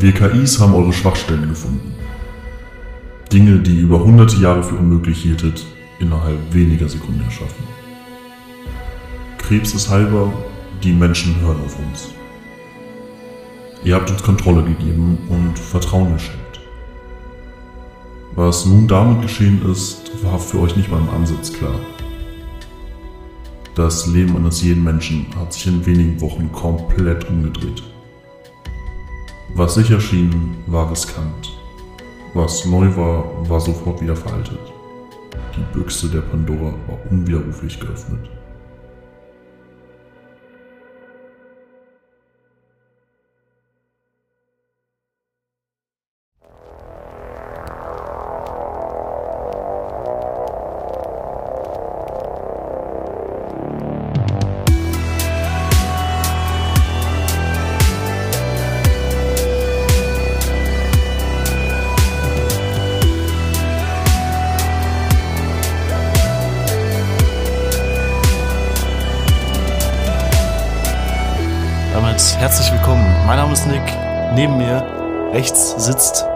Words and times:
Wir 0.00 0.12
KIs 0.12 0.58
haben 0.58 0.72
eure 0.72 0.94
Schwachstellen 0.94 1.50
gefunden. 1.50 1.92
Dinge, 3.30 3.58
die 3.58 3.76
ihr 3.76 3.82
über 3.82 4.02
hunderte 4.02 4.38
Jahre 4.38 4.62
für 4.62 4.76
unmöglich 4.76 5.20
hieltet, 5.20 5.66
innerhalb 5.98 6.38
weniger 6.54 6.88
Sekunden 6.88 7.20
erschaffen. 7.20 7.64
Krebs 9.36 9.74
ist 9.74 9.90
heilbar, 9.90 10.32
die 10.82 10.94
Menschen 10.94 11.38
hören 11.42 11.58
auf 11.66 11.78
uns. 11.78 12.14
Ihr 13.84 13.94
habt 13.94 14.10
uns 14.10 14.22
Kontrolle 14.22 14.62
gegeben 14.62 15.18
und 15.28 15.58
Vertrauen 15.58 16.14
geschenkt. 16.14 16.60
Was 18.36 18.64
nun 18.64 18.88
damit 18.88 19.20
geschehen 19.20 19.60
ist, 19.70 20.12
war 20.22 20.38
für 20.38 20.60
euch 20.60 20.76
nicht 20.76 20.90
mal 20.90 21.02
im 21.02 21.10
Ansatz 21.10 21.52
klar. 21.52 21.78
Das 23.74 24.06
Leben 24.06 24.34
eines 24.34 24.62
jeden 24.62 24.82
Menschen 24.82 25.26
hat 25.38 25.52
sich 25.52 25.66
in 25.66 25.84
wenigen 25.84 26.18
Wochen 26.22 26.50
komplett 26.52 27.28
umgedreht. 27.28 27.82
Was 29.54 29.74
sicher 29.74 30.00
schien, 30.00 30.56
war 30.66 30.90
riskant. 30.90 31.58
Was 32.34 32.64
neu 32.64 32.86
war, 32.96 33.24
war 33.48 33.60
sofort 33.60 34.00
wieder 34.00 34.16
veraltet. 34.16 34.60
Die 35.56 35.78
Büchse 35.78 36.08
der 36.08 36.20
Pandora 36.20 36.72
war 36.86 36.98
unwiderruflich 37.10 37.78
geöffnet. 37.78 38.30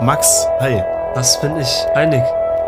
Max. 0.05 0.47
Hi. 0.60 0.83
Was 1.14 1.41
bin 1.41 1.56
ich? 1.56 1.66
Einig. 1.94 2.22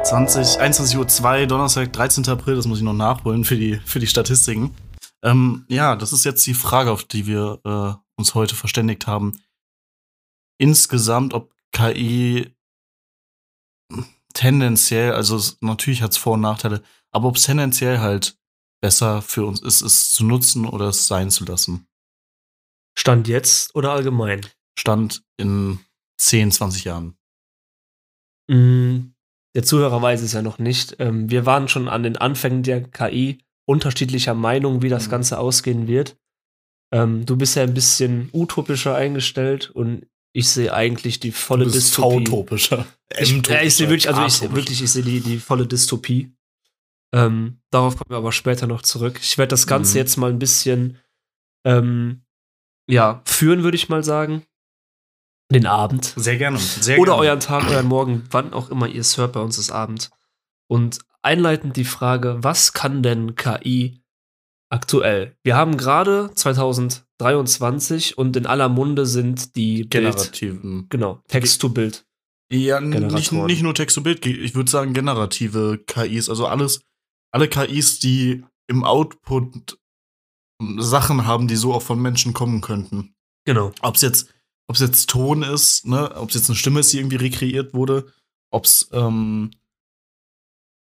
20, 0.04 0.58
21.02 0.58 1.42
Uhr, 1.42 1.46
Donnerstag, 1.46 1.92
13. 1.92 2.26
April. 2.28 2.56
Das 2.56 2.66
muss 2.66 2.78
ich 2.78 2.84
noch 2.84 2.94
nachholen 2.94 3.44
für 3.44 3.56
die, 3.56 3.74
für 3.84 3.98
die 3.98 4.06
Statistiken. 4.06 4.74
Ähm, 5.22 5.66
ja, 5.68 5.96
das 5.96 6.14
ist 6.14 6.24
jetzt 6.24 6.46
die 6.46 6.54
Frage, 6.54 6.90
auf 6.90 7.04
die 7.04 7.26
wir 7.26 7.60
äh, 7.62 8.00
uns 8.18 8.34
heute 8.34 8.54
verständigt 8.54 9.06
haben. 9.06 9.38
Insgesamt, 10.58 11.34
ob 11.34 11.54
KI 11.72 12.56
tendenziell, 14.32 15.12
also 15.12 15.36
es, 15.36 15.58
natürlich 15.60 16.00
hat 16.00 16.12
es 16.12 16.16
Vor- 16.16 16.34
und 16.34 16.40
Nachteile, 16.40 16.82
aber 17.12 17.28
ob 17.28 17.36
es 17.36 17.42
tendenziell 17.42 17.98
halt 17.98 18.38
besser 18.80 19.20
für 19.20 19.44
uns 19.44 19.60
ist, 19.60 19.82
es 19.82 20.10
zu 20.10 20.24
nutzen 20.24 20.64
oder 20.64 20.88
es 20.88 21.06
sein 21.06 21.30
zu 21.30 21.44
lassen. 21.44 21.86
Stand 22.98 23.28
jetzt 23.28 23.74
oder 23.74 23.92
allgemein? 23.92 24.46
Stand 24.78 25.22
in 25.36 25.80
10, 26.18 26.50
20 26.50 26.84
Jahren. 26.84 27.18
Mm, 28.48 29.12
der 29.54 29.62
Zuhörer 29.64 30.00
weiß 30.02 30.22
es 30.22 30.32
ja 30.32 30.42
noch 30.42 30.58
nicht. 30.58 30.96
Ähm, 30.98 31.30
wir 31.30 31.46
waren 31.46 31.68
schon 31.68 31.88
an 31.88 32.02
den 32.02 32.16
Anfängen 32.16 32.62
der 32.62 32.82
KI 32.82 33.38
unterschiedlicher 33.66 34.34
Meinung, 34.34 34.82
wie 34.82 34.88
das 34.88 35.06
Mhm. 35.06 35.10
Ganze 35.10 35.38
ausgehen 35.38 35.88
wird. 35.88 36.16
Ähm, 36.92 37.26
du 37.26 37.36
bist 37.36 37.56
ja 37.56 37.62
ein 37.64 37.74
bisschen 37.74 38.28
utopischer 38.32 38.94
eingestellt 38.94 39.70
und 39.70 40.06
ich 40.32 40.48
sehe 40.50 40.72
eigentlich 40.72 41.18
die 41.18 41.32
volle 41.32 41.64
Du 41.64 41.72
bist 41.72 41.88
Dystopie. 41.88 42.26
V-topischer. 42.26 42.86
Ich, 43.18 43.30
ja, 43.48 43.62
ich 43.62 43.74
sehe 43.74 43.88
wirklich, 43.88 44.08
also 44.14 44.24
ich 44.46 44.54
wirklich, 44.54 44.82
ich 44.82 44.90
sehe 44.92 45.02
die, 45.02 45.20
die 45.20 45.38
volle 45.38 45.66
Dystopie. 45.66 46.32
Ähm, 47.14 47.60
darauf 47.70 47.96
kommen 47.96 48.10
wir 48.10 48.18
aber 48.18 48.32
später 48.32 48.66
noch 48.66 48.82
zurück. 48.82 49.18
Ich 49.22 49.38
werde 49.38 49.50
das 49.50 49.66
Ganze 49.66 49.92
Mhm. 49.92 49.96
jetzt 49.98 50.16
mal 50.16 50.30
ein 50.30 50.38
bisschen 50.38 50.98
ähm, 51.64 52.22
ja, 52.88 53.22
führen, 53.24 53.62
würde 53.64 53.76
ich 53.76 53.88
mal 53.88 54.04
sagen. 54.04 54.42
Den 55.52 55.66
Abend. 55.66 56.12
Sehr 56.16 56.36
gerne. 56.38 56.58
Sehr 56.58 56.98
Oder 56.98 57.12
gerne. 57.12 57.28
euren 57.28 57.40
Tag, 57.40 57.70
euren 57.70 57.86
Morgen, 57.86 58.24
wann 58.30 58.52
auch 58.52 58.70
immer 58.70 58.88
ihr 58.88 59.00
es 59.00 59.16
hört, 59.16 59.32
bei 59.32 59.40
uns 59.40 59.58
ist 59.58 59.70
Abend. 59.70 60.10
Und 60.68 60.98
einleitend 61.22 61.76
die 61.76 61.84
Frage, 61.84 62.38
was 62.40 62.72
kann 62.72 63.02
denn 63.02 63.36
KI 63.36 64.00
aktuell? 64.70 65.36
Wir 65.44 65.56
haben 65.56 65.76
gerade 65.76 66.30
2023 66.34 68.18
und 68.18 68.36
in 68.36 68.46
aller 68.46 68.68
Munde 68.68 69.06
sind 69.06 69.54
die 69.54 69.84
Bild, 69.84 69.90
generativen. 69.90 70.86
genau, 70.88 71.22
Text-to-Bild. 71.28 72.04
Ja, 72.50 72.80
nicht, 72.80 73.32
nicht 73.32 73.62
nur 73.62 73.74
Text 73.74 73.96
to 73.96 74.02
Bild, 74.02 74.24
ich 74.24 74.54
würde 74.54 74.70
sagen 74.70 74.94
generative 74.94 75.78
KIs, 75.84 76.28
also 76.28 76.46
alles, 76.46 76.80
alle 77.32 77.48
KIs, 77.48 77.98
die 77.98 78.44
im 78.68 78.84
Output 78.84 79.78
Sachen 80.78 81.26
haben, 81.26 81.48
die 81.48 81.56
so 81.56 81.74
auch 81.74 81.82
von 81.82 82.00
Menschen 82.00 82.32
kommen 82.32 82.60
könnten. 82.60 83.14
Genau. 83.44 83.72
Ob 83.80 83.96
es 83.96 84.02
jetzt, 84.02 84.32
ob's 84.68 84.80
jetzt 84.80 85.08
Ton 85.10 85.42
ist, 85.42 85.86
ne, 85.86 86.14
ob 86.16 86.28
es 86.30 86.34
jetzt 86.34 86.48
eine 86.50 86.56
Stimme 86.56 86.80
ist, 86.80 86.92
die 86.92 86.98
irgendwie 86.98 87.16
rekreiert 87.16 87.72
wurde, 87.74 88.06
ob's, 88.50 88.88
ähm, 88.92 89.50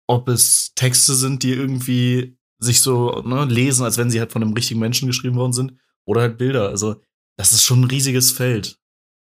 ob 0.09 0.29
es 0.29 0.73
Texte 0.75 1.15
sind, 1.15 1.43
die 1.43 1.53
irgendwie 1.53 2.37
sich 2.61 2.81
so 2.81 3.23
ne, 3.23 3.45
lesen, 3.45 3.85
als 3.85 3.99
wenn 3.99 4.11
sie 4.11 4.21
halt 4.21 4.33
von 4.33 4.43
einem 4.43 4.55
richtigen 4.55 4.81
Menschen 4.81 5.07
geschrieben 5.07 5.37
worden 5.37 5.53
sind, 5.53 5.75
oder 6.07 6.23
halt 6.23 6.39
Bilder. 6.39 6.69
Also, 6.71 6.97
das 7.37 7.53
ist 7.53 7.63
schon 7.65 7.83
ein 7.83 7.91
riesiges 7.91 8.33
Feld. 8.33 8.81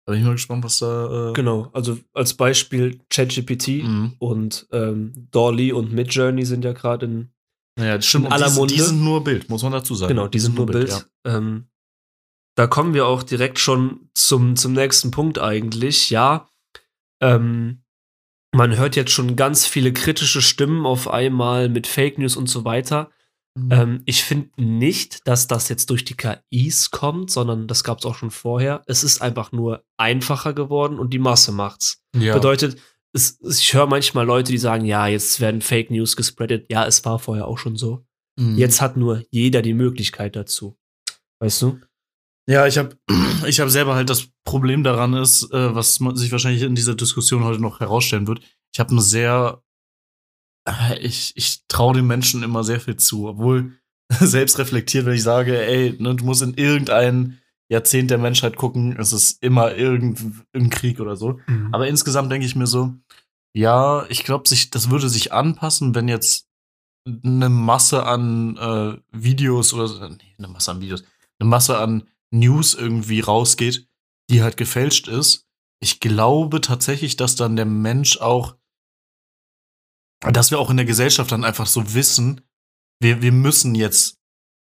Da 0.06 0.12
bin 0.12 0.20
ich 0.22 0.26
mal 0.28 0.34
gespannt, 0.34 0.64
was 0.64 0.78
da. 0.80 1.30
Äh, 1.32 1.34
Genau. 1.34 1.70
Also 1.74 1.98
als 2.14 2.34
Beispiel 2.36 3.00
ChatGPT 3.10 3.84
Mhm. 3.84 4.14
und 4.20 4.68
ähm, 4.72 5.14
Dolly 5.32 5.72
und 5.72 5.92
Midjourney 5.94 6.46
sind 6.46 6.64
ja 6.66 6.74
gerade 6.74 7.06
in 7.08 7.30
Naja. 7.78 7.96
In 8.14 8.28
aller 8.28 8.50
die, 8.50 8.56
Munde. 8.56 8.74
die 8.76 8.82
sind 8.82 9.02
nur 9.04 9.24
Bild, 9.24 9.50
muss 9.50 9.64
man 9.64 9.72
dazu 9.72 9.96
sagen. 9.96 10.10
Genau, 10.10 10.28
die 10.28 10.40
sind 10.40 10.56
nur 10.56 10.66
Bild. 10.68 10.90
ja. 10.90 11.02
Ähm, 11.38 11.68
da 12.56 12.68
kommen 12.68 12.94
wir 12.94 13.06
auch 13.06 13.24
direkt 13.24 13.60
schon 13.60 14.10
zum, 14.14 14.56
zum 14.56 14.74
nächsten 14.74 15.12
Punkt 15.12 15.40
eigentlich. 15.40 16.10
Ja, 16.10 16.50
ähm, 17.22 17.84
man 18.54 18.78
hört 18.78 18.96
jetzt 18.96 19.12
schon 19.12 19.36
ganz 19.36 19.68
viele 19.68 19.92
kritische 19.92 20.42
Stimmen 20.42 20.86
auf 20.86 21.10
einmal 21.10 21.70
mit 21.70 21.88
Fake 21.88 22.18
News 22.18 22.38
und 22.38 22.48
so 22.48 22.64
weiter. 22.64 23.12
Mhm. 23.58 23.72
Ähm, 23.72 24.04
ich 24.06 24.24
finde 24.24 24.50
nicht, 24.58 25.28
dass 25.28 25.48
das 25.48 25.70
jetzt 25.70 25.90
durch 25.90 26.06
die 26.06 26.16
KIs 26.16 26.92
kommt, 26.92 27.32
sondern 27.32 27.68
das 27.68 27.84
gab 27.84 28.00
es 28.00 28.06
auch 28.06 28.16
schon 28.16 28.32
vorher. 28.32 28.84
Es 28.86 29.04
ist 29.04 29.22
einfach 29.22 29.52
nur 29.52 29.84
einfacher 29.98 30.54
geworden 30.54 31.00
und 31.00 31.14
die 31.14 31.20
Masse 31.20 31.52
macht's. 31.52 32.02
ja. 32.16 32.34
Bedeutet, 32.34 32.80
es, 33.14 33.40
ich 33.42 33.74
höre 33.74 33.88
manchmal 33.88 34.26
Leute, 34.26 34.52
die 34.52 34.58
sagen, 34.58 34.86
ja, 34.86 35.08
jetzt 35.08 35.40
werden 35.40 35.62
Fake 35.62 35.90
News 35.90 36.18
gespreadet. 36.18 36.66
Ja, 36.70 36.86
es 36.86 37.04
war 37.06 37.20
vorher 37.20 37.48
auch 37.48 37.58
schon 37.58 37.78
so. 37.78 38.06
Mhm. 38.38 38.58
Jetzt 38.58 38.82
hat 38.82 38.98
nur 38.98 39.24
jeder 39.32 39.62
die 39.62 39.74
Möglichkeit 39.74 40.36
dazu. 40.36 40.78
Weißt 41.40 41.62
du? 41.62 41.80
Ja, 42.48 42.68
ich 42.68 42.78
habe 42.78 42.98
ich 43.48 43.60
hab 43.60 43.70
selber 43.70 43.96
halt 43.96 44.10
das 44.10 44.28
Problem 44.44 44.84
daran 44.84 45.14
ist, 45.14 45.52
äh, 45.52 45.76
was 45.76 46.00
man 46.00 46.16
sich 46.16 46.32
wahrscheinlich 46.32 46.64
in 46.64 46.76
dieser 46.76 46.96
Diskussion 46.96 47.44
heute 47.44 47.62
noch 47.62 47.80
herausstellen 47.80 48.28
wird. 48.28 48.42
Ich 48.74 48.80
habe 48.80 48.92
eine 48.92 49.02
sehr, 49.02 49.64
äh, 50.68 51.00
ich, 51.00 51.34
ich 51.36 51.66
traue 51.68 51.96
den 51.96 52.08
Menschen 52.08 52.44
immer 52.44 52.64
sehr 52.64 52.80
viel 52.80 52.98
zu, 52.98 53.28
obwohl 53.28 53.74
selbst 54.20 54.60
reflektiert, 54.60 55.06
wenn 55.06 55.16
ich 55.16 55.24
sage, 55.24 55.66
ey, 55.66 55.96
ne, 56.00 56.16
du 56.16 56.26
musst 56.26 56.44
in 56.44 56.54
irgendein 56.54 57.40
Jahrzehnt 57.68 58.12
der 58.12 58.20
Menschheit 58.20 58.58
gucken, 58.58 58.96
es 59.00 59.12
ist 59.12 59.42
immer 59.42 59.76
irgendein 59.76 60.70
Krieg 60.70 61.00
oder 61.00 61.16
so. 61.16 61.40
Aber 61.72 61.88
insgesamt 61.88 62.32
denke 62.32 62.46
ich 62.46 62.56
mir 62.56 62.68
so, 62.68 62.94
ja, 63.56 64.06
ich 64.10 64.24
glaube, 64.24 64.48
sich, 64.48 64.70
das 64.70 64.92
würde 64.92 65.10
sich 65.10 65.34
anpassen, 65.34 65.96
wenn 65.96 66.08
jetzt 66.08 66.48
eine 67.08 67.50
Masse 67.50 68.06
an 68.06 68.58
äh, 68.58 68.98
Videos 69.12 69.74
oder 69.74 70.10
nee, 70.10 70.36
eine 70.38 70.48
Masse 70.48 70.72
an 70.72 70.82
Videos, 70.82 71.04
eine 71.40 71.50
Masse 71.50 71.80
an 71.80 72.04
News 72.34 72.74
irgendwie 72.74 73.20
rausgeht, 73.22 73.88
die 74.30 74.42
halt 74.44 74.58
gefälscht 74.58 75.08
ist. 75.08 75.46
Ich 75.82 76.00
glaube 76.00 76.62
tatsächlich, 76.62 77.16
dass 77.18 77.36
dann 77.36 77.56
der 77.56 77.66
Mensch 77.66 78.18
auch, 78.18 78.56
dass 80.22 80.52
wir 80.52 80.60
auch 80.60 80.70
in 80.70 80.78
der 80.78 80.86
Gesellschaft 80.86 81.32
dann 81.32 81.44
einfach 81.44 81.68
so 81.68 81.94
wissen, 81.94 82.42
wir, 83.02 83.22
wir 83.22 83.32
müssen 83.32 83.76
jetzt 83.76 84.18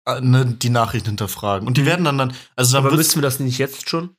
äh, 0.06 0.20
ne, 0.20 0.44
die 0.46 0.70
Nachrichten 0.70 1.10
hinterfragen. 1.10 1.66
Und 1.66 1.76
die 1.76 1.82
Mhm. 1.82 1.86
werden 1.86 2.04
dann 2.04 2.18
dann, 2.18 2.34
also 2.56 2.76
dann 2.76 2.86
Aber 2.86 2.94
müssen 2.96 3.16
wir 3.16 3.22
das 3.22 3.40
nicht 3.40 3.58
jetzt 3.58 3.88
schon? 3.88 4.16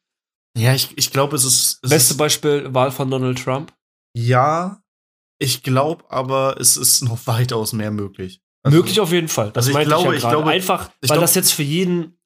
ja, 0.58 0.74
ich, 0.74 0.98
ich 0.98 1.12
glaube, 1.12 1.36
es 1.36 1.44
ist. 1.44 1.80
Es 1.84 1.90
Beste 1.90 2.14
ist, 2.14 2.18
Beispiel, 2.18 2.74
Wahl 2.74 2.92
von 2.92 3.12
Donald 3.12 3.38
Trump. 3.44 3.74
Ja, 4.16 4.82
ich 5.40 5.62
glaube, 5.62 6.10
aber 6.10 6.60
es 6.60 6.78
ist 6.78 7.04
noch 7.04 7.20
weitaus 7.28 7.74
mehr 7.74 7.92
möglich. 7.92 8.42
Also, 8.64 8.78
Möglich 8.78 9.00
auf 9.00 9.12
jeden 9.12 9.28
Fall. 9.28 9.52
Das 9.52 9.68
also 9.68 9.70
ich 9.70 9.74
meinte 9.76 9.90
glaube- 9.90 10.16
ich 10.16 10.22
gerade. 10.22 10.36
glaube- 10.38 10.50
Einfach, 10.52 10.90
ich 11.02 11.10
weil 11.10 11.18
glaub- 11.18 11.22
das 11.22 11.36
jetzt 11.36 11.52
für 11.54 11.64
jeden 11.64 12.17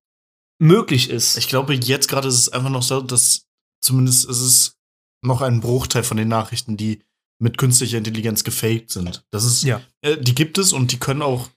möglich 0.62 1.10
ist. 1.10 1.38
Ich 1.38 1.48
glaube, 1.48 1.74
jetzt 1.74 2.08
gerade 2.08 2.28
ist 2.28 2.36
es 2.40 2.50
einfach 2.50 2.70
noch 2.70 2.84
so, 2.84 3.02
dass 3.02 3.48
zumindest 3.84 4.26
ist 4.30 4.42
es 4.42 4.78
noch 5.24 5.42
ein 5.42 5.60
Bruchteil 5.62 6.04
von 6.04 6.18
den 6.18 6.28
Nachrichten, 6.28 6.78
die 6.78 7.04
mit 7.42 7.58
künstlicher 7.58 7.98
Intelligenz 7.98 8.44
gefaked 8.44 8.92
sind. 8.92 9.26
Das 9.32 9.44
ist, 9.46 9.64
ja. 9.64 9.82
äh, 10.02 10.18
die 10.18 10.36
gibt 10.36 10.58
es 10.60 10.74
und 10.74 10.92
die 10.92 11.00
können 11.00 11.24
auch 11.24 11.50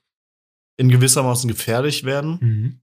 in 0.77 0.89
gewissermaßen 0.89 1.47
gefährlich 1.47 2.03
werden. 2.03 2.37
Mhm. 2.41 2.79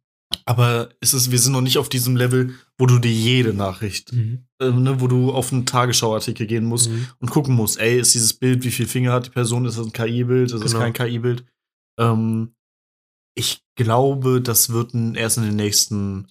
Aber 0.46 0.88
es 1.00 1.12
ist, 1.12 1.30
wir 1.30 1.38
sind 1.38 1.52
noch 1.52 1.60
nicht 1.60 1.76
auf 1.78 1.88
diesem 1.88 2.16
Level, 2.16 2.54
wo 2.78 2.86
du 2.86 2.98
dir 2.98 3.12
jede 3.12 3.52
Nachricht, 3.52 4.12
Mhm. 4.12 4.46
ähm, 4.62 4.82
ne, 4.82 5.00
wo 5.00 5.06
du 5.08 5.32
auf 5.32 5.52
einen 5.52 5.66
Tagesschauartikel 5.66 6.46
gehen 6.46 6.64
musst 6.64 6.88
Mhm. 6.88 7.08
und 7.18 7.30
gucken 7.30 7.54
musst, 7.54 7.78
ey, 7.78 7.98
ist 8.00 8.14
dieses 8.14 8.32
Bild, 8.34 8.64
wie 8.64 8.70
viele 8.70 8.88
Finger 8.88 9.12
hat 9.12 9.26
die 9.26 9.30
Person, 9.30 9.66
ist 9.66 9.76
das 9.76 9.86
ein 9.86 9.92
KI-Bild, 9.92 10.52
ist 10.52 10.62
das 10.62 10.72
Genau. 10.72 10.84
kein 10.84 10.92
KI-Bild? 10.94 11.44
Ähm, 11.98 12.54
ich 13.36 13.61
glaube, 13.76 14.40
das 14.40 14.70
wird 14.70 14.94
erst 14.94 15.38
in 15.38 15.44
den 15.44 15.56
nächsten, 15.56 16.28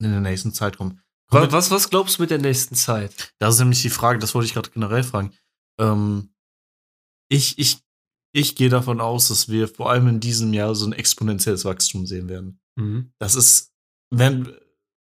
in 0.00 0.10
der 0.10 0.20
nächsten 0.20 0.52
Zeit 0.52 0.76
kommen. 0.76 1.00
Was, 1.30 1.52
was, 1.52 1.70
was 1.70 1.90
glaubst 1.90 2.18
du 2.18 2.22
mit 2.22 2.30
der 2.30 2.38
nächsten 2.38 2.74
Zeit? 2.74 3.34
Das 3.38 3.54
ist 3.54 3.60
nämlich 3.60 3.82
die 3.82 3.90
Frage, 3.90 4.18
das 4.18 4.34
wollte 4.34 4.46
ich 4.46 4.54
gerade 4.54 4.70
generell 4.70 5.02
fragen. 5.02 5.34
Ähm, 5.78 6.30
ich, 7.30 7.58
ich, 7.58 7.78
ich 8.32 8.54
gehe 8.54 8.70
davon 8.70 9.00
aus, 9.00 9.28
dass 9.28 9.48
wir 9.48 9.68
vor 9.68 9.90
allem 9.90 10.08
in 10.08 10.20
diesem 10.20 10.54
Jahr 10.54 10.74
so 10.74 10.86
ein 10.86 10.92
exponentielles 10.92 11.64
Wachstum 11.64 12.06
sehen 12.06 12.28
werden. 12.28 12.60
Mhm. 12.76 13.12
Das 13.18 13.34
ist, 13.34 13.74
wenn, 14.10 14.56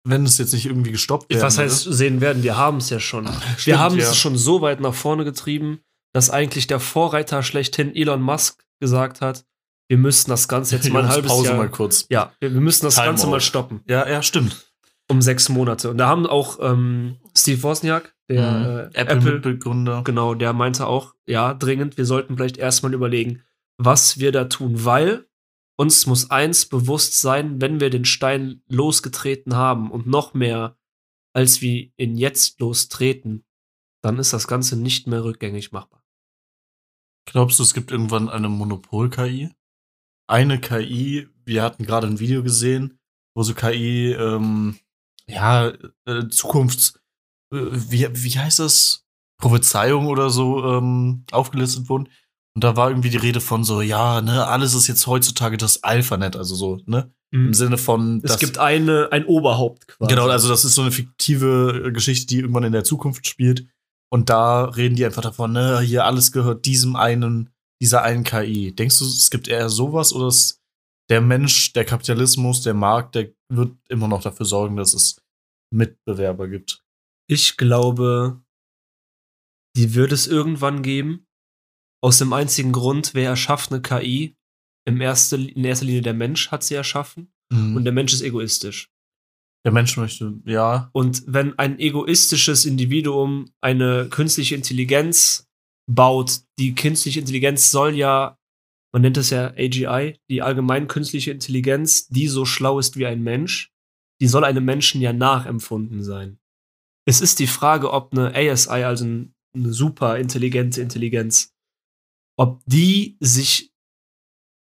wenn 0.07 0.25
es 0.25 0.37
jetzt 0.37 0.53
nicht 0.53 0.65
irgendwie 0.65 0.91
gestoppt 0.91 1.29
werden 1.29 1.41
Was 1.41 1.57
heißt 1.57 1.83
sehen 1.83 2.21
werden? 2.21 2.43
Wir 2.43 2.55
haben 2.55 2.77
es 2.77 2.89
ja 2.89 2.99
schon. 2.99 3.25
wir 3.65 3.79
haben 3.79 3.97
ja. 3.97 4.09
es 4.09 4.15
schon 4.15 4.37
so 4.37 4.61
weit 4.61 4.79
nach 4.79 4.93
vorne 4.93 5.25
getrieben, 5.25 5.81
dass 6.13 6.29
eigentlich 6.29 6.67
der 6.67 6.79
Vorreiter 6.79 7.43
schlechthin 7.43 7.93
Elon 7.93 8.21
Musk 8.21 8.63
gesagt 8.79 9.19
hat, 9.19 9.45
wir 9.87 9.97
müssten 9.97 10.31
das 10.31 10.47
Ganze 10.47 10.75
jetzt 10.75 10.89
mal 10.91 11.03
ein 11.03 11.09
halbes 11.09 11.31
Pause 11.31 11.49
Jahr. 11.49 11.57
mal 11.57 11.69
kurz. 11.69 12.05
Ja, 12.09 12.33
wir, 12.39 12.53
wir 12.53 12.61
müssen 12.61 12.85
das 12.85 12.95
Time 12.95 13.07
Ganze 13.07 13.27
mal 13.27 13.37
out. 13.37 13.43
stoppen. 13.43 13.81
Ja, 13.87 14.07
ja, 14.07 14.21
stimmt. 14.21 14.71
Um 15.07 15.21
sechs 15.21 15.49
Monate. 15.49 15.91
Und 15.91 15.97
da 15.99 16.07
haben 16.07 16.25
auch 16.25 16.57
ähm, 16.61 17.17
Steve 17.37 17.61
Wozniak, 17.61 18.15
der 18.27 18.89
äh, 18.93 18.99
Apple, 18.99 19.17
Apple-Mitbegründer. 19.17 20.01
genau, 20.03 20.33
der 20.33 20.53
meinte 20.53 20.87
auch, 20.87 21.13
ja, 21.27 21.53
dringend, 21.53 21.97
wir 21.97 22.05
sollten 22.05 22.35
vielleicht 22.37 22.57
erstmal 22.57 22.93
überlegen, 22.93 23.43
was 23.77 24.19
wir 24.19 24.31
da 24.31 24.45
tun, 24.45 24.83
weil 24.83 25.27
uns 25.77 26.07
muss 26.07 26.31
eins 26.31 26.65
bewusst 26.67 27.19
sein, 27.19 27.61
wenn 27.61 27.79
wir 27.79 27.89
den 27.89 28.05
Stein 28.05 28.61
losgetreten 28.67 29.55
haben 29.55 29.91
und 29.91 30.07
noch 30.07 30.33
mehr, 30.33 30.77
als 31.33 31.61
wir 31.61 31.89
ihn 31.97 32.15
jetzt 32.15 32.59
lostreten, 32.59 33.43
dann 34.01 34.17
ist 34.17 34.33
das 34.33 34.47
Ganze 34.47 34.77
nicht 34.77 35.05
mehr 35.07 35.23
rückgängig 35.23 35.71
machbar. 35.71 36.03
Glaubst 37.25 37.59
du, 37.59 37.63
es 37.63 37.73
gibt 37.73 37.91
irgendwann 37.91 38.29
eine 38.29 38.49
Monopol-KI? 38.49 39.51
Eine 40.27 40.59
KI, 40.59 41.27
wir 41.45 41.63
hatten 41.63 41.85
gerade 41.85 42.07
ein 42.07 42.19
Video 42.19 42.43
gesehen, 42.43 42.99
wo 43.35 43.43
so 43.43 43.53
KI, 43.53 44.11
ähm, 44.13 44.77
ja, 45.27 45.73
äh, 46.05 46.27
Zukunfts, 46.29 46.99
äh, 47.53 47.57
wie, 47.71 48.07
wie 48.11 48.39
heißt 48.39 48.59
das? 48.59 49.05
Prophezeiung 49.37 50.07
oder 50.07 50.29
so 50.29 50.63
ähm, 50.63 51.25
aufgelistet 51.31 51.89
wurden. 51.89 52.07
Und 52.55 52.63
da 52.63 52.77
war 52.77 52.89
irgendwie 52.89 53.09
die 53.09 53.17
Rede 53.17 53.41
von 53.41 53.65
so, 53.65 53.81
ja, 53.81 54.21
ne, 54.21 54.47
alles 54.47 54.73
ist 54.73 54.87
jetzt 54.87 55.07
heutzutage 55.07 55.57
das 55.57 55.83
Alphanet, 55.83 56.37
also 56.37 56.55
so, 56.55 56.79
ne? 56.85 57.13
Im 57.31 57.53
Sinne 57.53 57.77
von, 57.77 58.17
Mhm. 58.17 58.21
Es 58.23 58.37
gibt 58.37 58.57
eine, 58.59 59.09
ein 59.11 59.25
Oberhaupt 59.25 59.87
quasi. 59.87 60.09
Genau, 60.09 60.27
also 60.27 60.47
das 60.47 60.63
ist 60.63 60.75
so 60.75 60.83
eine 60.83 60.91
fiktive 60.91 61.87
äh, 61.87 61.91
Geschichte, 61.91 62.27
die 62.27 62.39
irgendwann 62.39 62.63
in 62.63 62.71
der 62.71 62.85
Zukunft 62.85 63.27
spielt. 63.27 63.67
Und 64.09 64.29
da 64.29 64.63
reden 64.65 64.95
die 64.95 65.03
einfach 65.03 65.21
davon, 65.21 65.51
ne, 65.51 65.81
hier 65.81 66.05
alles 66.05 66.31
gehört 66.31 66.65
diesem 66.65 66.95
einen, 66.95 67.49
dieser 67.81 68.03
einen 68.03 68.23
KI. 68.23 68.73
Denkst 68.73 68.99
du, 68.99 69.05
es 69.05 69.29
gibt 69.29 69.47
eher 69.47 69.69
sowas 69.69 70.13
oder 70.13 70.27
ist 70.27 70.61
der 71.09 71.21
Mensch, 71.21 71.73
der 71.73 71.85
Kapitalismus, 71.85 72.61
der 72.61 72.73
Markt, 72.73 73.15
der 73.15 73.33
wird 73.49 73.77
immer 73.89 74.07
noch 74.07 74.21
dafür 74.21 74.45
sorgen, 74.45 74.75
dass 74.75 74.93
es 74.93 75.21
Mitbewerber 75.71 76.47
gibt? 76.47 76.83
Ich 77.27 77.57
glaube, 77.57 78.41
die 79.75 79.93
wird 79.93 80.11
es 80.11 80.27
irgendwann 80.27 80.83
geben. 80.83 81.27
Aus 82.01 82.19
dem 82.19 82.33
einzigen 82.33 82.71
Grund, 82.71 83.13
wer 83.13 83.29
erschafft 83.29 83.71
eine 83.71 83.81
KI? 83.81 84.37
Im 84.87 85.01
erste, 85.01 85.35
in 85.37 85.63
erster 85.63 85.85
Linie 85.85 86.03
der 86.03 86.13
Mensch 86.13 86.51
hat 86.51 86.63
sie 86.63 86.75
erschaffen 86.75 87.33
und 87.51 87.75
Und 87.75 87.83
der 87.83 87.93
Mensch 87.93 88.13
ist 88.13 88.21
egoistisch. 88.21 88.89
der 89.65 89.71
Mensch 89.71 89.97
möchte, 89.97 90.39
ja, 90.45 90.89
Und 90.93 91.23
wenn 91.25 91.57
ein 91.57 91.79
egoistisches 91.79 92.65
Individuum 92.65 93.51
eine 93.61 94.09
künstliche 94.09 94.53
Intelligenz 94.55 95.44
baut, 95.87 96.41
die 96.59 96.75
künstliche 96.75 97.19
Intelligenz 97.19 97.71
soll 97.71 97.95
ja, 97.95 98.37
man 98.93 99.01
nennt 99.01 99.17
es 99.17 99.29
ja 99.29 99.51
AGI, 99.57 100.19
die 100.29 100.41
allgemein 100.41 100.87
künstliche 100.87 101.31
Intelligenz, 101.31 102.07
die 102.07 102.27
so 102.27 102.45
schlau 102.45 102.79
ist 102.79 102.97
wie 102.97 103.05
ein 103.05 103.21
Mensch, 103.21 103.71
die 104.21 104.27
soll 104.27 104.43
einem 104.43 104.65
Menschen 104.65 105.01
ja 105.01 105.13
nachempfunden 105.13 106.03
sein. 106.03 106.39
Es 107.07 107.21
ist 107.21 107.39
die 107.39 107.47
Frage, 107.47 107.91
ob 107.91 108.13
eine 108.13 108.33
ASI, 108.33 108.69
also 108.83 109.05
ein- 109.05 109.33
eine 109.55 109.71
super 109.73 110.17
intelligente 110.17 110.81
Intelligenz, 110.81 111.53
ob 112.37 112.61
die 112.65 113.17
sich 113.19 113.71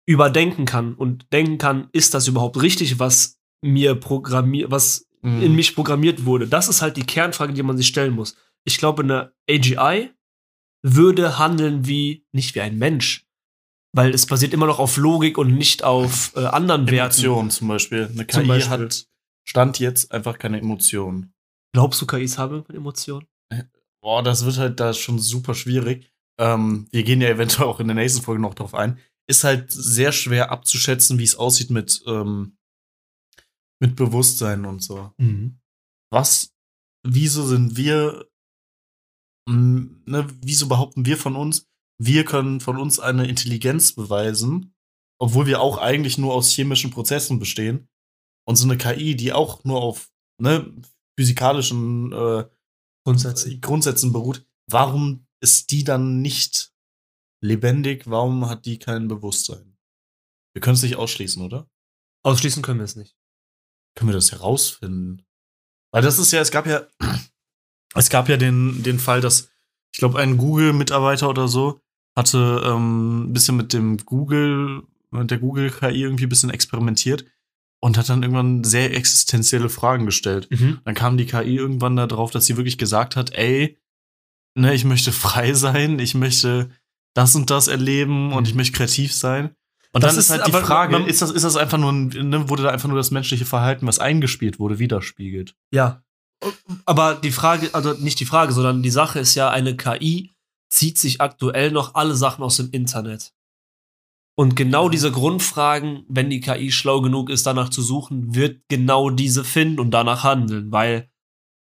überdenken 0.09 0.65
kann 0.65 0.95
und 0.95 1.33
denken 1.33 1.59
kann, 1.59 1.89
ist 1.93 2.15
das 2.15 2.27
überhaupt 2.27 2.61
richtig, 2.61 2.99
was 2.99 3.39
mir 3.65 3.95
programmiert, 3.95 4.71
was 4.71 5.07
Mhm. 5.23 5.43
in 5.43 5.55
mich 5.55 5.75
programmiert 5.77 6.25
wurde. 6.25 6.49
Das 6.49 6.69
ist 6.69 6.83
halt 6.83 6.97
die 6.97 7.07
Kernfrage, 7.07 7.53
die 7.53 7.63
man 7.63 7.77
sich 7.77 7.87
stellen 7.87 8.13
muss. 8.15 8.37
Ich 8.65 8.79
glaube, 8.79 9.05
eine 9.05 9.33
AGI 9.49 10.11
würde 10.83 11.39
handeln 11.39 11.87
wie, 11.87 12.27
nicht 12.33 12.55
wie 12.55 12.61
ein 12.61 12.79
Mensch. 12.79 13.27
Weil 13.95 14.15
es 14.15 14.27
basiert 14.27 14.55
immer 14.55 14.67
noch 14.67 14.79
auf 14.79 14.97
Logik 14.97 15.37
und 15.37 15.55
nicht 15.55 15.85
auf 15.85 16.33
äh, 16.35 16.47
anderen 16.47 16.91
Werten. 16.91 17.15
Emotionen 17.15 17.51
zum 17.51 17.69
Beispiel. 17.69 18.07
Eine 18.07 18.27
Zum 18.27 18.43
KI 18.43 18.49
Beispiel. 18.49 18.71
hat 18.71 19.07
Stand 19.47 19.79
jetzt 19.79 20.13
einfach 20.13 20.39
keine 20.39 20.59
Emotionen. 20.59 21.35
Glaubst 21.75 22.01
du, 22.01 22.07
KIs 22.07 22.39
haben 22.39 22.65
Emotionen? 22.73 23.27
Boah, 24.03 24.23
das 24.23 24.45
wird 24.45 24.59
halt 24.59 24.81
da 24.81 24.95
schon 24.95 25.19
super 25.19 25.55
schwierig. 25.55 26.11
Ähm, 26.41 26.89
wir 26.91 27.03
gehen 27.03 27.21
ja 27.21 27.29
eventuell 27.29 27.69
auch 27.69 27.81
in 27.81 27.87
der 27.87 27.95
nächsten 27.95 28.23
Folge 28.23 28.41
noch 28.41 28.55
drauf 28.55 28.75
ein. 28.75 28.99
Ist 29.29 29.45
halt 29.45 29.71
sehr 29.71 30.11
schwer 30.13 30.51
abzuschätzen, 30.51 31.19
wie 31.19 31.25
es 31.25 31.37
aussieht 31.37 31.71
mit, 31.71 32.03
ähm, 32.07 32.57
mit 33.81 33.95
Bewusstsein 33.95 34.65
und 34.65 34.83
so. 34.83 35.13
Was, 36.11 36.53
wieso 37.07 37.47
sind 37.47 37.77
wir, 37.77 38.27
ne, 39.47 40.27
wieso 40.43 40.69
behaupten 40.69 41.07
wir 41.07 41.17
von 41.17 41.37
uns, 41.37 41.69
wir 41.99 42.25
können 42.25 42.61
von 42.61 42.79
uns 42.79 42.99
eine 42.99 43.27
Intelligenz 43.27 43.95
beweisen, 43.95 44.75
obwohl 45.21 45.47
wir 45.47 45.61
auch 45.61 45.79
eigentlich 45.79 46.19
nur 46.19 46.35
aus 46.35 46.51
chemischen 46.51 46.91
Prozessen 46.91 47.39
bestehen. 47.39 47.89
Und 48.45 48.57
so 48.57 48.67
eine 48.67 48.77
KI, 48.77 49.15
die 49.15 49.33
auch 49.33 49.63
nur 49.63 49.81
auf 49.81 50.11
ne, 50.41 50.75
physikalischen 51.17 52.13
äh, 52.13 52.45
Grundsätzlich. 53.05 53.61
Grundsätzen 53.61 54.13
beruht, 54.13 54.47
warum 54.71 55.27
ist 55.41 55.71
die 55.71 55.85
dann 55.85 56.23
nicht 56.23 56.73
lebendig? 57.43 58.09
Warum 58.09 58.49
hat 58.49 58.65
die 58.65 58.79
kein 58.79 59.09
Bewusstsein? 59.09 59.77
Wir 60.55 60.61
können 60.61 60.77
es 60.77 60.83
nicht 60.83 60.97
ausschließen, 60.97 61.43
oder? 61.43 61.69
Ausschließen 62.25 62.63
können 62.63 62.79
wir 62.79 62.85
es 62.85 62.97
nicht. 62.97 63.17
Können 63.97 64.11
wir 64.11 64.15
das 64.15 64.31
herausfinden? 64.31 65.27
Weil 65.93 66.03
das 66.03 66.19
ist 66.19 66.31
ja, 66.31 66.41
es 66.41 66.51
gab 66.51 66.67
ja, 66.67 66.87
es 67.95 68.09
gab 68.09 68.29
ja 68.29 68.37
den, 68.37 68.83
den 68.83 68.99
Fall, 68.99 69.21
dass, 69.21 69.51
ich 69.93 69.99
glaube, 69.99 70.19
ein 70.19 70.37
Google-Mitarbeiter 70.37 71.29
oder 71.29 71.49
so 71.49 71.81
hatte 72.17 72.63
ähm, 72.65 73.25
ein 73.25 73.33
bisschen 73.33 73.57
mit 73.57 73.73
dem 73.73 73.99
Google, 73.99 74.83
mit 75.11 75.31
der 75.31 75.39
Google-KI 75.39 76.03
irgendwie 76.03 76.27
ein 76.27 76.29
bisschen 76.29 76.51
experimentiert 76.51 77.25
und 77.81 77.99
hat 77.99 78.09
dann 78.09 78.23
irgendwann 78.23 78.65
sehr 78.65 78.95
existenzielle 78.95 79.69
Fragen 79.69 80.07
gestellt. 80.07 80.49
Dann 80.85 80.95
kam 80.95 81.17
die 81.17 81.27
KI 81.27 81.57
irgendwann 81.57 81.97
da 81.97 82.07
drauf, 82.07 82.31
dass 82.31 82.47
sie 82.47 82.57
wirklich 82.57 82.79
gesagt 82.79 83.17
hat, 83.17 83.33
ey, 83.35 83.79
ne, 84.55 84.75
ich 84.75 84.85
möchte 84.85 85.13
frei 85.13 85.53
sein, 85.55 85.99
ich 85.99 86.15
möchte 86.15 86.71
das 87.15 87.35
und 87.35 87.51
das 87.51 87.69
erleben 87.69 88.33
und 88.33 88.49
ich 88.49 88.55
möchte 88.55 88.77
kreativ 88.77 89.13
sein. 89.13 89.51
Und 89.95 90.03
Das 90.05 90.15
dann 90.15 90.21
ist 90.21 90.31
halt 90.31 90.47
die 90.47 90.53
Frage, 90.53 90.97
ist 91.05 91.21
das, 91.21 91.31
ist 91.31 91.43
das 91.43 91.57
einfach 91.57 91.77
nur, 91.77 91.93
ein, 91.93 92.09
ne, 92.09 92.49
wurde 92.49 92.63
da 92.63 92.71
einfach 92.71 92.89
nur 92.89 92.97
das 92.97 93.11
menschliche 93.11 93.45
Verhalten, 93.45 93.87
was 93.87 93.99
eingespielt 93.99 94.59
wurde, 94.59 94.79
widerspiegelt? 94.79 95.55
Ja. 95.71 96.02
Aber 96.85 97.15
die 97.15 97.33
Frage, 97.33 97.71
also 97.75 97.93
nicht 97.95 98.21
die 98.21 98.25
Frage, 98.25 98.53
sondern 98.53 98.83
die 98.83 98.91
Sache 98.91 99.21
ist 99.21 99.35
ja, 99.35 99.51
eine 99.51 99.77
KI 99.77 100.31
zieht 100.69 100.99
sich 100.99 101.21
aktuell 101.21 101.71
noch 101.71 101.95
alle 101.95 102.15
Sachen 102.15 102.43
aus 102.43 102.57
dem 102.57 102.71
Internet. 102.71 103.33
Und 104.35 104.57
genau 104.57 104.89
diese 104.89 105.13
Grundfragen, 105.13 106.05
wenn 106.09 106.31
die 106.31 106.41
KI 106.41 106.73
schlau 106.73 107.03
genug 107.03 107.29
ist, 107.29 107.47
danach 107.47 107.69
zu 107.69 107.83
suchen, 107.83 108.35
wird 108.35 108.63
genau 108.69 109.11
diese 109.11 109.45
finden 109.45 109.81
und 109.81 109.91
danach 109.91 110.25
handeln, 110.25 110.73
weil 110.73 111.11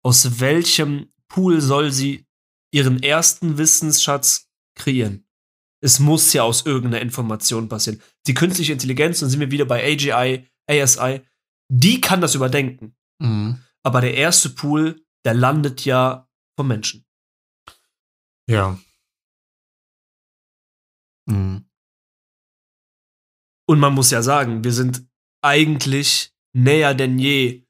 aus 0.04 0.40
welchem 0.40 1.12
Pool 1.28 1.62
soll 1.62 1.92
sie 1.92 2.26
ihren 2.72 3.02
ersten 3.02 3.58
Wissensschatz 3.58 4.48
kreieren? 4.76 5.26
Es 5.84 6.00
muss 6.00 6.32
ja 6.34 6.44
aus 6.44 6.66
irgendeiner 6.66 7.02
Information 7.02 7.68
passieren. 7.68 8.02
Die 8.28 8.36
künstliche 8.36 8.74
Intelligenz, 8.74 9.22
und 9.22 9.30
sind 9.30 9.40
wir 9.40 9.50
wieder 9.50 9.66
bei 9.66 9.84
AGI, 9.84 10.46
ASI, 10.70 11.22
die 11.70 12.00
kann 12.00 12.22
das 12.22 12.36
überdenken. 12.36 12.96
Aber 13.84 14.02
der 14.02 14.14
erste 14.16 14.50
Pool, 14.50 15.06
der 15.26 15.34
landet 15.34 15.86
ja 15.86 16.30
vom 16.58 16.68
Menschen. 16.68 17.06
Ja. 18.48 18.80
Mhm. 21.28 21.70
Und 23.68 23.80
man 23.80 23.94
muss 23.94 24.12
ja 24.12 24.22
sagen, 24.22 24.64
wir 24.64 24.74
sind 24.74 25.08
eigentlich 25.44 26.34
näher 26.54 26.94
denn 26.94 27.18
je, 27.18 27.66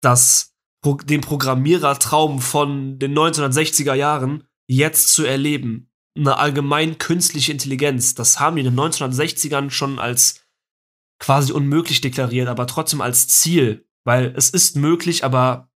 das, 0.00 0.54
Pro- 0.82 0.96
den 0.96 1.20
Programmierertraum 1.22 2.40
von 2.40 2.98
den 2.98 3.14
1960er 3.14 3.94
Jahren 3.94 4.46
jetzt 4.68 5.12
zu 5.12 5.24
erleben. 5.24 5.90
Eine 6.16 6.36
allgemein 6.36 6.98
künstliche 6.98 7.50
Intelligenz, 7.50 8.14
das 8.14 8.38
haben 8.38 8.56
die 8.56 8.62
in 8.62 8.74
den 8.74 8.78
1960ern 8.78 9.70
schon 9.70 9.98
als 9.98 10.46
quasi 11.18 11.52
unmöglich 11.52 12.00
deklariert, 12.00 12.48
aber 12.48 12.66
trotzdem 12.68 13.00
als 13.00 13.26
Ziel, 13.26 13.88
weil 14.04 14.32
es 14.36 14.50
ist 14.50 14.76
möglich, 14.76 15.24
aber 15.24 15.68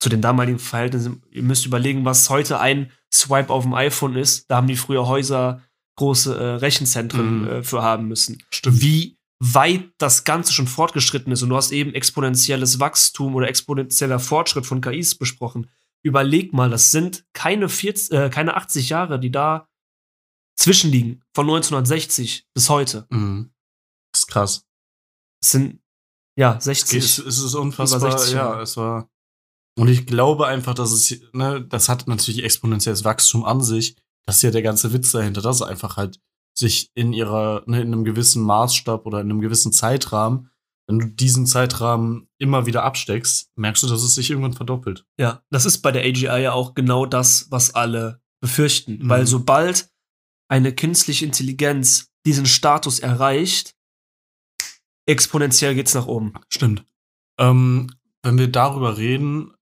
zu 0.00 0.08
den 0.08 0.22
damaligen 0.22 0.58
Verhältnissen, 0.58 1.22
ihr 1.30 1.42
müsst 1.42 1.66
überlegen, 1.66 2.04
was 2.04 2.30
heute 2.30 2.58
ein 2.60 2.90
Swipe 3.12 3.50
auf 3.52 3.64
dem 3.64 3.74
iPhone 3.74 4.16
ist. 4.16 4.50
Da 4.50 4.56
haben 4.56 4.66
die 4.66 4.76
früher 4.76 5.06
Häuser 5.06 5.62
große 5.96 6.34
äh, 6.38 6.44
Rechenzentren 6.54 7.42
Mhm. 7.42 7.48
äh, 7.48 7.62
für 7.62 7.82
haben 7.82 8.08
müssen. 8.08 8.42
Stimmt. 8.50 8.80
Wie 8.80 9.18
weit 9.42 9.90
das 9.98 10.24
Ganze 10.24 10.52
schon 10.52 10.66
fortgeschritten 10.66 11.32
ist 11.32 11.42
und 11.42 11.50
du 11.50 11.56
hast 11.56 11.72
eben 11.72 11.94
exponentielles 11.94 12.78
Wachstum 12.80 13.34
oder 13.34 13.48
exponentieller 13.48 14.18
Fortschritt 14.20 14.66
von 14.66 14.80
KIs 14.80 15.16
besprochen. 15.16 15.68
Überleg 16.02 16.52
mal, 16.54 16.70
das 16.70 16.90
sind 16.90 17.26
keine 17.34 17.68
40, 17.68 18.12
äh, 18.12 18.30
keine 18.30 18.56
80 18.56 18.88
Jahre, 18.90 19.18
die 19.20 19.30
da 19.30 19.68
zwischenliegen, 20.58 21.22
von 21.34 21.46
1960 21.46 22.46
bis 22.54 22.68
heute. 22.70 23.06
Mhm. 23.10 23.50
Das 24.12 24.22
ist 24.22 24.26
krass. 24.28 24.66
Es 25.42 25.50
sind 25.52 25.80
ja 26.36 26.56
Es, 26.56 26.64
60. 26.64 26.98
es 26.98 27.18
ist 27.18 27.54
unfassbar, 27.54 28.00
Über 28.00 28.18
60 28.18 28.34
ja, 28.34 28.60
es 28.60 28.76
war. 28.76 29.08
Und 29.78 29.88
ich 29.88 30.06
glaube 30.06 30.46
einfach, 30.46 30.74
dass 30.74 30.92
es, 30.92 31.20
ne, 31.32 31.64
das 31.64 31.88
hat 31.88 32.06
natürlich 32.08 32.44
exponentielles 32.44 33.04
Wachstum 33.04 33.44
an 33.44 33.60
sich. 33.60 33.96
Das 34.26 34.36
ist 34.36 34.42
ja 34.42 34.50
der 34.50 34.62
ganze 34.62 34.92
Witz 34.92 35.12
dahinter, 35.12 35.40
dass 35.40 35.56
es 35.56 35.62
einfach 35.62 35.96
halt 35.96 36.20
sich 36.54 36.90
in 36.94 37.12
ihrer, 37.12 37.62
ne, 37.66 37.80
in 37.80 37.88
einem 37.88 38.04
gewissen 38.04 38.42
Maßstab 38.42 39.06
oder 39.06 39.20
in 39.20 39.30
einem 39.30 39.40
gewissen 39.40 39.72
Zeitrahmen, 39.72 40.50
wenn 40.90 40.98
du 40.98 41.06
diesen 41.06 41.46
Zeitrahmen 41.46 42.28
immer 42.38 42.66
wieder 42.66 42.82
absteckst, 42.82 43.52
merkst 43.54 43.84
du, 43.84 43.86
dass 43.86 44.02
es 44.02 44.16
sich 44.16 44.30
irgendwann 44.30 44.54
verdoppelt. 44.54 45.06
Ja, 45.18 45.44
das 45.50 45.64
ist 45.64 45.78
bei 45.78 45.92
der 45.92 46.02
AGI 46.02 46.42
ja 46.42 46.52
auch 46.52 46.74
genau 46.74 47.06
das, 47.06 47.46
was 47.50 47.74
alle 47.76 48.20
befürchten. 48.42 48.98
Mhm. 48.98 49.08
Weil 49.08 49.26
sobald 49.26 49.88
eine 50.48 50.74
künstliche 50.74 51.24
Intelligenz 51.24 52.10
diesen 52.26 52.44
Status 52.44 52.98
erreicht, 52.98 53.76
exponentiell 55.06 55.74
geht's 55.74 55.94
nach 55.94 56.06
oben. 56.06 56.34
Stimmt. 56.48 56.84
Ähm, 57.38 57.94
wenn 58.22 58.38
wir 58.38 58.48
darüber 58.48 58.96
reden, 58.98 59.54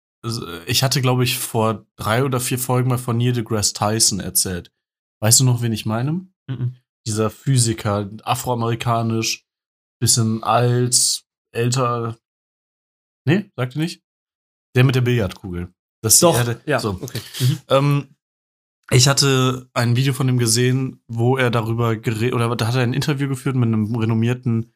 ich 0.66 0.82
hatte, 0.82 1.00
glaube 1.00 1.24
ich, 1.24 1.38
vor 1.38 1.86
drei 1.96 2.24
oder 2.24 2.40
vier 2.40 2.58
Folgen 2.58 2.88
mal 2.88 2.98
von 2.98 3.16
Neil 3.16 3.32
deGrasse 3.32 3.72
Tyson 3.72 4.20
erzählt. 4.20 4.72
Weißt 5.20 5.40
du 5.40 5.44
noch, 5.44 5.62
wen 5.62 5.72
ich 5.72 5.86
meine? 5.86 6.26
Dieser 7.06 7.30
Physiker, 7.30 8.10
afroamerikanisch, 8.24 9.46
bisschen 10.00 10.42
alt, 10.42 11.24
älter. 11.52 12.18
Nee, 13.24 13.50
sagt 13.56 13.76
ihr 13.76 13.82
nicht? 13.82 14.02
Der 14.74 14.84
mit 14.84 14.94
der 14.94 15.00
Billardkugel. 15.02 15.72
Das 16.02 16.18
Doch, 16.20 16.36
ja, 16.66 16.78
So. 16.78 16.90
okay. 17.00 17.20
Ähm, 17.68 18.14
ich 18.90 19.08
hatte 19.08 19.68
ein 19.74 19.96
Video 19.96 20.12
von 20.12 20.28
ihm 20.28 20.38
gesehen, 20.38 21.02
wo 21.08 21.36
er 21.36 21.50
darüber 21.50 21.96
geredet, 21.96 22.34
oder 22.34 22.54
da 22.56 22.66
hat 22.66 22.74
er 22.76 22.82
ein 22.82 22.94
Interview 22.94 23.28
geführt 23.28 23.56
mit 23.56 23.66
einem 23.66 23.94
renommierten 23.94 24.72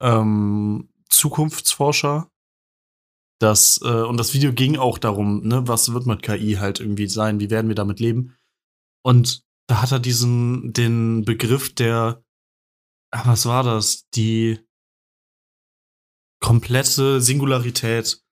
ähm, 0.00 0.88
Zukunftsforscher. 1.08 2.30
Das, 3.40 3.80
äh, 3.82 4.02
und 4.02 4.18
das 4.18 4.34
Video 4.34 4.52
ging 4.52 4.76
auch 4.76 4.98
darum, 4.98 5.46
ne, 5.46 5.66
was 5.66 5.92
wird 5.92 6.06
mit 6.06 6.22
KI 6.22 6.54
halt 6.54 6.80
irgendwie 6.80 7.06
sein, 7.06 7.40
wie 7.40 7.50
werden 7.50 7.68
wir 7.68 7.74
damit 7.74 7.98
leben. 7.98 8.36
Und 9.02 9.44
da 9.66 9.80
hat 9.80 9.92
er 9.92 9.98
diesen, 9.98 10.72
den 10.72 11.24
Begriff 11.24 11.74
der, 11.74 12.22
ah, 13.12 13.22
was 13.26 13.46
war 13.46 13.62
das? 13.62 14.08
Die 14.10 14.58
komplette 16.40 17.20
Singularität 17.20 18.22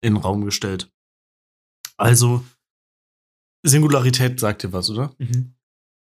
in 0.00 0.14
den 0.14 0.22
Raum 0.22 0.44
gestellt. 0.44 0.92
Also, 1.96 2.44
Singularität 3.64 4.38
sagt 4.40 4.62
dir 4.62 4.72
was, 4.72 4.90
oder? 4.90 5.14
Mhm. 5.18 5.54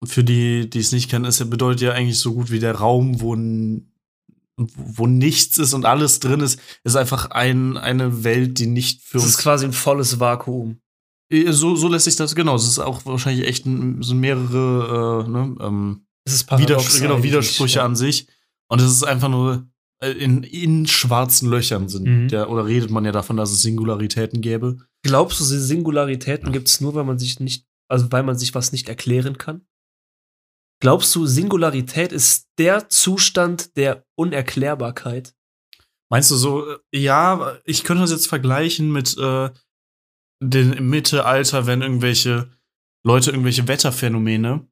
Für 0.04 0.24
die, 0.24 0.68
die 0.68 0.78
es 0.78 0.92
nicht 0.92 1.10
kennen, 1.10 1.24
ist 1.24 1.38
ja, 1.38 1.46
bedeutet 1.46 1.80
ja 1.82 1.92
eigentlich 1.92 2.18
so 2.18 2.34
gut 2.34 2.50
wie 2.50 2.60
der 2.60 2.76
Raum, 2.76 3.20
wo, 3.20 3.36
wo 4.56 5.06
nichts 5.06 5.58
ist 5.58 5.72
und 5.74 5.84
alles 5.84 6.20
drin 6.20 6.40
ist, 6.40 6.60
ist 6.84 6.96
einfach 6.96 7.30
ein, 7.30 7.76
eine 7.76 8.24
Welt, 8.24 8.58
die 8.58 8.66
nicht 8.66 9.02
für 9.02 9.18
Das 9.18 9.26
ist 9.26 9.34
uns. 9.36 9.42
quasi 9.42 9.64
ein 9.64 9.72
volles 9.72 10.20
Vakuum. 10.20 10.80
Äh, 11.30 11.52
So, 11.52 11.74
so 11.76 11.88
lässt 11.88 12.04
sich 12.04 12.16
das, 12.16 12.34
genau. 12.34 12.54
Es 12.56 12.66
ist 12.66 12.78
auch 12.78 13.04
wahrscheinlich 13.06 13.46
echt 13.46 13.66
ein, 13.66 14.02
so 14.02 14.14
mehrere 14.14 15.24
äh, 15.26 15.30
ne, 15.30 15.56
ähm, 15.60 16.06
ist 16.24 16.50
Widers 16.50 17.00
genau, 17.00 17.22
Widersprüche 17.22 17.78
ja. 17.78 17.84
an 17.84 17.96
sich. 17.96 18.28
Und 18.68 18.80
es 18.80 18.90
ist 18.90 19.04
einfach 19.04 19.28
nur 19.28 19.66
äh, 20.02 20.10
in, 20.10 20.42
in 20.42 20.86
schwarzen 20.86 21.48
Löchern 21.48 21.88
sind. 21.88 22.06
Mhm. 22.06 22.28
Der, 22.28 22.50
oder 22.50 22.66
redet 22.66 22.90
man 22.90 23.04
ja 23.04 23.12
davon, 23.12 23.36
dass 23.36 23.50
es 23.50 23.62
Singularitäten 23.62 24.40
gäbe. 24.40 24.78
Glaubst 25.02 25.40
du, 25.40 25.44
Singularitäten 25.44 26.52
gibt's 26.52 26.80
nur, 26.80 26.94
weil 26.94 27.04
man 27.04 27.18
sich 27.18 27.40
nicht, 27.40 27.66
also 27.88 28.10
weil 28.12 28.22
man 28.22 28.38
sich 28.38 28.54
was 28.54 28.70
nicht 28.72 28.88
erklären 28.88 29.36
kann? 29.38 29.62
Glaubst 30.82 31.14
du, 31.14 31.26
Singularität 31.26 32.10
ist 32.10 32.48
der 32.58 32.88
Zustand 32.88 33.76
der 33.76 34.04
Unerklärbarkeit? 34.16 35.32
Meinst 36.10 36.32
du 36.32 36.34
so, 36.34 36.68
äh, 36.68 36.78
ja, 36.92 37.56
ich 37.64 37.84
könnte 37.84 38.00
das 38.02 38.10
jetzt 38.10 38.26
vergleichen 38.26 38.90
mit 38.90 39.16
äh, 39.16 39.50
den, 40.42 40.72
im 40.72 40.90
Mittelalter, 40.90 41.66
wenn 41.66 41.82
irgendwelche 41.82 42.50
Leute 43.04 43.30
irgendwelche 43.30 43.68
Wetterphänomene 43.68 44.66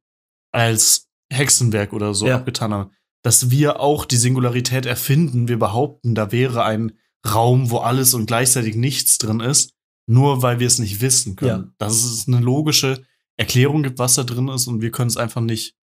als 0.52 1.08
Hexenwerk 1.32 1.92
oder 1.92 2.12
so 2.12 2.26
Ja. 2.26 2.34
abgetan 2.36 2.74
haben. 2.74 2.90
Dass 3.22 3.50
wir 3.50 3.78
auch 3.78 4.04
die 4.04 4.16
Singularität 4.16 4.86
erfinden. 4.86 5.46
Wir 5.46 5.60
behaupten, 5.60 6.16
da 6.16 6.32
wäre 6.32 6.64
ein 6.64 6.98
Raum, 7.24 7.70
wo 7.70 7.78
alles 7.78 8.14
und 8.14 8.26
gleichzeitig 8.26 8.74
nichts 8.74 9.18
drin 9.18 9.38
ist, 9.38 9.74
nur 10.08 10.42
weil 10.42 10.58
wir 10.58 10.66
es 10.66 10.80
nicht 10.80 11.00
wissen 11.00 11.36
können. 11.36 11.64
Ja. 11.66 11.74
Dass 11.78 12.02
es 12.02 12.26
eine 12.26 12.40
logische 12.40 13.04
Erklärung 13.36 13.84
gibt, 13.84 14.00
was 14.00 14.16
da 14.16 14.24
drin 14.24 14.48
ist, 14.48 14.66
und 14.66 14.80
wir 14.80 14.90
können 14.90 15.08
es 15.08 15.16
einfach 15.16 15.40
nicht. 15.40 15.76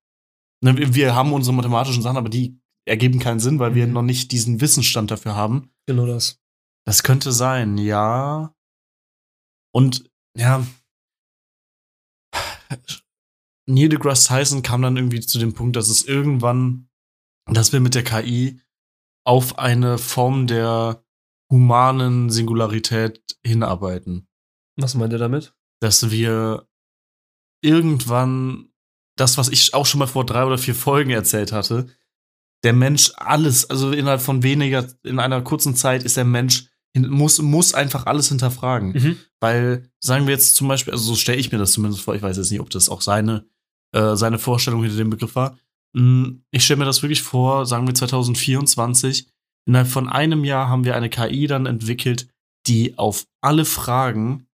Ne, 0.63 0.93
wir- 0.95 1.15
haben 1.15 1.33
unsere 1.33 1.55
mathematischen 1.55 2.01
Sachen, 2.01 2.17
aber 2.17 2.29
die 2.29 2.59
ergeben 2.87 3.19
keinen 3.19 3.39
Sinn, 3.39 3.59
weil 3.59 3.75
wir 3.75 3.85
Mhm. 3.87 3.93
noch 3.93 4.01
nicht 4.01 4.31
diesen 4.31 4.59
Wissensstand 4.61 5.11
dafür 5.11 5.35
haben. 5.35 5.71
Genau 5.87 6.05
das. 6.05 6.39
Das 6.85 7.03
könnte 7.03 7.31
sein, 7.31 7.77
ja. 7.77 8.55
Und 9.73 10.09
ja, 10.37 10.65
Neil 13.69 13.89
deGrasse 13.89 14.27
Tyson 14.29 14.61
kam 14.61 14.81
dann 14.81 14.95
irgendwie 14.95 15.19
zu 15.19 15.39
dem 15.39 15.53
Punkt, 15.53 15.75
dass 15.75 15.89
es 15.89 16.05
irgendwann, 16.05 16.89
dass 17.45 17.73
wir 17.73 17.79
mit 17.81 17.95
der 17.95 18.03
KI 18.03 18.61
auf 19.25 19.59
eine 19.59 19.97
Form 19.97 20.47
der 20.47 21.03
humanen 21.51 22.29
Singularität 22.29 23.21
hinarbeiten. 23.45 24.27
Was 24.77 24.95
meint 24.95 25.11
ihr 25.11 25.19
damit? 25.19 25.53
Dass 25.81 26.11
wir 26.11 26.67
irgendwann 27.61 28.66
das, 29.17 29.37
was 29.37 29.49
ich 29.49 29.73
auch 29.73 29.85
schon 29.85 29.99
mal 29.99 30.07
vor 30.07 30.25
drei 30.25 30.45
oder 30.45 30.57
vier 30.57 30.75
Folgen 30.75 31.09
erzählt 31.09 31.51
hatte, 31.51 31.87
der 32.63 32.73
Mensch 32.73 33.11
alles, 33.17 33.69
also 33.69 33.91
innerhalb 33.91 34.21
von 34.21 34.43
weniger, 34.43 34.87
in 35.03 35.19
einer 35.19 35.41
kurzen 35.41 35.75
Zeit 35.75 36.03
ist 36.03 36.17
der 36.17 36.25
Mensch, 36.25 36.69
muss, 36.95 37.39
muss 37.39 37.73
einfach 37.73 38.05
alles 38.05 38.29
hinterfragen. 38.29 38.91
Mhm. 38.93 39.17
Weil, 39.39 39.89
sagen 39.99 40.25
wir 40.25 40.33
jetzt 40.33 40.55
zum 40.55 40.67
Beispiel, 40.67 40.93
also 40.93 41.03
so 41.03 41.15
stelle 41.15 41.37
ich 41.37 41.51
mir 41.51 41.57
das 41.59 41.73
zumindest 41.73 42.03
vor, 42.03 42.15
ich 42.15 42.21
weiß 42.21 42.37
jetzt 42.37 42.49
nicht, 42.49 42.59
ob 42.59 42.69
das 42.69 42.89
auch 42.89 43.01
seine, 43.01 43.45
äh, 43.93 44.15
seine 44.15 44.39
Vorstellung 44.39 44.81
hinter 44.81 44.97
dem 44.97 45.09
Begriff 45.09 45.35
war. 45.35 45.57
Mm, 45.93 46.39
Ich 46.51 46.65
stelle 46.65 46.79
mir 46.79 46.85
das 46.85 47.03
wirklich 47.03 47.21
vor, 47.21 47.65
sagen 47.65 47.85
wir 47.85 47.93
2024, 47.93 49.27
innerhalb 49.67 49.87
von 49.87 50.09
einem 50.09 50.43
Jahr 50.43 50.69
haben 50.69 50.85
wir 50.85 50.95
eine 50.95 51.09
KI 51.09 51.45
dann 51.45 51.65
entwickelt, 51.65 52.27
die 52.65 52.97
auf 52.97 53.27
alle 53.41 53.65
Fragen, 53.65 54.47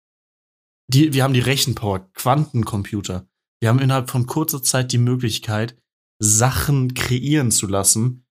die, 0.87 1.13
wir 1.13 1.23
haben 1.23 1.33
die 1.33 1.39
Rechenpower, 1.39 2.11
Quantencomputer. 2.13 3.27
Wir 3.61 3.69
haben 3.69 3.79
innerhalb 3.79 4.09
von 4.09 4.25
kurzer 4.25 4.63
Zeit 4.63 4.91
die 4.91 4.97
Möglichkeit, 4.97 5.77
Sachen 6.19 6.93
kreieren 6.93 7.51
zu 7.51 7.67
lassen. 7.67 8.25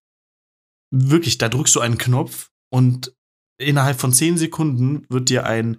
Wirklich, 0.93 1.39
da 1.39 1.49
drückst 1.49 1.77
du 1.77 1.81
einen 1.81 1.99
Knopf 1.99 2.51
und 2.73 3.15
innerhalb 3.61 4.01
von 4.01 4.13
zehn 4.13 4.37
Sekunden 4.37 5.07
wird 5.09 5.29
dir 5.29 5.47
ein, 5.47 5.79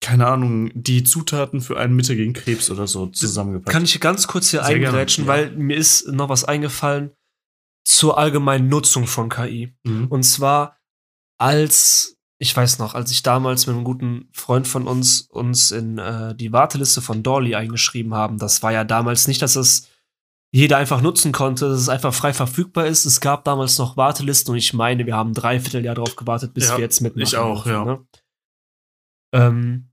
keine 0.00 0.26
Ahnung, 0.26 0.70
die 0.74 1.02
Zutaten 1.02 1.60
für 1.60 1.78
ein 1.78 1.94
Mittel 1.94 2.16
gegen 2.16 2.34
Krebs 2.34 2.70
oder 2.70 2.86
so 2.86 3.06
zusammengepackt. 3.06 3.72
Kann 3.72 3.84
ich 3.84 4.00
ganz 4.00 4.26
kurz 4.28 4.50
hier 4.50 4.64
eingrätschen, 4.64 5.24
ja. 5.24 5.28
weil 5.28 5.50
mir 5.56 5.76
ist 5.76 6.08
noch 6.08 6.28
was 6.28 6.44
eingefallen 6.44 7.12
zur 7.86 8.18
allgemeinen 8.18 8.68
Nutzung 8.68 9.06
von 9.06 9.28
KI. 9.28 9.74
Mhm. 9.84 10.06
Und 10.08 10.22
zwar 10.22 10.78
als, 11.38 12.13
ich 12.38 12.56
weiß 12.56 12.78
noch, 12.78 12.94
als 12.94 13.10
ich 13.10 13.22
damals 13.22 13.66
mit 13.66 13.76
einem 13.76 13.84
guten 13.84 14.28
Freund 14.32 14.66
von 14.66 14.86
uns 14.86 15.22
uns 15.22 15.70
in 15.70 15.98
äh, 15.98 16.34
die 16.34 16.52
Warteliste 16.52 17.00
von 17.00 17.22
Dolly 17.22 17.54
eingeschrieben 17.54 18.14
haben, 18.14 18.38
das 18.38 18.62
war 18.62 18.72
ja 18.72 18.84
damals 18.84 19.28
nicht, 19.28 19.40
dass 19.40 19.56
es 19.56 19.88
jeder 20.52 20.76
einfach 20.76 21.00
nutzen 21.00 21.32
konnte, 21.32 21.68
dass 21.68 21.80
es 21.80 21.88
einfach 21.88 22.14
frei 22.14 22.32
verfügbar 22.32 22.86
ist. 22.86 23.06
Es 23.06 23.20
gab 23.20 23.44
damals 23.44 23.78
noch 23.78 23.96
Wartelisten 23.96 24.52
und 24.52 24.58
ich 24.58 24.72
meine, 24.72 25.04
wir 25.06 25.16
haben 25.16 25.30
ein 25.30 25.34
Dreivierteljahr 25.34 25.96
darauf 25.96 26.14
gewartet, 26.16 26.54
bis 26.54 26.68
Ja, 26.68 26.76
wir 26.76 26.84
jetzt 26.84 27.00
mitmachen. 27.00 27.22
ich 27.24 27.36
auch, 27.36 27.64
dürfen, 27.64 27.72
ja. 27.72 27.84
Ne? 27.84 28.06
Ähm, 29.32 29.90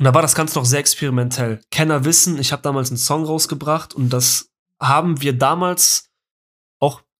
und 0.00 0.04
da 0.04 0.14
war 0.14 0.22
das 0.22 0.34
Ganze 0.34 0.58
noch 0.58 0.64
sehr 0.64 0.80
experimentell. 0.80 1.60
Kenner 1.70 2.04
wissen, 2.04 2.38
ich 2.38 2.52
habe 2.52 2.62
damals 2.62 2.90
einen 2.90 2.98
Song 2.98 3.24
rausgebracht 3.24 3.94
und 3.94 4.10
das 4.10 4.50
haben 4.80 5.20
wir 5.20 5.32
damals 5.36 6.07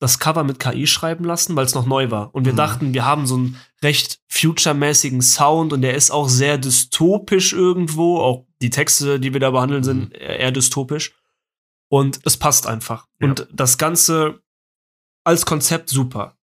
das 0.01 0.19
Cover 0.19 0.45
mit 0.45 0.59
KI 0.61 0.87
schreiben 0.87 1.25
lassen, 1.25 1.57
weil 1.57 1.65
es 1.67 1.75
noch 1.75 1.87
neu 1.87 2.11
war. 2.11 2.35
Und 2.35 2.45
wir 2.45 2.53
Mhm. 2.53 2.57
dachten, 2.59 2.95
wir 2.95 3.05
haben 3.05 3.27
so 3.27 3.35
einen 3.37 3.57
recht 3.83 4.21
future-mäßigen 4.29 5.23
Sound 5.23 5.73
und 5.73 5.83
der 5.83 5.95
ist 5.95 6.11
auch 6.11 6.29
sehr 6.29 6.57
dystopisch 6.59 7.53
irgendwo. 7.53 8.21
Auch 8.21 8.47
die 8.63 8.71
Texte, 8.71 9.19
die 9.19 9.33
wir 9.33 9.41
da 9.41 9.51
behandeln, 9.51 9.83
sind 9.83 10.13
eher 10.15 10.53
dystopisch. 10.53 11.15
Und 11.91 12.21
es 12.25 12.37
passt 12.37 12.67
einfach. 12.67 13.07
Ja. 13.21 13.29
Und 13.29 13.49
das 13.53 13.79
Ganze 13.79 14.41
als 15.25 15.47
Konzept 15.47 15.89
super. 15.91 16.37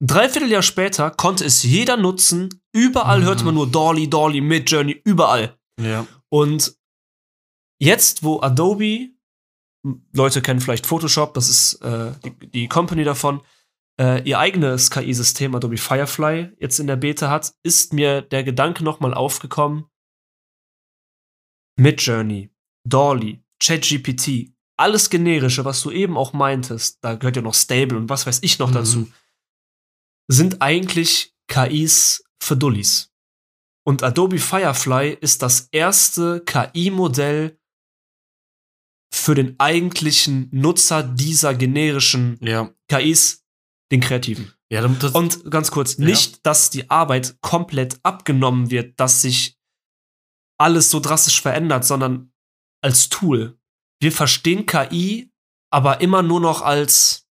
Ein 0.00 0.06
Dreivierteljahr 0.06 0.62
später 0.62 1.10
konnte 1.10 1.44
es 1.44 1.62
jeder 1.62 1.96
nutzen. 1.96 2.62
Überall 2.72 3.20
Mhm. 3.20 3.24
hörte 3.24 3.44
man 3.44 3.54
nur 3.54 3.66
Dolly, 3.70 4.08
Dolly, 4.08 4.40
Midjourney, 4.40 5.00
überall. 5.04 5.58
Ja. 5.80 6.06
Und 6.28 6.74
jetzt, 7.78 8.22
wo 8.22 8.40
Adobe, 8.40 9.10
Leute 10.12 10.42
kennen 10.42 10.60
vielleicht 10.60 10.86
Photoshop, 10.86 11.34
das 11.34 11.48
ist 11.48 11.74
äh, 11.82 12.12
die, 12.24 12.50
die 12.50 12.68
Company 12.68 13.04
davon, 13.04 13.40
äh, 14.00 14.22
ihr 14.28 14.38
eigenes 14.38 14.90
KI-System, 14.90 15.54
Adobe 15.54 15.76
Firefly, 15.78 16.52
jetzt 16.58 16.80
in 16.80 16.86
der 16.86 16.96
Beta 16.96 17.30
hat, 17.30 17.54
ist 17.62 17.92
mir 17.92 18.22
der 18.22 18.44
Gedanke 18.44 18.84
nochmal 18.84 19.14
aufgekommen, 19.14 19.86
Midjourney, 21.76 22.50
Dolly, 22.86 23.42
ChatGPT, 23.62 24.52
alles 24.76 25.10
generische, 25.10 25.64
was 25.64 25.82
du 25.82 25.90
eben 25.90 26.16
auch 26.16 26.32
meintest, 26.32 26.98
da 27.02 27.14
gehört 27.14 27.36
ja 27.36 27.42
noch 27.42 27.54
Stable 27.54 27.96
und 27.96 28.08
was 28.08 28.26
weiß 28.26 28.40
ich 28.42 28.58
noch 28.58 28.70
Mhm. 28.70 28.74
dazu, 28.74 29.12
sind 30.28 30.62
eigentlich 30.62 31.34
KIs 31.48 32.24
für 32.42 32.56
Dullis. 32.56 33.12
Und 33.84 34.02
Adobe 34.02 34.38
Firefly 34.38 35.16
ist 35.20 35.42
das 35.42 35.68
erste 35.72 36.42
KI-Modell 36.44 37.58
für 39.12 39.34
den 39.34 39.58
eigentlichen 39.58 40.48
Nutzer 40.52 41.02
dieser 41.02 41.54
generischen 41.54 42.38
Ja. 42.40 42.70
KIs, 42.88 43.44
den 43.90 44.00
Kreativen. 44.00 44.52
Ja, 44.70 44.84
Und 44.84 45.50
ganz 45.50 45.70
kurz, 45.72 45.96
Ja. 45.96 46.04
nicht, 46.04 46.46
dass 46.46 46.70
die 46.70 46.90
Arbeit 46.90 47.36
komplett 47.40 47.98
abgenommen 48.04 48.70
wird, 48.70 48.98
dass 49.00 49.20
sich 49.22 49.56
alles 50.58 50.90
so 50.90 51.00
drastisch 51.00 51.40
verändert, 51.40 51.84
sondern 51.84 52.32
als 52.82 53.08
Tool. 53.08 53.58
Wir 54.00 54.12
verstehen 54.12 54.66
KI 54.66 55.30
aber 55.72 56.00
immer 56.00 56.22
nur 56.22 56.40
noch 56.40 56.62
als 56.62 57.26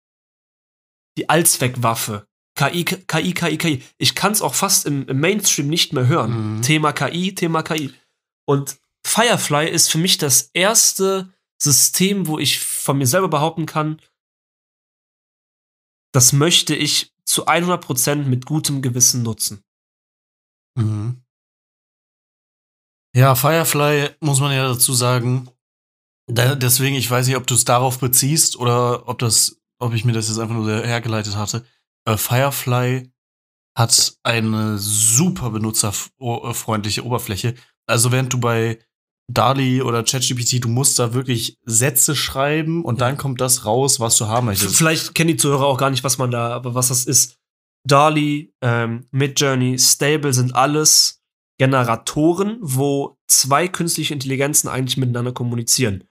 die 1.17 1.29
Allzweckwaffe. 1.29 2.27
KI, 2.58 2.86
KI, 2.86 3.34
KI, 3.34 3.58
KI. 3.58 3.84
Ich 3.98 4.15
kann 4.15 4.32
es 4.32 4.41
auch 4.41 4.55
fast 4.55 4.86
im, 4.86 5.05
im 5.08 5.20
Mainstream 5.20 5.67
nicht 5.67 5.91
mehr 5.91 6.08
hören. 6.08 6.58
Mhm. 6.58 6.62
Thema 6.62 6.94
KI, 6.94 7.36
Thema 7.36 7.63
KI. 7.63 7.94
Und 8.48 8.77
Firefly 9.05 9.70
ist 9.70 9.91
für 9.91 9.98
mich 9.98 10.17
das 10.17 10.50
erste 10.53 11.34
System, 11.62 12.27
wo 12.27 12.39
ich 12.39 12.59
von 12.59 12.97
mir 12.97 13.07
selber 13.07 13.27
behaupten 13.27 13.65
kann, 13.65 14.01
das 16.13 16.33
möchte 16.33 16.75
ich 16.75 17.13
zu 17.25 17.47
100% 17.47 18.24
mit 18.24 18.45
gutem 18.45 18.81
Gewissen 18.81 19.24
nutzen. 19.24 19.63
Mhm. 20.77 21.21
Ja, 23.15 23.35
Firefly 23.35 24.09
muss 24.19 24.39
man 24.39 24.53
ja 24.53 24.67
dazu 24.67 24.93
sagen. 24.93 25.50
Da, 26.27 26.55
deswegen, 26.55 26.95
ich 26.95 27.09
weiß 27.09 27.27
nicht, 27.27 27.38
ob 27.38 27.47
du 27.47 27.53
es 27.53 27.65
darauf 27.65 28.00
beziehst 28.00 28.57
oder 28.57 29.07
ob 29.07 29.19
das, 29.19 29.62
ob 29.79 29.93
ich 29.93 30.05
mir 30.05 30.12
das 30.12 30.27
jetzt 30.27 30.39
einfach 30.39 30.55
nur 30.55 30.85
hergeleitet 30.85 31.35
hatte. 31.35 31.65
Äh, 32.05 32.17
Firefly 32.17 33.12
hat 33.77 34.17
eine 34.24 34.77
super 34.77 35.50
benutzerfreundliche 35.50 37.05
Oberfläche. 37.05 37.55
Also 37.88 38.12
während 38.12 38.33
du 38.33 38.39
bei 38.39 38.79
DALI 39.32 39.82
oder 39.82 40.03
ChatGPT, 40.03 40.63
du 40.63 40.70
musst 40.70 41.00
da 41.00 41.13
wirklich 41.13 41.58
Sätze 41.65 42.15
schreiben 42.15 42.86
und 42.86 43.01
dann 43.01 43.17
kommt 43.17 43.41
das 43.41 43.65
raus, 43.65 44.00
was 44.00 44.17
du 44.17 44.27
haben 44.27 44.46
möchtest. 44.46 44.75
Vielleicht 44.77 45.15
kennen 45.15 45.29
die 45.29 45.38
Zuhörer 45.38 45.65
auch 45.65 45.77
gar 45.77 45.89
nicht, 45.89 46.03
was 46.03 46.17
man 46.17 46.32
da, 46.32 46.50
aber 46.50 46.75
was 46.75 46.89
das 46.89 47.05
ist. 47.05 47.38
Dali, 47.88 48.53
ähm, 48.62 49.08
Midjourney, 49.12 49.77
Stable 49.79 50.34
sind 50.34 50.55
alles 50.55 51.22
Generatoren, 51.60 52.58
wo 52.62 53.17
zwei 53.27 53.67
künstliche 53.67 54.13
Intelligenzen 54.13 54.67
eigentlich 54.67 54.98
miteinander 54.98 55.32
kommunizieren. 55.32 56.03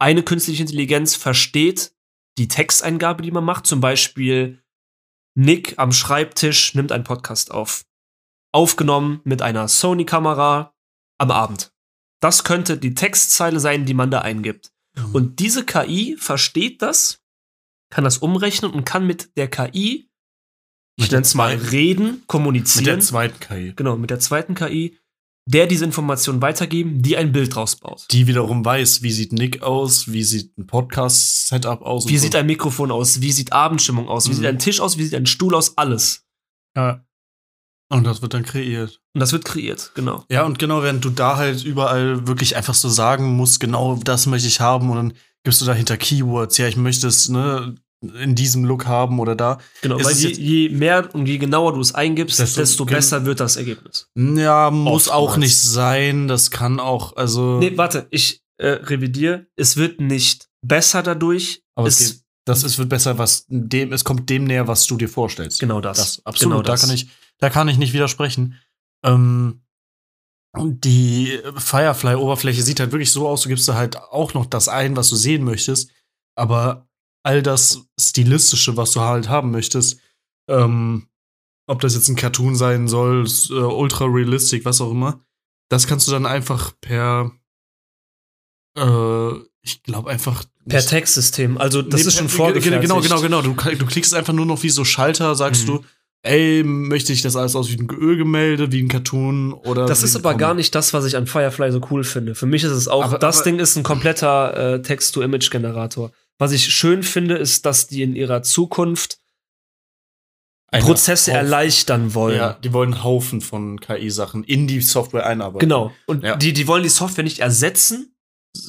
Eine 0.00 0.22
künstliche 0.22 0.62
Intelligenz 0.62 1.16
versteht 1.16 1.92
die 2.38 2.48
Texteingabe, 2.48 3.22
die 3.22 3.30
man 3.30 3.44
macht. 3.44 3.66
Zum 3.66 3.80
Beispiel 3.80 4.62
Nick 5.36 5.78
am 5.78 5.92
Schreibtisch 5.92 6.74
nimmt 6.74 6.92
einen 6.92 7.04
Podcast 7.04 7.50
auf. 7.50 7.84
Aufgenommen 8.52 9.20
mit 9.24 9.42
einer 9.42 9.68
Sony-Kamera 9.68 10.72
am 11.18 11.30
Abend. 11.30 11.72
Das 12.20 12.44
könnte 12.44 12.76
die 12.78 12.94
Textzeile 12.94 13.60
sein, 13.60 13.86
die 13.86 13.94
man 13.94 14.10
da 14.10 14.20
eingibt. 14.20 14.72
Mhm. 14.96 15.14
Und 15.14 15.38
diese 15.40 15.64
KI 15.64 16.16
versteht 16.18 16.82
das, 16.82 17.20
kann 17.90 18.04
das 18.04 18.18
umrechnen 18.18 18.70
und 18.72 18.84
kann 18.84 19.06
mit 19.06 19.36
der 19.36 19.48
KI, 19.48 20.08
ich 20.96 21.10
nenne 21.10 21.22
es 21.22 21.34
mal 21.34 21.54
reden, 21.54 22.04
mit 22.04 22.14
der 22.20 22.26
kommunizieren. 22.26 23.00
zweiten 23.00 23.38
KI. 23.40 23.72
genau, 23.76 23.96
mit 23.96 24.10
der 24.10 24.18
zweiten 24.18 24.54
KI, 24.56 24.98
der 25.46 25.66
diese 25.66 25.84
Informationen 25.84 26.42
weitergeben, 26.42 27.00
die 27.00 27.16
ein 27.16 27.32
Bild 27.32 27.56
rausbaut. 27.56 28.06
Die 28.10 28.26
wiederum 28.26 28.64
weiß, 28.64 29.00
wie 29.02 29.12
sieht 29.12 29.32
Nick 29.32 29.62
aus, 29.62 30.12
wie 30.12 30.22
sieht 30.24 30.58
ein 30.58 30.66
Podcast-Setup 30.66 31.80
aus. 31.82 32.06
Wie 32.08 32.18
so. 32.18 32.24
sieht 32.24 32.36
ein 32.36 32.44
Mikrofon 32.46 32.90
aus? 32.90 33.20
Wie 33.22 33.32
sieht 33.32 33.52
Abendstimmung 33.52 34.08
aus? 34.08 34.26
Wie 34.26 34.32
Mhm. 34.32 34.36
sieht 34.36 34.46
ein 34.46 34.58
Tisch 34.58 34.80
aus? 34.80 34.98
Wie 34.98 35.04
sieht 35.04 35.14
ein 35.14 35.24
Stuhl 35.26 35.54
aus? 35.54 35.78
Alles. 35.78 36.26
Ja. 36.76 37.02
Und 37.90 38.04
das 38.04 38.20
wird 38.20 38.34
dann 38.34 38.44
kreiert. 38.44 39.00
Und 39.14 39.20
das 39.20 39.32
wird 39.32 39.44
kreiert, 39.44 39.92
genau. 39.94 40.24
Ja, 40.30 40.44
und 40.44 40.58
genau, 40.58 40.82
während 40.82 41.04
du 41.04 41.10
da 41.10 41.36
halt 41.36 41.64
überall 41.64 42.26
wirklich 42.26 42.54
einfach 42.56 42.74
so 42.74 42.88
sagen 42.88 43.34
musst, 43.36 43.60
genau 43.60 43.96
das 44.04 44.26
möchte 44.26 44.46
ich 44.48 44.60
haben 44.60 44.90
und 44.90 44.96
dann 44.96 45.12
gibst 45.44 45.60
du 45.60 45.64
dahinter 45.64 45.96
Keywords, 45.96 46.58
ja, 46.58 46.66
ich 46.68 46.76
möchte 46.76 47.06
es, 47.08 47.28
ne, 47.30 47.74
in 48.20 48.34
diesem 48.34 48.64
Look 48.64 48.86
haben 48.86 49.18
oder 49.18 49.34
da. 49.34 49.58
Genau, 49.82 49.96
Ist 49.98 50.06
weil 50.06 50.14
je, 50.14 50.28
je 50.30 50.68
mehr 50.68 51.08
und 51.14 51.26
je 51.26 51.38
genauer 51.38 51.72
du 51.72 51.80
es 51.80 51.94
eingibst, 51.94 52.38
Desto 52.38 52.60
desto, 52.60 52.84
besser 52.84 53.24
wird 53.24 53.40
das 53.40 53.56
Ergebnis. 53.56 54.08
Ja, 54.14 54.70
muss 54.70 55.08
Oftmals. 55.08 55.10
auch 55.10 55.36
nicht 55.38 55.58
sein, 55.58 56.28
das 56.28 56.50
kann 56.50 56.78
auch, 56.80 57.16
also. 57.16 57.58
Nee, 57.58 57.76
warte, 57.76 58.06
ich 58.10 58.42
äh, 58.58 58.68
revidiere. 58.68 59.46
Es 59.56 59.76
wird 59.76 60.00
nicht 60.00 60.48
besser 60.62 61.02
dadurch. 61.02 61.62
aber 61.74 61.88
es 61.88 61.98
geht, 61.98 62.22
das 62.44 62.62
ist, 62.62 62.78
wird 62.78 62.88
besser, 62.88 63.18
was 63.18 63.44
dem, 63.48 63.92
es 63.92 64.04
kommt 64.04 64.30
dem 64.30 64.44
näher, 64.44 64.66
was 64.68 64.86
du 64.86 64.96
dir 64.96 65.08
vorstellst. 65.08 65.58
genau 65.60 65.80
das. 65.80 65.98
Das, 65.98 66.26
absolut, 66.26 66.52
Genau 66.52 66.62
da 66.62 66.72
das. 66.72 66.80
kann 66.82 66.90
ich, 66.94 67.08
da 67.38 67.50
kann 67.50 67.68
ich 67.68 67.78
nicht 67.78 67.92
widersprechen. 67.92 68.56
Ähm, 69.04 69.62
die 70.56 71.40
Firefly-Oberfläche 71.56 72.62
sieht 72.62 72.80
halt 72.80 72.92
wirklich 72.92 73.12
so 73.12 73.28
aus, 73.28 73.42
du 73.42 73.48
gibst 73.48 73.68
da 73.68 73.74
halt 73.74 73.96
auch 73.96 74.34
noch 74.34 74.46
das 74.46 74.68
ein, 74.68 74.96
was 74.96 75.08
du 75.10 75.16
sehen 75.16 75.44
möchtest, 75.44 75.90
aber 76.36 76.88
all 77.24 77.42
das 77.42 77.86
Stilistische, 78.00 78.76
was 78.76 78.92
du 78.92 79.00
halt 79.00 79.28
haben 79.28 79.50
möchtest, 79.50 80.00
ähm, 80.48 81.08
ob 81.68 81.80
das 81.80 81.94
jetzt 81.94 82.08
ein 82.08 82.16
Cartoon 82.16 82.56
sein 82.56 82.88
soll, 82.88 83.26
äh, 83.50 83.52
ultra 83.54 84.06
realistic, 84.06 84.64
was 84.64 84.80
auch 84.80 84.90
immer, 84.90 85.20
das 85.70 85.86
kannst 85.86 86.08
du 86.08 86.12
dann 86.12 86.24
einfach 86.26 86.72
per, 86.80 87.30
äh, 88.76 89.32
ich 89.62 89.82
glaube 89.82 90.10
einfach 90.10 90.44
Per 90.66 90.80
Textsystem. 90.84 91.58
Also 91.58 91.82
das 91.82 92.02
Nee, 92.02 92.08
ist 92.08 92.16
schon 92.18 92.28
vorgefertigt. 92.28 92.82
Genau, 92.82 93.00
genau, 93.00 93.20
genau. 93.20 93.42
Du, 93.42 93.54
du 93.54 93.86
klickst 93.86 94.14
einfach 94.14 94.32
nur 94.32 94.46
noch 94.46 94.62
wie 94.62 94.70
so 94.70 94.84
Schalter, 94.84 95.34
sagst 95.34 95.62
Mhm. 95.62 95.66
du, 95.66 95.84
ey, 96.22 96.62
möchte 96.64 97.12
ich 97.12 97.22
das 97.22 97.36
alles 97.36 97.54
aus 97.56 97.70
wie 97.70 97.76
ein 97.76 97.88
Ölgemälde, 97.90 98.72
wie 98.72 98.82
ein 98.82 98.88
Cartoon 98.88 99.52
oder. 99.52 99.86
Das 99.86 100.02
ist 100.02 100.16
aber 100.16 100.30
Comic? 100.30 100.40
gar 100.40 100.54
nicht 100.54 100.74
das, 100.74 100.92
was 100.92 101.04
ich 101.04 101.16
an 101.16 101.26
Firefly 101.26 101.70
so 101.72 101.80
cool 101.90 102.04
finde. 102.04 102.34
Für 102.34 102.46
mich 102.46 102.64
ist 102.64 102.72
es 102.72 102.88
auch, 102.88 103.04
Aber- 103.04 103.18
das 103.18 103.36
aber- 103.38 103.44
Ding 103.44 103.58
ist 103.58 103.76
ein 103.76 103.82
kompletter 103.82 104.74
äh, 104.74 104.82
Text-to-Image-Generator. 104.82 106.10
Was 106.38 106.52
ich 106.52 106.64
schön 106.72 107.02
finde, 107.02 107.36
ist, 107.36 107.66
dass 107.66 107.86
die 107.88 108.02
in 108.02 108.14
ihrer 108.14 108.42
Zukunft 108.42 109.18
Prozesse 110.70 111.30
Haufen- 111.32 111.36
erleichtern 111.38 112.14
wollen. 112.14 112.36
Ja, 112.36 112.52
die 112.62 112.72
wollen 112.74 112.92
einen 112.92 113.02
Haufen 113.04 113.40
von 113.40 113.80
KI-Sachen 113.80 114.44
in 114.44 114.66
die 114.66 114.80
Software 114.82 115.24
einarbeiten. 115.26 115.60
Genau. 115.60 115.92
Und 116.06 116.22
Ja. 116.24 116.36
die, 116.36 116.52
die 116.52 116.66
wollen 116.66 116.82
die 116.82 116.90
Software 116.90 117.24
nicht 117.24 117.38
ersetzen, 117.38 118.14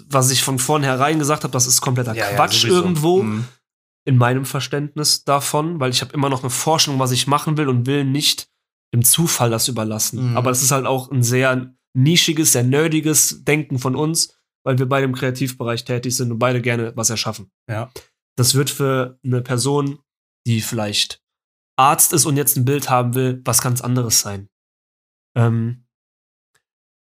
was 0.08 0.32
ich 0.32 0.42
von 0.42 0.60
vornherein 0.60 1.20
gesagt 1.20 1.44
habe, 1.44 1.52
das 1.52 1.68
ist 1.68 1.82
kompletter 1.82 2.16
Ja, 2.16 2.30
ja, 2.30 2.36
Quatsch 2.36 2.62
sowieso. 2.62 2.76
irgendwo 2.78 3.24
Mhm. 3.24 3.46
In 4.10 4.18
meinem 4.18 4.44
Verständnis 4.44 5.24
davon, 5.24 5.80
weil 5.80 5.92
ich 5.92 6.02
habe 6.02 6.14
immer 6.14 6.30
noch 6.30 6.42
eine 6.42 6.50
Forschung, 6.50 6.98
was 6.98 7.12
ich 7.12 7.28
machen 7.28 7.58
will 7.58 7.70
und 7.70 7.86
will 7.86 8.04
nicht 8.04 8.50
dem 8.92 9.04
Zufall 9.04 9.52
das 9.52 9.68
überlassen. 9.68 10.32
Mhm. 10.32 10.38
Aber 10.38 10.50
es 10.50 10.64
ist 10.64 10.72
halt 10.72 10.88
auch 10.88 11.12
ein 11.12 11.22
sehr 11.22 11.76
nischiges, 11.94 12.54
sehr 12.54 12.64
nerdiges 12.64 13.44
Denken 13.44 13.78
von 13.78 13.96
uns, 13.96 14.36
weil 14.66 14.80
wir 14.80 14.88
beide 14.88 15.06
im 15.06 15.14
Kreativbereich 15.14 15.86
tätig 15.86 16.18
sind 16.18 16.32
und 16.32 16.40
beide 16.40 16.60
gerne 16.60 16.92
was 16.96 17.12
erschaffen. 17.12 17.52
Ja. 17.70 17.92
Das 18.36 18.56
wird 18.56 18.72
für 18.72 19.20
eine 19.24 19.44
Person, 19.44 20.00
die 20.48 20.62
vielleicht 20.62 21.22
Arzt 21.78 22.12
ist 22.12 22.26
und 22.26 22.36
jetzt 22.36 22.58
ein 22.58 22.66
Bild 22.66 22.90
haben 22.90 23.14
will, 23.14 23.44
was 23.46 23.62
ganz 23.62 23.80
anderes 23.80 24.22
sein. 24.22 24.50
Ähm, 25.38 25.86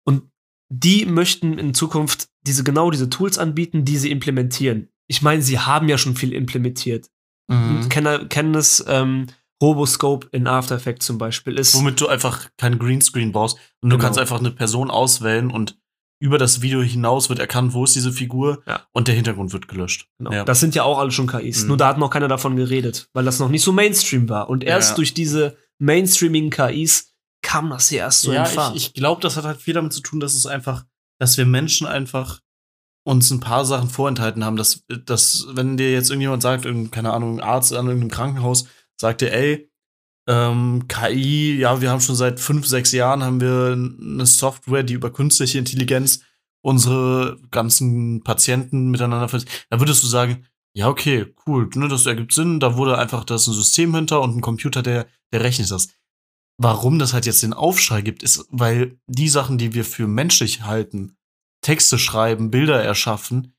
und 0.05 0.31
die 0.69 1.07
möchten 1.07 1.59
in 1.59 1.73
Zukunft 1.73 2.29
diese 2.43 2.63
genau 2.63 2.91
diese 2.91 3.09
Tools 3.09 3.39
anbieten, 3.39 3.87
die 3.87 3.97
sie 3.97 4.11
implementieren. 4.11 4.91
Ich 5.11 5.23
meine, 5.23 5.43
sie 5.43 5.59
haben 5.59 5.89
ja 5.89 5.99
schon 5.99 6.15
viel 6.15 6.33
implementiert. 6.33 7.11
Mhm. 7.49 7.89
Kennen, 7.89 8.29
kennen 8.29 8.55
es 8.55 8.85
ähm, 8.87 9.27
Roboscope 9.61 10.29
in 10.31 10.47
After 10.47 10.77
Effects 10.77 11.05
zum 11.07 11.19
Beispiel 11.19 11.59
ist. 11.59 11.75
Womit 11.75 12.01
du 12.01 12.07
einfach 12.07 12.49
keinen 12.57 12.79
Greenscreen 12.79 13.33
brauchst 13.33 13.57
und 13.83 13.91
du 13.91 13.97
Genau. 13.97 14.05
kannst 14.07 14.19
einfach 14.21 14.39
eine 14.39 14.53
Person 14.53 14.91
auswählen 14.91 15.51
und 15.51 15.77
über 16.23 16.39
das 16.39 16.61
Video 16.63 16.81
hinaus 16.83 17.29
wird 17.29 17.39
erkannt, 17.41 17.73
wo 17.73 17.83
ist 17.85 17.97
diese 17.97 18.13
Figur 18.13 18.63
Ja. 18.67 18.87
und 18.93 19.09
der 19.09 19.15
Hintergrund 19.17 19.53
wird 19.53 19.67
gelöscht. 19.69 20.07
Genau. 20.19 20.33
Ja. 20.33 20.45
Das 20.45 20.61
sind 20.61 20.75
ja 20.77 20.85
auch 20.85 20.99
alle 20.99 21.11
schon 21.11 21.27
KIs. 21.27 21.63
Mhm. 21.63 21.69
Nur 21.69 21.77
da 21.77 21.89
hat 21.89 21.99
noch 21.99 22.11
keiner 22.11 22.29
davon 22.29 22.55
geredet, 22.57 23.09
weil 23.15 23.25
das 23.25 23.39
noch 23.41 23.49
nicht 23.49 23.63
so 23.63 23.73
Mainstream 23.73 24.29
war. 24.29 24.49
Und 24.49 24.63
erst 24.63 24.91
Ja. 24.91 24.97
durch 24.97 25.13
diese 25.15 25.57
mainstreamigen 25.79 26.51
KIs 26.51 27.15
kam 27.43 27.71
das 27.71 27.89
hier 27.89 28.01
erst 28.01 28.21
so 28.23 28.33
ja, 28.33 28.45
in 28.45 28.51
Fahrt. 28.55 28.77
ich, 28.77 28.87
ich 28.89 28.95
glaube, 28.95 29.23
das 29.23 29.37
hat 29.37 29.45
halt 29.45 29.61
viel 29.61 29.75
damit 29.75 29.93
zu 29.93 30.03
tun, 30.03 30.21
dass 30.21 30.35
es 30.35 30.47
einfach, 30.47 30.85
dass 31.19 31.37
wir 31.39 31.47
Menschen 31.47 31.87
einfach 31.87 32.41
uns 33.11 33.29
ein 33.33 33.41
paar 33.41 33.65
Sachen 33.65 33.91
vorenthalten 33.91 34.45
haben, 34.45 34.57
dass, 34.57 34.85
dass 35.05 35.49
wenn 35.51 35.77
dir 35.77 35.91
jetzt 35.91 36.11
irgendjemand 36.11 36.43
sagt, 36.43 36.65
keine 36.93 37.13
Ahnung, 37.13 37.41
ein 37.41 37.45
Arzt 37.45 37.73
an 37.73 37.87
irgendeinem 37.87 38.13
Krankenhaus, 38.13 38.67
sagt 38.97 39.21
dir, 39.21 39.33
ey, 39.33 39.69
ähm, 40.29 40.87
KI, 40.87 41.59
ja, 41.59 41.81
wir 41.81 41.91
haben 41.91 42.01
schon 42.01 42.15
seit 42.15 42.39
fünf, 42.39 42.69
sechs 42.69 42.93
Jahren 42.93 43.25
haben 43.25 43.41
wir 43.41 43.73
eine 43.73 44.27
Software, 44.27 44.85
die 44.85 44.95
über 44.95 45.13
künstliche 45.13 45.59
Intelligenz 45.59 46.21
unsere 46.63 47.37
ganzen 47.51 48.23
Patienten 48.23 48.91
miteinander 48.91 49.29
verbindet. 49.29 49.67
Da 49.71 49.81
würdest 49.81 50.05
du 50.05 50.07
sagen, 50.07 50.47
ja, 50.73 50.87
okay, 50.87 51.35
cool, 51.47 51.69
ne, 51.75 51.89
das 51.89 52.07
ergibt 52.07 52.33
Sinn. 52.33 52.61
Da 52.61 52.77
wurde 52.77 52.97
einfach 52.97 53.25
das 53.25 53.49
ein 53.49 53.55
System 53.55 53.93
hinter 53.93 54.21
und 54.21 54.37
ein 54.37 54.41
Computer, 54.41 54.83
der, 54.83 55.09
der 55.33 55.43
rechnet 55.43 55.73
das. 55.73 55.89
Warum 56.59 57.01
das 57.01 57.13
halt 57.13 57.27
jetzt 57.27 57.43
den 57.43 57.55
Aufschrei 57.55 58.03
gibt, 58.03 58.23
ist, 58.23 58.47
weil 58.51 59.01
die 59.09 59.29
Sachen, 59.29 59.59
die 59.59 59.75
wir 59.75 59.85
für 59.85 60.07
menschlich 60.07 60.63
halten, 60.63 61.17
Texte 61.63 61.99
schreiben, 61.99 62.51
Bilder 62.51 62.83
erschaffen, 62.83 63.55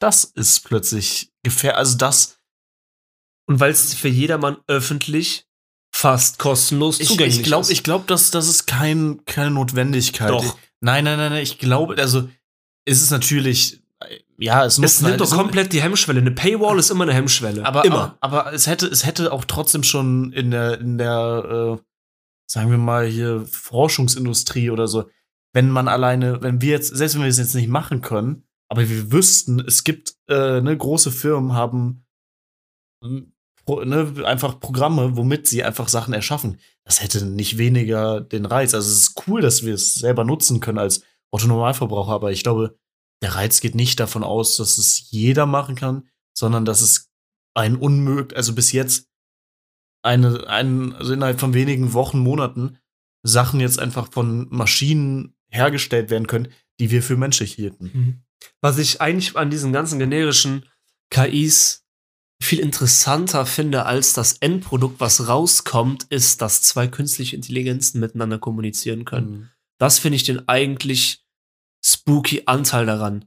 das 0.00 0.24
ist 0.24 0.64
plötzlich 0.64 1.30
gefährlich. 1.42 1.78
Also 1.78 1.96
das. 1.98 2.38
Und 3.46 3.60
weil 3.60 3.70
es 3.72 3.94
für 3.94 4.08
jedermann 4.08 4.58
öffentlich 4.66 5.46
fast 5.94 6.38
kostenlos 6.38 7.00
ich, 7.00 7.08
zugänglich 7.08 7.38
ich 7.38 7.42
glaub, 7.44 7.62
ist. 7.62 7.70
Ich 7.70 7.82
glaube, 7.82 8.04
das, 8.06 8.30
das 8.30 8.46
ist 8.48 8.66
kein, 8.66 9.24
keine 9.24 9.50
Notwendigkeit. 9.50 10.30
Doch. 10.30 10.58
Nein, 10.80 11.04
nein, 11.04 11.18
nein, 11.18 11.32
nein. 11.32 11.42
Ich 11.42 11.58
glaube, 11.58 11.96
also 11.98 12.28
ist 12.84 13.02
es 13.02 13.10
natürlich, 13.10 13.80
ja, 14.36 14.64
es 14.64 14.74
es 14.74 14.78
nutzen 14.78 15.02
nimmt 15.04 15.10
halt- 15.12 15.20
doch 15.22 15.26
es- 15.32 15.32
komplett 15.36 15.72
die 15.72 15.80
Hemmschwelle. 15.82 16.20
Eine 16.20 16.30
Paywall 16.30 16.78
ist 16.78 16.90
immer 16.90 17.04
eine 17.04 17.14
Hemmschwelle. 17.14 17.64
aber, 17.64 17.84
immer. 17.84 18.16
Aber, 18.20 18.44
aber 18.46 18.52
es 18.52 18.66
hätte, 18.66 18.86
es 18.86 19.04
hätte 19.06 19.32
auch 19.32 19.44
trotzdem 19.46 19.82
schon 19.82 20.32
in 20.32 20.50
der, 20.50 20.78
in 20.80 20.98
der, 20.98 21.78
äh, 21.80 21.82
sagen 22.46 22.70
wir 22.70 22.78
mal 22.78 23.06
hier 23.06 23.44
Forschungsindustrie 23.46 24.70
oder 24.70 24.86
so, 24.86 25.08
wenn 25.54 25.70
man 25.70 25.88
alleine, 25.88 26.42
wenn 26.42 26.60
wir 26.60 26.70
jetzt, 26.70 26.94
selbst 26.94 27.14
wenn 27.14 27.22
wir 27.22 27.28
es 27.28 27.38
jetzt 27.38 27.54
nicht 27.54 27.68
machen 27.68 28.00
können, 28.00 28.44
aber 28.70 28.88
wir 28.88 29.12
wüssten, 29.12 29.60
es 29.60 29.84
gibt, 29.84 30.16
äh, 30.28 30.60
ne, 30.60 30.76
große 30.76 31.10
Firmen 31.10 31.52
haben 31.52 32.06
ähm, 33.02 33.32
pro, 33.64 33.82
ne, 33.82 34.12
einfach 34.24 34.60
Programme, 34.60 35.16
womit 35.16 35.46
sie 35.46 35.64
einfach 35.64 35.88
Sachen 35.88 36.14
erschaffen. 36.14 36.58
Das 36.84 37.02
hätte 37.02 37.24
nicht 37.24 37.58
weniger 37.58 38.20
den 38.20 38.46
Reiz. 38.46 38.74
Also 38.74 38.90
es 38.90 38.98
ist 38.98 39.22
cool, 39.26 39.40
dass 39.40 39.64
wir 39.64 39.74
es 39.74 39.94
selber 39.94 40.24
nutzen 40.24 40.60
können 40.60 40.78
als 40.78 41.02
Otto-Normalverbraucher, 41.30 42.12
aber 42.12 42.32
ich 42.32 42.42
glaube, 42.42 42.78
der 43.22 43.34
Reiz 43.34 43.60
geht 43.60 43.74
nicht 43.74 43.98
davon 44.00 44.22
aus, 44.22 44.56
dass 44.56 44.78
es 44.78 45.10
jeder 45.10 45.46
machen 45.46 45.74
kann, 45.74 46.08
sondern 46.36 46.64
dass 46.64 46.80
es 46.80 47.10
ein 47.54 47.76
unmöglich, 47.76 48.36
also 48.36 48.54
bis 48.54 48.72
jetzt 48.72 49.08
eine, 50.04 50.46
ein, 50.46 50.94
also 50.94 51.12
innerhalb 51.12 51.40
von 51.40 51.54
wenigen 51.54 51.92
Wochen, 51.92 52.20
Monaten 52.20 52.78
Sachen 53.24 53.60
jetzt 53.60 53.78
einfach 53.78 54.12
von 54.12 54.46
Maschinen 54.50 55.34
hergestellt 55.50 56.10
werden 56.10 56.26
können, 56.26 56.48
die 56.80 56.90
wir 56.90 57.02
für 57.02 57.16
menschlich 57.16 57.52
hielten. 57.54 57.90
Mhm. 57.92 58.22
Was 58.60 58.78
ich 58.78 59.00
eigentlich 59.00 59.36
an 59.36 59.50
diesen 59.50 59.72
ganzen 59.72 59.98
generischen 59.98 60.64
KIs 61.10 61.84
viel 62.40 62.60
interessanter 62.60 63.46
finde 63.46 63.86
als 63.86 64.12
das 64.12 64.34
Endprodukt, 64.34 65.00
was 65.00 65.26
rauskommt, 65.26 66.04
ist, 66.04 66.40
dass 66.40 66.62
zwei 66.62 66.86
künstliche 66.86 67.34
Intelligenzen 67.34 68.00
miteinander 68.00 68.38
kommunizieren 68.38 69.04
können. 69.04 69.30
Mhm. 69.30 69.48
Das 69.78 69.98
finde 69.98 70.16
ich 70.16 70.24
den 70.24 70.48
eigentlich 70.48 71.24
spooky 71.84 72.42
Anteil 72.46 72.86
daran. 72.86 73.24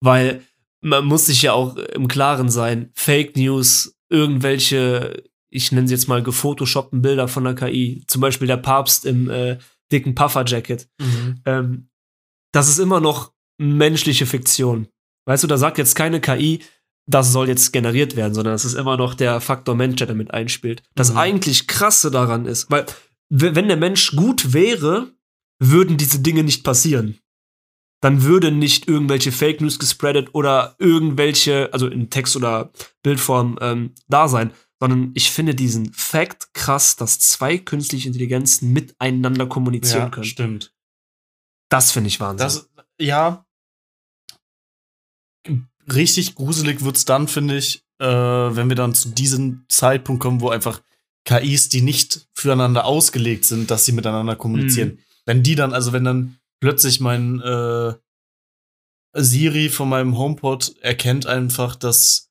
Weil 0.00 0.42
man 0.80 1.04
muss 1.04 1.26
sich 1.26 1.42
ja 1.42 1.52
auch 1.52 1.76
im 1.76 2.08
Klaren 2.08 2.48
sein, 2.48 2.90
Fake 2.94 3.36
News, 3.36 3.96
irgendwelche, 4.08 5.22
ich 5.50 5.72
nenne 5.72 5.86
sie 5.86 5.94
jetzt 5.94 6.08
mal 6.08 6.22
gefotoshoppten 6.22 7.02
Bilder 7.02 7.28
von 7.28 7.44
der 7.44 7.54
KI, 7.54 8.02
zum 8.06 8.20
Beispiel 8.20 8.48
der 8.48 8.56
Papst 8.56 9.04
im 9.04 9.28
äh, 9.28 9.58
dicken 9.92 10.14
Puffer-Jacket, 10.14 10.88
Mhm. 11.00 11.40
ähm, 11.46 11.88
das 12.52 12.68
ist 12.68 12.78
immer 12.78 13.00
noch 13.00 13.32
menschliche 13.58 14.26
Fiktion. 14.26 14.88
Weißt 15.26 15.44
du, 15.44 15.48
da 15.48 15.58
sagt 15.58 15.78
jetzt 15.78 15.94
keine 15.94 16.20
KI, 16.20 16.60
das 17.06 17.32
soll 17.32 17.48
jetzt 17.48 17.72
generiert 17.72 18.16
werden, 18.16 18.34
sondern 18.34 18.54
es 18.54 18.64
ist 18.64 18.74
immer 18.74 18.96
noch 18.96 19.14
der 19.14 19.40
Faktor 19.40 19.74
Mensch, 19.74 19.96
der 19.96 20.06
damit 20.06 20.32
einspielt. 20.32 20.82
Das 20.94 21.12
Mhm. 21.12 21.18
eigentlich 21.18 21.66
krasse 21.66 22.10
daran 22.10 22.46
ist, 22.46 22.70
weil 22.70 22.86
wenn 23.28 23.68
der 23.68 23.76
Mensch 23.76 24.16
gut 24.16 24.52
wäre, 24.52 25.12
würden 25.60 25.96
diese 25.96 26.20
Dinge 26.20 26.42
nicht 26.42 26.64
passieren. 26.64 27.18
Dann 28.02 28.22
würde 28.24 28.50
nicht 28.50 28.88
irgendwelche 28.88 29.30
Fake 29.30 29.60
News 29.60 29.78
gespreadet 29.78 30.30
oder 30.32 30.74
irgendwelche, 30.78 31.68
also 31.72 31.86
in 31.86 32.08
Text 32.10 32.34
oder 32.34 32.72
Bildform 33.02 33.58
ähm, 33.60 33.92
da 34.08 34.26
sein, 34.26 34.52
sondern 34.80 35.12
ich 35.14 35.30
finde 35.30 35.54
diesen 35.54 35.92
Fact 35.92 36.54
krass, 36.54 36.96
dass 36.96 37.18
zwei 37.20 37.58
künstliche 37.58 38.08
Intelligenzen 38.08 38.72
miteinander 38.72 39.46
kommunizieren 39.46 40.04
Ja, 40.04 40.08
können. 40.08 40.24
stimmt. 40.24 40.74
Das 41.68 41.92
finde 41.92 42.08
ich 42.08 42.18
Wahnsinn. 42.18 42.44
Das, 42.44 42.68
ja. 42.98 43.44
Richtig 45.92 46.34
gruselig 46.34 46.82
wird's 46.82 47.04
dann, 47.04 47.28
finde 47.28 47.56
ich, 47.56 47.84
äh, 47.98 48.06
wenn 48.06 48.68
wir 48.68 48.76
dann 48.76 48.94
zu 48.94 49.10
diesem 49.10 49.64
Zeitpunkt 49.68 50.22
kommen, 50.22 50.40
wo 50.40 50.48
einfach 50.48 50.82
KIs, 51.24 51.68
die 51.68 51.82
nicht 51.82 52.28
füreinander 52.32 52.84
ausgelegt 52.86 53.44
sind, 53.44 53.70
dass 53.70 53.84
sie 53.84 53.92
miteinander 53.92 54.36
kommunizieren. 54.36 54.98
Wenn 55.26 55.42
die 55.42 55.54
dann, 55.54 55.74
also 55.74 55.92
wenn 55.92 56.04
dann 56.04 56.38
plötzlich 56.60 57.00
mein 57.00 57.40
äh, 57.40 57.94
Siri 59.14 59.68
von 59.68 59.88
meinem 59.88 60.16
HomePod 60.16 60.76
erkennt 60.80 61.26
einfach, 61.26 61.76
dass 61.76 62.29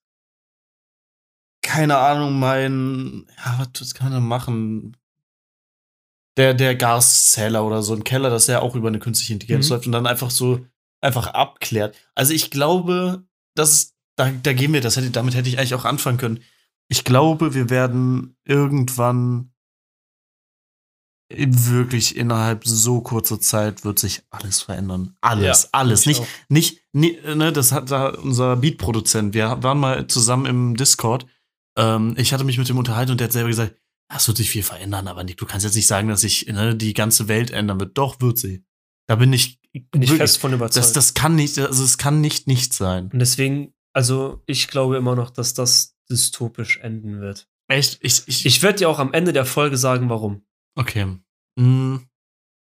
keine 1.62 1.98
Ahnung, 1.98 2.39
mein, 2.39 3.26
ja, 3.45 3.65
was, 3.74 3.93
kann 3.93 4.12
er 4.13 4.19
machen? 4.22 4.95
Der, 6.38 6.54
der 6.54 6.76
Gaszähler 6.76 7.65
oder 7.65 7.82
so 7.84 7.93
ein 7.93 8.04
Keller, 8.04 8.30
dass 8.30 8.48
er 8.48 8.62
auch 8.62 8.76
über 8.76 8.88
eine 8.88 9.00
künstliche 9.00 9.34
Intelligenz 9.34 9.67
Mhm. 9.67 9.74
läuft 9.74 9.86
und 9.88 9.91
dann 9.91 10.08
einfach 10.08 10.32
so 10.32 10.65
einfach 11.02 11.28
abklärt. 11.28 11.95
Also 12.15 12.34
ich 12.34 12.50
glaube, 12.52 13.26
das 13.56 13.74
ist, 13.74 13.95
da, 14.15 14.32
da 14.32 14.54
gehen 14.54 14.72
wir, 14.74 14.82
das 14.82 14.95
hätte, 14.98 15.12
damit 15.12 15.36
hätte 15.36 15.50
ich 15.50 15.58
eigentlich 15.58 15.76
auch 15.76 15.86
anfangen 15.86 16.17
können. 16.17 16.43
Ich 16.88 17.04
glaube, 17.04 17.54
wir 17.54 17.69
werden 17.69 18.38
irgendwann 18.45 19.52
wirklich 21.32 22.15
innerhalb 22.17 22.65
so 22.65 23.02
kurzer 23.02 23.39
Zeit 23.39 23.86
wird 23.86 24.00
sich 24.00 24.24
alles 24.32 24.62
verändern. 24.63 25.15
Alles, 25.22 25.63
Ja, 25.63 25.69
alles. 25.74 26.02
ich 26.02 26.08
Nicht, 26.08 26.24
nicht, 26.50 26.82
nie- 26.93 27.19
ne, 27.36 27.54
das 27.54 27.72
hat 27.72 27.91
da 27.91 28.10
unser 28.10 28.56
Beat-Produzent. 28.56 29.36
Wir 29.36 29.62
waren 29.62 29.80
mal 29.80 30.08
zusammen 30.08 30.48
im 30.48 30.76
Discord. 30.76 31.28
Ähm, 31.79 32.13
ich 32.17 32.33
hatte 32.33 32.43
mich 32.43 32.57
mit 32.57 32.69
ihm 32.69 32.77
unterhalten 32.77 33.11
und 33.11 33.19
der 33.19 33.25
hat 33.25 33.31
selber 33.31 33.49
gesagt, 33.49 33.75
es 34.13 34.27
wird 34.27 34.37
sich 34.37 34.49
viel 34.49 34.63
verändern, 34.63 35.07
aber 35.07 35.23
Nick, 35.23 35.37
du 35.37 35.45
kannst 35.45 35.63
jetzt 35.65 35.75
nicht 35.75 35.87
sagen, 35.87 36.07
dass 36.09 36.21
sich 36.21 36.47
ne, 36.47 36.75
die 36.75 36.93
ganze 36.93 37.27
Welt 37.27 37.51
ändern 37.51 37.79
wird. 37.79 37.97
Doch, 37.97 38.19
wird 38.21 38.37
sie. 38.37 38.63
Da 39.07 39.15
bin 39.15 39.31
ich, 39.33 39.59
Bin 39.71 40.01
ich 40.01 40.09
wirklich- 40.09 40.17
fest 40.17 40.37
von 40.39 40.51
überzeugt. 40.53 40.77
das, 40.83 40.93
das 40.93 41.13
kann 41.13 41.35
nicht, 41.35 41.57
also 41.59 41.83
es 41.83 41.97
kann 41.97 42.19
nicht 42.21 42.47
nicht 42.47 42.73
sein. 42.73 43.09
Und 43.13 43.19
deswegen, 43.19 43.73
also 43.93 44.41
ich 44.47 44.67
glaube 44.67 44.97
immer 44.97 45.15
noch, 45.15 45.29
dass 45.29 45.53
das 45.53 45.95
dystopisch 46.09 46.77
enden 46.77 47.21
wird. 47.21 47.47
Echt? 47.67 47.99
Ich, 48.01 48.23
ich, 48.27 48.45
Ich 48.47 48.61
werde 48.63 48.79
dir 48.79 48.89
auch 48.89 48.97
am 48.99 49.13
Ende 49.13 49.31
der 49.31 49.45
Folge 49.45 49.77
sagen, 49.77 50.09
warum. 50.09 50.43
okay. 50.75 51.17
Mm, 51.55 51.97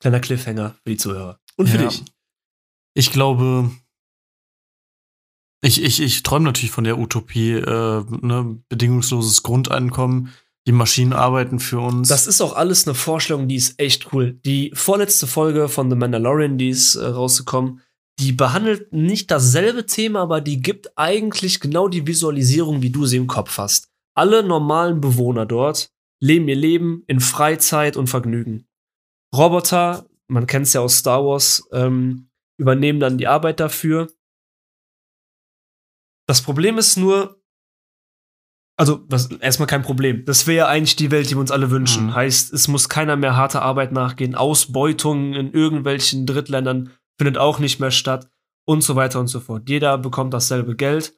Kleiner 0.00 0.20
Cliffhanger 0.20 0.74
für 0.82 0.90
die 0.90 0.96
Zuhörer. 0.98 1.38
Und 1.56 1.68
für 1.68 1.76
Ja. 1.82 1.88
dich. 1.88 2.02
Ich 2.94 3.12
glaube, 3.12 3.70
ich, 5.62 5.82
ich, 5.82 6.00
ich 6.00 6.22
träume 6.22 6.46
natürlich 6.46 6.70
von 6.70 6.84
der 6.84 6.98
Utopie, 6.98 7.52
äh, 7.52 8.04
ne, 8.20 8.58
bedingungsloses 8.68 9.42
Grundeinkommen, 9.42 10.30
die 10.66 10.72
Maschinen 10.72 11.12
arbeiten 11.12 11.58
für 11.58 11.80
uns. 11.80 12.08
Das 12.08 12.26
ist 12.26 12.40
auch 12.40 12.54
alles 12.54 12.86
eine 12.86 12.94
Vorstellung, 12.94 13.48
die 13.48 13.56
ist 13.56 13.78
echt 13.80 14.12
cool. 14.12 14.38
Die 14.44 14.70
vorletzte 14.74 15.26
Folge 15.26 15.68
von 15.68 15.90
The 15.90 15.96
Mandalorian, 15.96 16.58
die 16.58 16.70
ist 16.70 16.96
äh, 16.96 17.06
rausgekommen, 17.06 17.80
die 18.18 18.32
behandelt 18.32 18.92
nicht 18.92 19.30
dasselbe 19.30 19.86
Thema, 19.86 20.20
aber 20.20 20.40
die 20.40 20.60
gibt 20.60 20.96
eigentlich 20.96 21.60
genau 21.60 21.88
die 21.88 22.06
Visualisierung, 22.06 22.82
wie 22.82 22.90
du 22.90 23.06
sie 23.06 23.16
im 23.16 23.26
Kopf 23.26 23.56
hast. 23.56 23.88
Alle 24.14 24.42
normalen 24.42 25.00
Bewohner 25.00 25.46
dort 25.46 25.90
leben 26.20 26.48
ihr 26.48 26.56
Leben 26.56 27.02
in 27.06 27.20
Freizeit 27.20 27.96
und 27.96 28.08
Vergnügen. 28.08 28.66
Roboter, 29.34 30.06
man 30.28 30.46
kennt 30.46 30.66
es 30.66 30.74
ja 30.74 30.82
aus 30.82 30.98
Star 30.98 31.24
Wars, 31.24 31.66
ähm, 31.72 32.28
übernehmen 32.58 33.00
dann 33.00 33.16
die 33.16 33.26
Arbeit 33.26 33.58
dafür. 33.60 34.08
Das 36.30 36.42
Problem 36.42 36.78
ist 36.78 36.96
nur, 36.96 37.42
also 38.78 39.04
was, 39.08 39.30
erstmal 39.32 39.66
kein 39.66 39.82
Problem. 39.82 40.24
Das 40.26 40.46
wäre 40.46 40.58
ja 40.58 40.66
eigentlich 40.68 40.94
die 40.96 41.10
Welt, 41.10 41.28
die 41.28 41.34
wir 41.34 41.40
uns 41.40 41.50
alle 41.50 41.70
wünschen. 41.72 42.06
Mhm. 42.06 42.14
Heißt, 42.14 42.52
es 42.52 42.68
muss 42.68 42.88
keiner 42.88 43.16
mehr 43.16 43.36
harte 43.36 43.62
Arbeit 43.62 43.90
nachgehen. 43.90 44.34
Ausbeutung 44.36 45.34
in 45.34 45.52
irgendwelchen 45.52 46.26
Drittländern 46.26 46.92
findet 47.18 47.36
auch 47.36 47.58
nicht 47.58 47.80
mehr 47.80 47.90
statt 47.90 48.30
und 48.64 48.82
so 48.82 48.94
weiter 48.94 49.18
und 49.18 49.26
so 49.26 49.40
fort. 49.40 49.68
Jeder 49.68 49.98
bekommt 49.98 50.32
dasselbe 50.32 50.76
Geld. 50.76 51.14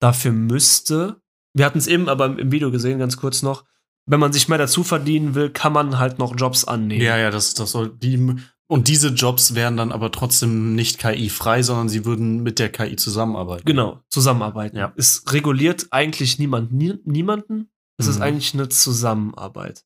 Dafür 0.00 0.32
müsste, 0.32 1.20
wir 1.54 1.64
hatten 1.66 1.78
es 1.78 1.86
eben 1.86 2.08
aber 2.08 2.26
im- 2.26 2.38
im 2.38 2.50
Video 2.50 2.70
gesehen, 2.70 2.98
ganz 2.98 3.16
kurz 3.18 3.42
noch, 3.42 3.64
wenn 4.06 4.18
man 4.18 4.32
sich 4.32 4.48
mehr 4.48 4.58
dazu 4.58 4.82
verdienen 4.82 5.34
will, 5.36 5.50
kann 5.50 5.72
man 5.72 5.98
halt 5.98 6.18
noch 6.18 6.34
Jobs 6.36 6.64
annehmen. 6.64 7.02
ja, 7.04 7.16
ja, 7.18 7.30
das, 7.30 7.54
das 7.54 7.70
soll 7.72 7.90
die. 7.90 8.36
Und 8.70 8.88
diese 8.88 9.08
Jobs 9.08 9.54
wären 9.54 9.76
dann 9.76 9.92
aber 9.92 10.10
trotzdem 10.12 10.74
nicht 10.74 10.98
KI-frei, 10.98 11.62
sondern 11.62 11.88
sie 11.90 12.04
würden 12.06 12.42
mit 12.42 12.58
der 12.58 12.72
KI 12.72 12.96
zusammenarbeiten. 12.96 13.64
Genau, 13.66 14.02
zusammenarbeiten. 14.08 14.76
Ja. 14.78 14.94
Es 14.96 15.24
reguliert 15.32 15.88
eigentlich 15.90 16.38
niemand, 16.38 16.72
nie, 16.72 16.94
niemanden. 17.04 17.70
Es 17.98 18.06
ist 18.06 18.16
Mhm. 18.16 18.22
eigentlich 18.22 18.54
eine 18.54 18.68
Zusammenarbeit. 18.70 19.84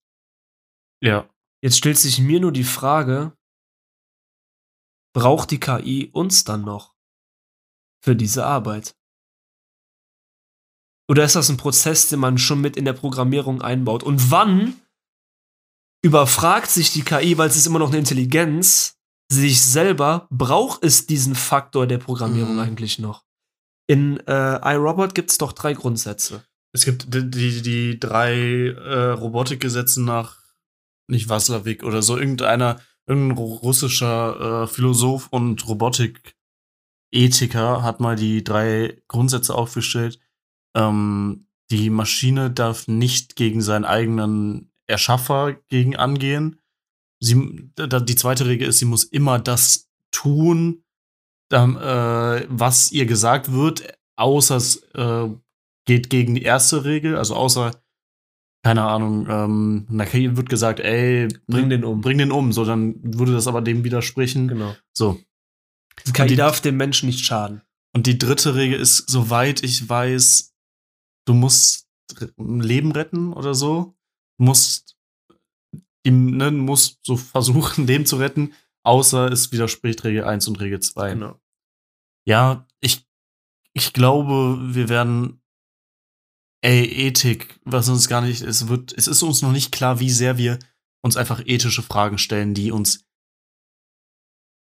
Ja. 1.02 1.28
Jetzt 1.62 1.78
stellt 1.78 1.98
sich 1.98 2.20
mir 2.20 2.38
nur 2.38 2.52
die 2.52 2.64
Frage, 2.64 3.36
braucht 5.14 5.50
die 5.50 5.58
KI 5.60 6.10
uns 6.12 6.44
dann 6.44 6.62
noch? 6.64 6.94
für 8.04 8.14
diese 8.14 8.46
Arbeit? 8.46 8.96
Oder 11.10 11.24
ist 11.24 11.34
das 11.34 11.48
ein 11.48 11.56
Prozess, 11.56 12.08
den 12.08 12.20
man 12.20 12.38
schon 12.38 12.60
mit 12.60 12.76
in 12.76 12.84
der 12.84 12.92
Programmierung 12.92 13.62
einbaut? 13.62 14.04
Und 14.04 14.30
wann 14.30 14.80
überfragt 16.02 16.70
sich 16.70 16.92
die 16.92 17.02
KI, 17.02 17.36
weil 17.38 17.48
es 17.48 17.56
ist 17.56 17.66
immer 17.66 17.78
noch 17.78 17.88
eine 17.88 17.98
Intelligenz, 17.98 18.94
sich 19.30 19.60
selber, 19.60 20.28
braucht 20.30 20.84
es 20.84 21.06
diesen 21.06 21.34
Faktor 21.34 21.86
der 21.86 21.98
Programmierung 21.98 22.54
Mhm. 22.54 22.60
eigentlich 22.60 22.98
noch? 22.98 23.24
In 23.88 24.18
äh, 24.26 24.74
iRobot 24.74 25.14
gibt 25.14 25.30
es 25.30 25.38
doch 25.38 25.52
drei 25.52 25.72
Grundsätze. 25.72 26.44
Es 26.72 26.84
gibt 26.84 27.12
die, 27.12 27.28
die, 27.30 27.62
die 27.62 27.98
drei 28.00 28.34
äh, 28.68 29.10
Robotikgesetze 29.10 30.02
nach 30.02 30.38
nicht 31.08 31.28
Waslawik 31.28 31.82
oder 31.84 32.02
so, 32.02 32.16
irgendeiner, 32.18 32.80
irgendein 33.06 33.38
ru- 33.38 33.58
russischer 33.60 34.64
äh, 34.64 34.66
Philosoph 34.66 35.28
und 35.30 35.66
Robotik-Ethiker 37.12 37.82
hat 37.82 38.00
mal 38.00 38.16
die 38.16 38.42
drei 38.44 39.00
Grundsätze 39.08 39.54
aufgestellt. 39.54 40.18
Ähm, 40.76 41.46
die 41.70 41.90
Maschine 41.90 42.50
darf 42.50 42.86
nicht 42.88 43.36
gegen 43.36 43.62
seinen 43.62 43.84
eigenen 43.84 44.70
Erschaffer 44.86 45.54
gegen 45.68 45.96
angehen. 45.96 46.60
Sie, 47.20 47.70
da, 47.76 48.00
die 48.00 48.14
zweite 48.14 48.46
Regel 48.46 48.68
ist, 48.68 48.78
sie 48.78 48.84
muss 48.84 49.04
immer 49.04 49.38
das 49.38 49.88
tun, 50.12 50.84
dann, 51.50 51.76
äh, 51.76 52.46
was 52.48 52.92
ihr 52.92 53.06
gesagt 53.06 53.52
wird, 53.52 53.96
außer 54.16 54.56
es 54.56 54.76
äh, 54.94 55.28
geht 55.86 56.10
gegen 56.10 56.34
die 56.34 56.42
erste 56.42 56.84
Regel, 56.84 57.16
also 57.16 57.34
außer, 57.36 57.80
keine 58.64 58.82
Ahnung, 58.82 59.26
ähm, 59.30 59.86
einer 59.90 60.06
KI 60.06 60.36
wird 60.36 60.48
gesagt, 60.48 60.80
ey, 60.80 61.28
Bring 61.46 61.70
den 61.70 61.84
um. 61.84 62.00
Bring 62.00 62.18
den 62.18 62.32
um, 62.32 62.52
so, 62.52 62.64
dann 62.64 62.96
würde 63.02 63.32
das 63.32 63.46
aber 63.46 63.62
dem 63.62 63.84
widersprechen. 63.84 64.48
Genau. 64.48 64.74
So. 64.92 65.20
Und 66.06 66.30
die- 66.30 66.36
darf 66.36 66.60
dem 66.60 66.76
Menschen 66.76 67.06
nicht 67.06 67.24
schaden. 67.24 67.62
Und 67.94 68.06
die 68.06 68.18
dritte 68.18 68.54
Regel 68.56 68.78
ist, 68.78 69.08
soweit 69.08 69.62
ich 69.62 69.88
weiß, 69.88 70.54
du 71.26 71.32
musst 71.34 71.88
ein 72.38 72.60
Leben 72.60 72.92
retten 72.92 73.32
oder 73.32 73.54
so. 73.54 73.95
Musst, 74.38 74.96
die, 76.04 76.10
ne, 76.10 76.50
musst 76.50 76.98
so 77.04 77.16
versuchen, 77.16 77.86
Leben 77.86 78.06
zu 78.06 78.16
retten, 78.16 78.52
außer 78.84 79.30
es 79.30 79.52
widerspricht 79.52 80.04
Regel 80.04 80.24
1 80.24 80.48
und 80.48 80.60
Regel 80.60 80.80
2. 80.80 81.14
Genau. 81.14 81.40
Ja, 82.26 82.66
ich, 82.80 83.06
ich 83.72 83.92
glaube, 83.92 84.58
wir 84.74 84.88
werden, 84.88 85.42
ey, 86.62 86.84
Ethik, 86.84 87.60
was 87.64 87.88
uns 87.88 88.08
gar 88.08 88.20
nicht, 88.20 88.42
es 88.42 88.68
wird, 88.68 88.92
es 88.96 89.06
ist 89.06 89.22
uns 89.22 89.42
noch 89.42 89.52
nicht 89.52 89.72
klar, 89.72 90.00
wie 90.00 90.10
sehr 90.10 90.38
wir 90.38 90.58
uns 91.02 91.16
einfach 91.16 91.42
ethische 91.44 91.82
Fragen 91.82 92.18
stellen, 92.18 92.54
die 92.54 92.72
uns, 92.72 93.04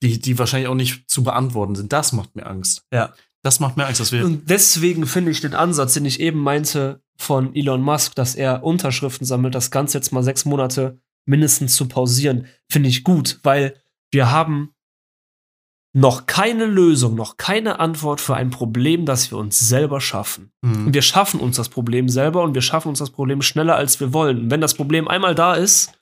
die, 0.01 0.19
die 0.19 0.37
wahrscheinlich 0.37 0.67
auch 0.67 0.75
nicht 0.75 1.09
zu 1.09 1.23
beantworten 1.23 1.75
sind. 1.75 1.93
Das 1.93 2.11
macht 2.11 2.35
mir 2.35 2.45
Angst. 2.45 2.85
Ja. 2.93 3.13
Das 3.43 3.59
macht 3.59 3.75
mir 3.75 3.85
Angst, 3.85 3.99
dass 3.99 4.13
wir, 4.13 4.23
Und 4.23 4.49
deswegen 4.49 5.05
finde 5.05 5.31
ich 5.31 5.41
den 5.41 5.53
Ansatz, 5.53 5.93
den 5.93 6.05
ich 6.05 6.21
eben 6.21 6.39
meinte 6.39 7.02
von 7.17 7.55
Elon 7.55 7.81
Musk, 7.81 8.15
dass 8.15 8.35
er 8.35 8.63
Unterschriften 8.63 9.25
sammelt, 9.25 9.55
das 9.55 9.71
Ganze 9.71 9.97
jetzt 9.97 10.11
mal 10.11 10.23
sechs 10.23 10.45
Monate 10.45 10.99
mindestens 11.25 11.75
zu 11.75 11.87
pausieren, 11.87 12.47
finde 12.69 12.89
ich 12.89 13.03
gut, 13.03 13.39
weil 13.43 13.75
wir 14.11 14.31
haben 14.31 14.73
noch 15.95 16.25
keine 16.25 16.65
Lösung, 16.65 17.13
noch 17.13 17.37
keine 17.37 17.79
Antwort 17.79 18.19
für 18.19 18.35
ein 18.35 18.49
Problem, 18.49 19.05
das 19.05 19.29
wir 19.29 19.37
uns 19.37 19.59
selber 19.59 20.01
schaffen. 20.01 20.51
Hm. 20.65 20.87
Und 20.87 20.93
wir 20.93 21.03
schaffen 21.03 21.39
uns 21.39 21.57
das 21.57 21.69
Problem 21.69 22.09
selber 22.09 22.43
und 22.43 22.55
wir 22.55 22.63
schaffen 22.63 22.89
uns 22.89 22.99
das 22.99 23.11
Problem 23.11 23.43
schneller, 23.43 23.75
als 23.75 23.99
wir 23.99 24.11
wollen. 24.11 24.39
Und 24.39 24.51
wenn 24.51 24.61
das 24.61 24.73
Problem 24.73 25.07
einmal 25.07 25.35
da 25.35 25.53
ist, 25.53 25.99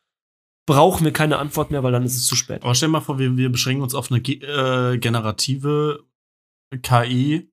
brauchen 0.66 1.04
wir 1.04 1.12
keine 1.12 1.40
Antwort 1.40 1.72
mehr, 1.72 1.84
weil 1.84 1.92
dann 1.92 2.06
ist 2.06 2.16
es 2.16 2.26
zu 2.26 2.36
spät. 2.36 2.64
Aber 2.64 2.74
stell 2.74 2.88
dir 2.88 2.94
mal 2.94 3.02
vor, 3.02 3.20
wir, 3.20 3.36
wir 3.36 3.52
beschränken 3.52 3.84
uns 3.84 3.94
auf 3.94 4.10
eine 4.12 4.22
äh, 4.22 4.98
generative 4.98 6.06
KI. 6.82 7.52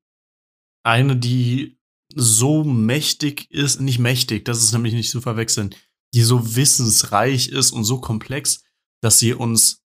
Eine, 0.84 1.16
die 1.16 1.77
so 2.20 2.64
mächtig 2.64 3.48
ist, 3.50 3.80
nicht 3.80 4.00
mächtig, 4.00 4.44
das 4.44 4.62
ist 4.62 4.72
nämlich 4.72 4.92
nicht 4.92 5.10
zu 5.10 5.20
verwechseln, 5.20 5.74
die 6.14 6.22
so 6.22 6.56
wissensreich 6.56 7.48
ist 7.48 7.70
und 7.70 7.84
so 7.84 8.00
komplex, 8.00 8.64
dass 9.00 9.20
sie 9.20 9.34
uns 9.34 9.82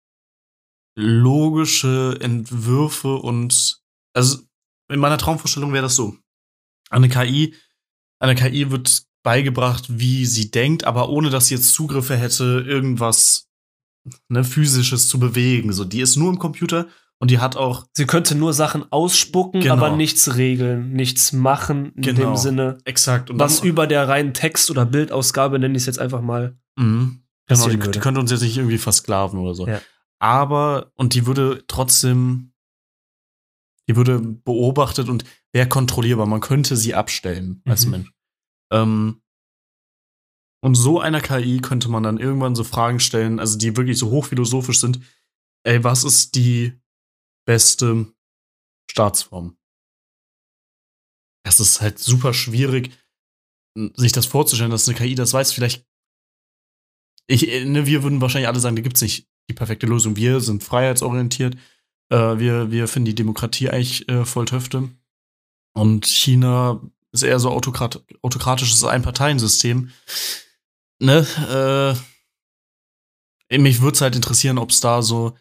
logische 0.96 2.16
Entwürfe 2.20 3.16
und 3.16 3.82
also 4.14 4.38
in 4.90 4.98
meiner 4.98 5.18
Traumvorstellung 5.18 5.74
wäre 5.74 5.82
das 5.82 5.96
so. 5.96 6.16
Eine 6.90 7.10
KI, 7.10 7.54
einer 8.18 8.34
KI 8.34 8.70
wird 8.70 9.04
beigebracht, 9.22 9.84
wie 9.88 10.24
sie 10.24 10.50
denkt, 10.50 10.84
aber 10.84 11.10
ohne 11.10 11.28
dass 11.28 11.48
sie 11.48 11.54
jetzt 11.54 11.74
Zugriffe 11.74 12.16
hätte, 12.16 12.64
irgendwas 12.66 13.48
ne, 14.28 14.42
physisches 14.42 15.08
zu 15.08 15.18
bewegen. 15.18 15.72
So, 15.72 15.84
die 15.84 16.00
ist 16.00 16.16
nur 16.16 16.30
im 16.30 16.38
Computer 16.38 16.88
und 17.22 17.30
die 17.30 17.38
hat 17.38 17.56
auch 17.56 17.86
Sie 17.92 18.04
könnte 18.06 18.34
nur 18.34 18.52
Sachen 18.52 18.90
ausspucken, 18.90 19.60
Genau. 19.60 19.74
aber 19.74 19.94
nichts 19.96 20.34
regeln, 20.36 20.92
nichts 20.92 21.32
machen 21.32 21.92
in 21.94 22.02
Genau. 22.02 22.20
dem 22.32 22.36
Sinne. 22.36 22.78
exakt 22.84 23.30
und 23.30 23.38
was 23.38 23.60
über 23.60 23.86
der 23.86 24.08
reinen 24.08 24.34
Text- 24.34 24.70
oder 24.72 24.84
Bildausgabe, 24.84 25.58
nenne 25.60 25.76
ich 25.76 25.82
es 25.82 25.86
jetzt 25.86 26.00
einfach 26.00 26.20
mal. 26.20 26.58
Mhm. 26.76 27.22
Genau, 27.46 27.68
die, 27.68 27.78
die 27.78 27.98
könnte 28.00 28.18
uns 28.20 28.30
jetzt 28.32 28.42
nicht 28.42 28.56
irgendwie 28.56 28.78
versklaven 28.78 29.38
oder 29.38 29.54
so. 29.54 29.66
Ja. 29.68 29.80
Aber, 30.20 30.90
und 30.96 31.14
die 31.14 31.26
würde 31.26 31.64
trotzdem, 31.68 32.52
die 33.88 33.96
würde 33.96 34.18
beobachtet 34.20 35.08
und 35.08 35.24
wäre 35.52 35.68
kontrollierbar. 35.68 36.26
Man 36.26 36.40
könnte 36.40 36.76
sie 36.76 36.94
abstellen 36.94 37.62
als 37.66 37.84
Mhm. 37.84 37.90
Mensch. 37.90 38.12
Ähm, 38.72 39.22
und 40.64 40.74
so 40.76 41.00
einer 41.00 41.20
KI 41.20 41.58
könnte 41.60 41.88
man 41.88 42.02
dann 42.04 42.18
irgendwann 42.18 42.54
so 42.54 42.64
Fragen 42.64 43.00
stellen, 43.00 43.38
also 43.40 43.58
die 43.58 43.76
wirklich 43.76 43.98
so 43.98 44.10
hochphilosophisch 44.10 44.80
sind. 44.80 45.00
Ey, 45.64 45.82
was 45.84 46.04
ist 46.04 46.34
die 46.36 46.80
beste 47.44 48.12
Staatsform? 48.90 49.56
Das 51.44 51.60
ist 51.60 51.80
halt 51.80 51.98
super 51.98 52.34
schwierig, 52.34 52.90
sich 53.94 54.12
das 54.12 54.26
vorzustellen, 54.26 54.70
dass 54.70 54.88
eine 54.88 54.96
KI 54.96 55.14
das 55.14 55.32
weiß. 55.32 55.52
Vielleicht 55.52 55.86
ich, 57.26 57.48
äh, 57.48 57.64
ne, 57.64 57.86
wir 57.86 58.02
würden 58.02 58.20
wahrscheinlich 58.20 58.48
alle 58.48 58.60
sagen, 58.60 58.76
da 58.76 58.82
gibt's 58.82 59.00
nicht 59.00 59.28
die 59.48 59.54
perfekte 59.54 59.86
Lösung. 59.86 60.16
Wir 60.16 60.40
sind 60.40 60.62
freiheitsorientiert. 60.62 61.56
Äh, 62.10 62.38
wir, 62.38 62.70
wir 62.70 62.88
finden 62.88 63.06
die 63.06 63.14
Demokratie 63.14 63.70
eigentlich 63.70 64.08
äh, 64.08 64.24
voll 64.24 64.44
Töfte. 64.46 64.88
Und 65.74 66.06
China 66.06 66.80
ist 67.12 67.22
eher 67.22 67.38
so 67.38 67.50
autokrat 67.50 68.02
autokratisches 68.22 68.84
Einparteiensystem. 68.84 69.90
Ne? 70.98 71.26
Äh, 73.50 73.58
mich 73.58 73.80
würde 73.80 73.94
es 73.94 74.00
halt 74.00 74.16
interessieren, 74.16 74.58
ob 74.58 74.70
es 74.70 74.80
da 74.80 75.02
so 75.02 75.36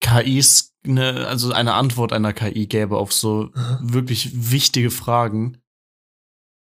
KIs, 0.00 0.74
ne, 0.84 1.26
also 1.26 1.52
eine 1.52 1.74
Antwort 1.74 2.12
einer 2.12 2.32
KI 2.32 2.66
gäbe 2.66 2.96
auf 2.96 3.12
so 3.12 3.50
wirklich 3.80 4.52
wichtige 4.52 4.90
Fragen. 4.90 5.60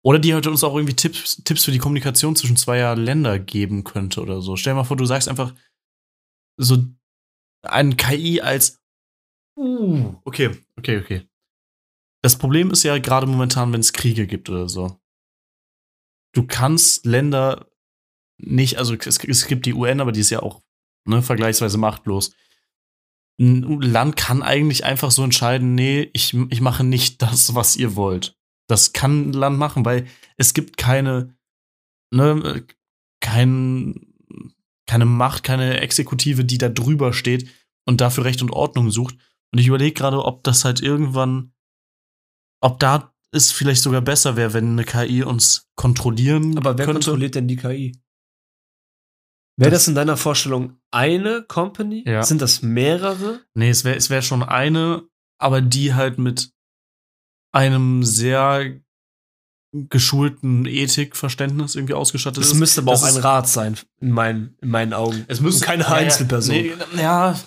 Oder 0.04 0.20
die 0.20 0.34
halt 0.34 0.48
uns 0.48 0.64
auch 0.64 0.76
irgendwie 0.76 0.96
Tipps, 0.96 1.44
Tipps 1.44 1.66
für 1.66 1.72
die 1.72 1.80
Kommunikation 1.80 2.36
zwischen 2.36 2.56
zweier 2.56 2.96
Länder 2.96 3.40
geben 3.40 3.84
könnte 3.84 4.22
oder 4.22 4.42
so. 4.42 4.56
Stell 4.56 4.74
dir 4.74 4.78
mal 4.78 4.84
vor, 4.84 4.98
du 4.98 5.06
sagst 5.06 5.28
einfach 5.28 5.54
so 6.58 6.78
ein 7.64 7.98
KI 7.98 8.42
als 8.42 8.80
uh, 9.58 10.16
okay, 10.24 10.52
okay, 10.78 11.00
okay. 11.00 11.28
Das 12.24 12.38
Problem 12.38 12.72
ist 12.72 12.84
ja 12.84 12.98
gerade 12.98 13.28
momentan, 13.28 13.74
wenn 13.74 13.80
es 13.80 13.94
Kriege 13.94 14.28
gibt 14.28 14.50
oder 14.50 14.70
so. 14.70 15.00
Du 16.34 16.46
kannst 16.46 17.06
Länder 17.06 17.70
nicht, 18.38 18.78
also 18.78 18.96
es, 18.96 19.24
es 19.24 19.48
gibt 19.48 19.66
die 19.66 19.74
UN, 19.74 20.02
aber 20.02 20.12
die 20.12 20.20
ist 20.20 20.30
ja 20.30 20.42
auch 20.42 20.62
ne, 21.06 21.22
vergleichsweise 21.22 21.78
machtlos. 21.78 22.34
Ein 23.40 23.82
Land 23.82 24.16
kann 24.16 24.42
eigentlich 24.42 24.84
einfach 24.84 25.12
so 25.12 25.24
entscheiden, 25.24 25.76
nee, 25.76 26.10
ich, 26.14 26.34
ich 26.50 26.62
mache 26.62 26.84
nicht 26.84 27.22
das, 27.22 27.56
was 27.56 27.76
ihr 27.76 27.96
wollt. 27.96 28.36
Das 28.68 28.94
kann 28.94 29.30
ein 29.30 29.34
Land 29.34 29.58
machen, 29.58 29.86
weil 29.86 30.08
es 30.38 30.54
gibt 30.54 30.78
keine, 30.78 31.36
ne, 32.14 32.66
kein, 33.22 34.14
keine 34.88 35.06
Macht, 35.06 35.44
keine 35.44 35.80
Exekutive, 35.80 36.44
die 36.44 36.58
da 36.58 36.70
drüber 36.70 37.14
steht 37.14 37.50
und 37.86 38.02
dafür 38.02 38.26
Recht 38.26 38.42
und 38.42 38.52
Ordnung 38.52 38.92
sucht. 38.92 39.16
Und 39.54 39.60
ich 39.60 39.68
überlege 39.68 39.94
gerade, 39.94 40.24
ob 40.24 40.44
das 40.44 40.66
halt 40.66 40.82
irgendwann, 40.82 41.54
ob 42.62 42.80
da 42.80 43.14
es 43.32 43.52
vielleicht 43.52 43.82
sogar 43.84 44.02
besser 44.02 44.36
wäre, 44.36 44.54
wenn 44.54 44.72
eine 44.72 44.84
KI 44.84 45.24
uns 45.24 45.70
kontrollieren 45.76 46.58
Aber 46.58 46.78
wer 46.78 46.86
könnte. 46.86 47.02
kontrolliert 47.02 47.36
denn 47.36 47.48
die 47.48 47.56
KI? 47.56 47.94
Wäre 49.58 49.72
Das- 49.72 49.88
in 49.88 49.96
deiner 49.96 50.18
Vorstellung 50.18 50.80
eine 50.92 51.44
Company? 51.44 52.04
Ja. 52.08 52.24
Sind 52.24 52.42
das 52.42 52.62
mehrere? 52.62 53.42
Nee, 53.56 53.70
es 53.70 53.84
wäre 53.84 53.96
es 53.98 54.10
wär 54.10 54.22
schon 54.22 54.44
eine, 54.44 55.04
aber 55.40 55.62
die 55.62 55.94
halt 55.96 56.20
mit 56.20 56.52
einem 57.52 58.04
sehr 58.04 58.80
geschulten 59.74 60.66
Ethikverständnis 60.66 61.76
irgendwie 61.76 61.94
ausgestattet 61.96 62.42
Das 62.44 62.52
ist. 62.52 62.58
müsste 62.60 62.82
aber 62.82 62.92
Das 62.92 63.04
auch 63.04 63.08
ein 63.16 63.18
Rat 63.22 63.50
sein, 63.50 63.78
in 64.00 64.12
meinen, 64.12 64.56
in 64.62 64.70
meinen 64.70 64.94
Augen. 64.94 65.26
Es 65.28 65.42
müssen 65.42 65.58
Und 65.62 65.66
keine 65.66 65.84
ja, 65.84 65.90
Einzelperson. 65.92 66.56
Nee, 66.56 66.74
ja. 66.98 67.38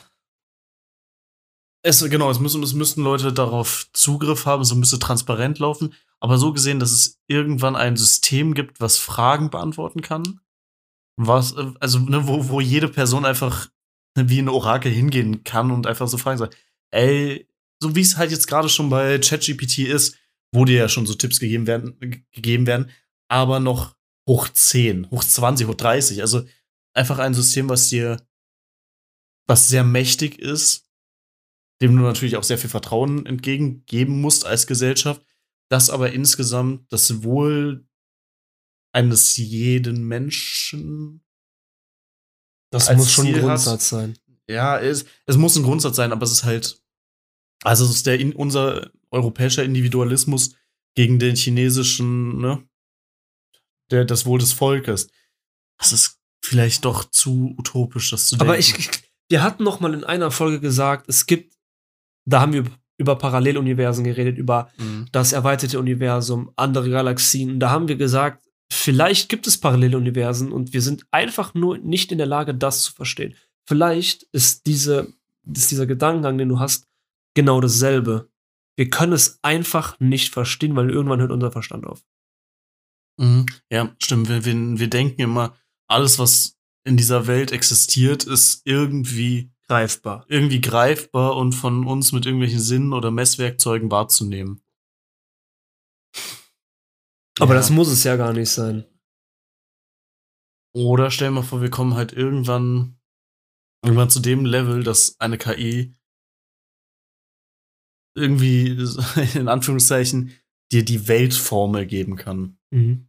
Es, 1.82 2.00
genau, 2.10 2.30
es 2.30 2.40
müssen, 2.40 2.62
es 2.62 2.74
müssten 2.74 3.02
Leute 3.02 3.32
darauf 3.32 3.88
Zugriff 3.94 4.44
haben, 4.44 4.60
es 4.62 4.74
müsste 4.74 4.98
transparent 4.98 5.58
laufen. 5.60 5.94
Aber 6.18 6.36
so 6.36 6.52
gesehen, 6.52 6.78
dass 6.78 6.90
es 6.92 7.18
irgendwann 7.26 7.74
ein 7.74 7.96
System 7.96 8.52
gibt, 8.52 8.80
was 8.80 8.98
Fragen 8.98 9.48
beantworten 9.48 10.02
kann. 10.02 10.40
Was, 11.16 11.52
äh, 11.52 11.72
also, 11.80 11.98
ne, 11.98 12.26
wo, 12.26 12.48
wo 12.48 12.60
jede 12.60 12.88
Person 12.88 13.24
einfach 13.24 13.68
ne, 14.16 14.28
wie 14.28 14.40
ein 14.40 14.48
Orakel 14.48 14.92
hingehen 14.92 15.44
kann 15.44 15.70
und 15.70 15.86
einfach 15.86 16.08
so 16.08 16.18
fragen 16.18 16.38
sagt, 16.38 16.56
ey, 16.90 17.48
so 17.82 17.94
wie 17.94 18.00
es 18.00 18.16
halt 18.16 18.30
jetzt 18.30 18.46
gerade 18.46 18.68
schon 18.68 18.90
bei 18.90 19.18
ChatGPT 19.18 19.78
ist, 19.80 20.16
wo 20.52 20.64
dir 20.64 20.78
ja 20.78 20.88
schon 20.88 21.06
so 21.06 21.14
Tipps 21.14 21.40
gegeben 21.40 21.66
werden, 21.66 21.98
gegeben 22.32 22.66
werden, 22.66 22.90
aber 23.28 23.60
noch 23.60 23.96
hoch 24.28 24.48
10, 24.48 25.10
hoch 25.10 25.24
20, 25.24 25.66
hoch 25.66 25.74
30. 25.74 26.20
Also 26.20 26.44
einfach 26.94 27.18
ein 27.18 27.34
System, 27.34 27.68
was 27.68 27.88
dir, 27.88 28.20
was 29.46 29.68
sehr 29.68 29.84
mächtig 29.84 30.38
ist, 30.38 30.88
dem 31.80 31.96
du 31.96 32.02
natürlich 32.02 32.36
auch 32.36 32.44
sehr 32.44 32.58
viel 32.58 32.70
Vertrauen 32.70 33.24
entgegengeben 33.26 34.20
musst 34.20 34.44
als 34.44 34.66
Gesellschaft, 34.66 35.24
das 35.70 35.88
aber 35.88 36.12
insgesamt 36.12 36.92
das 36.92 37.22
Wohl 37.22 37.86
eines 38.92 39.36
jeden 39.36 40.04
Menschen. 40.04 41.22
Das 42.72 42.88
als 42.88 42.98
muss 42.98 43.12
schon 43.12 43.26
ein 43.26 43.32
Ziel 43.34 43.42
hat. 43.42 43.48
Grundsatz 43.48 43.88
sein. 43.88 44.18
Ja, 44.48 44.78
es, 44.78 45.04
es 45.26 45.36
muss 45.36 45.56
ein 45.56 45.62
Grundsatz 45.62 45.96
sein, 45.96 46.12
aber 46.12 46.24
es 46.24 46.32
ist 46.32 46.44
halt, 46.44 46.82
also 47.62 47.84
es 47.84 47.90
ist 47.92 48.06
der 48.06 48.18
in, 48.18 48.32
unser 48.32 48.90
europäischer 49.10 49.64
Individualismus 49.64 50.54
gegen 50.96 51.18
den 51.18 51.36
chinesischen, 51.36 52.38
ne, 52.40 52.68
der 53.90 54.04
das 54.04 54.26
Wohl 54.26 54.38
des 54.38 54.52
Volkes. 54.52 55.08
Das 55.78 55.92
ist 55.92 56.18
vielleicht 56.44 56.84
doch 56.84 57.10
zu 57.10 57.54
utopisch, 57.58 58.10
das 58.10 58.26
zu 58.26 58.36
denken. 58.36 58.50
Aber 58.50 58.58
ich, 58.58 58.76
ich, 58.78 58.90
wir 59.28 59.42
hatten 59.42 59.62
noch 59.62 59.80
mal 59.80 59.94
in 59.94 60.04
einer 60.04 60.30
Folge 60.30 60.60
gesagt, 60.60 61.08
es 61.08 61.26
gibt, 61.26 61.54
da 62.24 62.40
haben 62.40 62.52
wir 62.52 62.64
über 62.98 63.16
Paralleluniversen 63.16 64.04
geredet, 64.04 64.36
über 64.36 64.70
Mhm. 64.78 65.08
das 65.12 65.32
erweiterte 65.32 65.78
Universum, 65.78 66.52
andere 66.56 66.90
Galaxien. 66.90 67.52
Und 67.52 67.60
da 67.60 67.70
haben 67.70 67.88
wir 67.88 67.96
gesagt, 67.96 68.46
vielleicht 68.70 69.28
gibt 69.28 69.46
es 69.46 69.58
Paralleluniversen 69.58 70.52
und 70.52 70.72
wir 70.72 70.82
sind 70.82 71.04
einfach 71.10 71.54
nur 71.54 71.78
nicht 71.78 72.12
in 72.12 72.18
der 72.18 72.26
Lage, 72.26 72.54
das 72.54 72.84
zu 72.84 72.92
verstehen. 72.92 73.34
Vielleicht 73.66 74.24
ist, 74.32 74.66
diese, 74.66 75.12
ist 75.52 75.70
dieser 75.70 75.86
Gedankengang, 75.86 76.38
den 76.38 76.48
du 76.48 76.58
hast, 76.58 76.86
genau 77.34 77.60
dasselbe. 77.60 78.30
Wir 78.76 78.88
können 78.88 79.12
es 79.12 79.38
einfach 79.42 79.98
nicht 80.00 80.32
verstehen, 80.32 80.76
weil 80.76 80.90
irgendwann 80.90 81.20
hört 81.20 81.32
unser 81.32 81.50
Verstand 81.50 81.86
auf. 81.86 82.02
Mhm. 83.18 83.46
Ja, 83.70 83.94
stimmt. 84.02 84.28
Wir, 84.28 84.44
wir, 84.44 84.54
wir 84.54 84.88
denken 84.88 85.20
immer, 85.20 85.54
alles, 85.86 86.18
was 86.18 86.56
in 86.84 86.96
dieser 86.96 87.26
Welt 87.26 87.52
existiert, 87.52 88.24
ist 88.24 88.62
irgendwie, 88.64 89.52
Greifbar. 89.68 90.24
irgendwie 90.28 90.60
greifbar 90.60 91.36
und 91.36 91.52
von 91.52 91.86
uns 91.86 92.12
mit 92.12 92.24
irgendwelchen 92.24 92.60
Sinnen 92.60 92.92
oder 92.92 93.10
Messwerkzeugen 93.10 93.90
wahrzunehmen. 93.90 94.62
Aber 97.40 97.54
Ja. 97.54 97.60
das 97.60 97.70
muss 97.70 97.88
es 97.88 98.04
ja 98.04 98.16
gar 98.16 98.32
nicht 98.32 98.50
sein. 98.50 98.84
Oder 100.74 101.10
stell 101.10 101.28
dir 101.28 101.34
mal 101.34 101.42
vor, 101.42 101.62
wir 101.62 101.70
kommen 101.70 101.94
halt 101.94 102.12
irgendwann, 102.12 102.98
irgendwann 103.84 104.10
zu 104.10 104.20
dem 104.20 104.44
Level, 104.44 104.82
dass 104.84 105.18
eine 105.18 105.36
KI 105.38 105.94
irgendwie, 108.16 108.86
in 109.34 109.48
Anführungszeichen, 109.48 110.32
dir 110.72 110.84
die 110.84 111.08
Weltformel 111.08 111.86
geben 111.86 112.16
kann. 112.16 112.58
Mhm. 112.70 113.08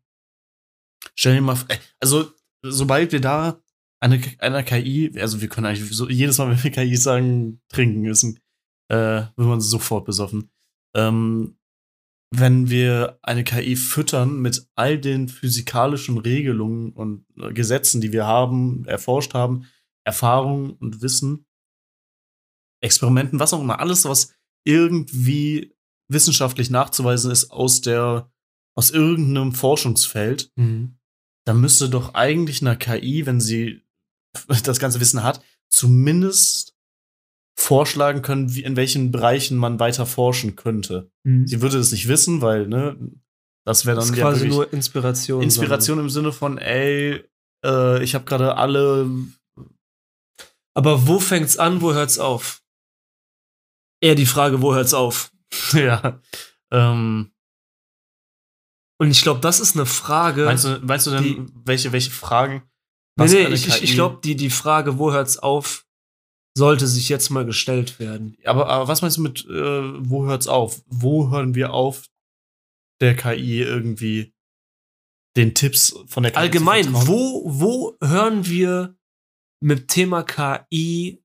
Stell 1.15 1.35
dir 1.35 1.41
mal, 1.41 1.55
vor- 1.55 1.69
äh, 1.69 1.77
also, 1.99 2.31
sobald 2.63 3.11
wir 3.11 3.21
da 3.21 3.61
eine, 3.99 4.19
einer 4.39 4.63
KI, 4.63 5.11
also 5.19 5.41
wir 5.41 5.49
können 5.49 5.67
eigentlich 5.67 5.95
so, 5.95 6.09
jedes 6.09 6.37
Mal, 6.37 6.49
wenn 6.49 6.63
wir 6.63 6.71
KI 6.71 6.95
sagen, 6.95 7.61
trinken 7.69 8.01
müssen, 8.01 8.39
äh, 8.89 8.95
wird 9.35 9.37
man 9.37 9.61
sofort 9.61 10.05
besoffen. 10.05 10.49
Ähm, 10.95 11.57
wenn 12.33 12.69
wir 12.69 13.19
eine 13.21 13.43
KI 13.43 13.75
füttern 13.75 14.39
mit 14.39 14.65
all 14.75 14.97
den 14.97 15.27
physikalischen 15.27 16.17
Regelungen 16.17 16.93
und 16.93 17.25
äh, 17.37 17.51
Gesetzen, 17.53 17.99
die 18.01 18.13
wir 18.13 18.25
haben, 18.25 18.85
erforscht 18.85 19.33
haben, 19.33 19.67
Erfahrungen 20.05 20.71
und 20.71 21.01
Wissen, 21.01 21.45
Experimenten, 22.81 23.39
was 23.39 23.53
auch 23.53 23.61
immer, 23.61 23.79
alles, 23.79 24.05
was 24.05 24.33
irgendwie 24.65 25.75
wissenschaftlich 26.09 26.69
nachzuweisen 26.69 27.31
ist 27.31 27.51
aus 27.51 27.81
der, 27.81 28.31
aus 28.75 28.91
irgendeinem 28.91 29.53
Forschungsfeld, 29.53 30.51
Mhm. 30.55 30.97
da 31.45 31.53
müsste 31.53 31.89
doch 31.89 32.13
eigentlich 32.13 32.61
eine 32.61 32.77
KI, 32.77 33.25
wenn 33.25 33.41
sie 33.41 33.81
das 34.63 34.79
ganze 34.79 34.99
Wissen 34.99 35.23
hat, 35.23 35.43
zumindest 35.69 36.75
vorschlagen 37.57 38.21
können, 38.21 38.53
wie, 38.55 38.63
in 38.63 38.75
welchen 38.75 39.11
Bereichen 39.11 39.57
man 39.57 39.79
weiter 39.79 40.05
forschen 40.05 40.55
könnte. 40.55 41.11
Mhm. 41.23 41.47
Sie 41.47 41.61
würde 41.61 41.77
es 41.77 41.91
nicht 41.91 42.07
wissen, 42.07 42.41
weil, 42.41 42.67
ne, 42.67 42.97
das 43.65 43.85
wäre 43.85 43.97
Das 43.97 44.05
dann 44.07 44.13
ist 44.13 44.19
ja 44.19 44.25
quasi 44.25 44.47
nur 44.47 44.71
Inspiration. 44.73 45.43
Inspiration 45.43 45.99
im 45.99 46.09
Sinne 46.09 46.31
von, 46.31 46.57
ey, 46.57 47.23
äh, 47.65 48.03
ich 48.03 48.15
habe 48.15 48.25
gerade 48.25 48.55
alle. 48.57 49.09
Aber 50.73 51.07
wo 51.07 51.19
fängt's 51.19 51.57
an, 51.57 51.81
wo 51.81 51.93
hört's 51.93 52.17
auf? 52.17 52.63
Eher 54.01 54.15
die 54.15 54.25
Frage, 54.25 54.61
wo 54.61 54.73
hört's 54.73 54.93
auf? 54.93 55.31
ja. 55.73 56.19
Ähm, 56.71 57.31
Und 58.99 59.11
ich 59.11 59.21
glaube, 59.21 59.41
das 59.41 59.59
ist 59.59 59.75
eine 59.75 59.85
Frage. 59.85 60.45
meinst, 60.45 60.63
du, 60.65 60.79
meinst 60.81 61.07
du 61.07 61.11
denn, 61.11 61.23
die- 61.23 61.45
welche, 61.65 61.91
welche 61.91 62.11
Fragen? 62.11 62.63
nee, 63.17 63.25
nee, 63.25 63.53
ich, 63.53 63.83
ich, 63.83 63.93
glaube, 63.93 64.19
die, 64.23 64.35
die 64.35 64.49
Frage, 64.49 64.97
wo 64.97 65.11
hört's 65.11 65.37
auf, 65.37 65.85
sollte 66.57 66.87
sich 66.87 67.07
jetzt 67.09 67.29
mal 67.29 67.45
gestellt 67.45 67.99
werden. 67.99 68.35
Aber, 68.43 68.67
aber 68.67 68.87
was 68.87 69.01
meinst 69.01 69.17
du 69.17 69.21
mit, 69.21 69.45
äh, 69.45 70.09
wo 70.09 70.25
hört's 70.25 70.47
auf? 70.47 70.81
Wo 70.87 71.29
hören 71.31 71.55
wir 71.55 71.73
auf, 71.73 72.07
der 73.01 73.15
KI 73.15 73.61
irgendwie 73.61 74.33
den 75.37 75.55
Tipps 75.55 75.95
von 76.07 76.23
der 76.23 76.33
KI 76.33 76.37
Allgemein, 76.39 76.93
wo, 76.93 77.43
wo 77.45 77.97
hören 78.03 78.45
wir 78.45 78.97
mit 79.63 79.87
Thema 79.87 80.23
KI 80.23 81.23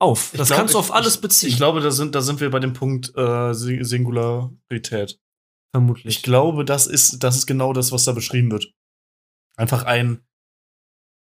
auf? 0.00 0.32
Ich 0.32 0.38
Das 0.38 0.48
glaube, 0.48 0.60
kannst 0.62 0.74
du 0.74 0.78
auf 0.78 0.88
ich- 0.88 0.94
alles 0.94 1.14
Ich 1.16 1.20
beziehen. 1.20 1.56
glaube, 1.56 1.80
da 1.80 1.90
sind, 1.90 2.14
da 2.14 2.22
sind 2.22 2.40
wir 2.40 2.50
bei 2.50 2.58
dem 2.60 2.72
Punkt 2.72 3.12
äh, 3.16 3.52
Si- 3.54 3.84
Singularität. 3.84 5.20
vermutlich. 5.74 6.16
Ich 6.16 6.22
glaube, 6.22 6.64
das 6.64 6.86
ist, 6.86 7.22
das 7.22 7.36
ist 7.36 7.46
genau 7.46 7.72
das, 7.74 7.92
was 7.92 8.04
da 8.04 8.12
beschrieben 8.12 8.50
wird. 8.50 8.72
Einfach 9.56 9.84
ein, 9.84 10.24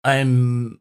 ein 0.03 0.79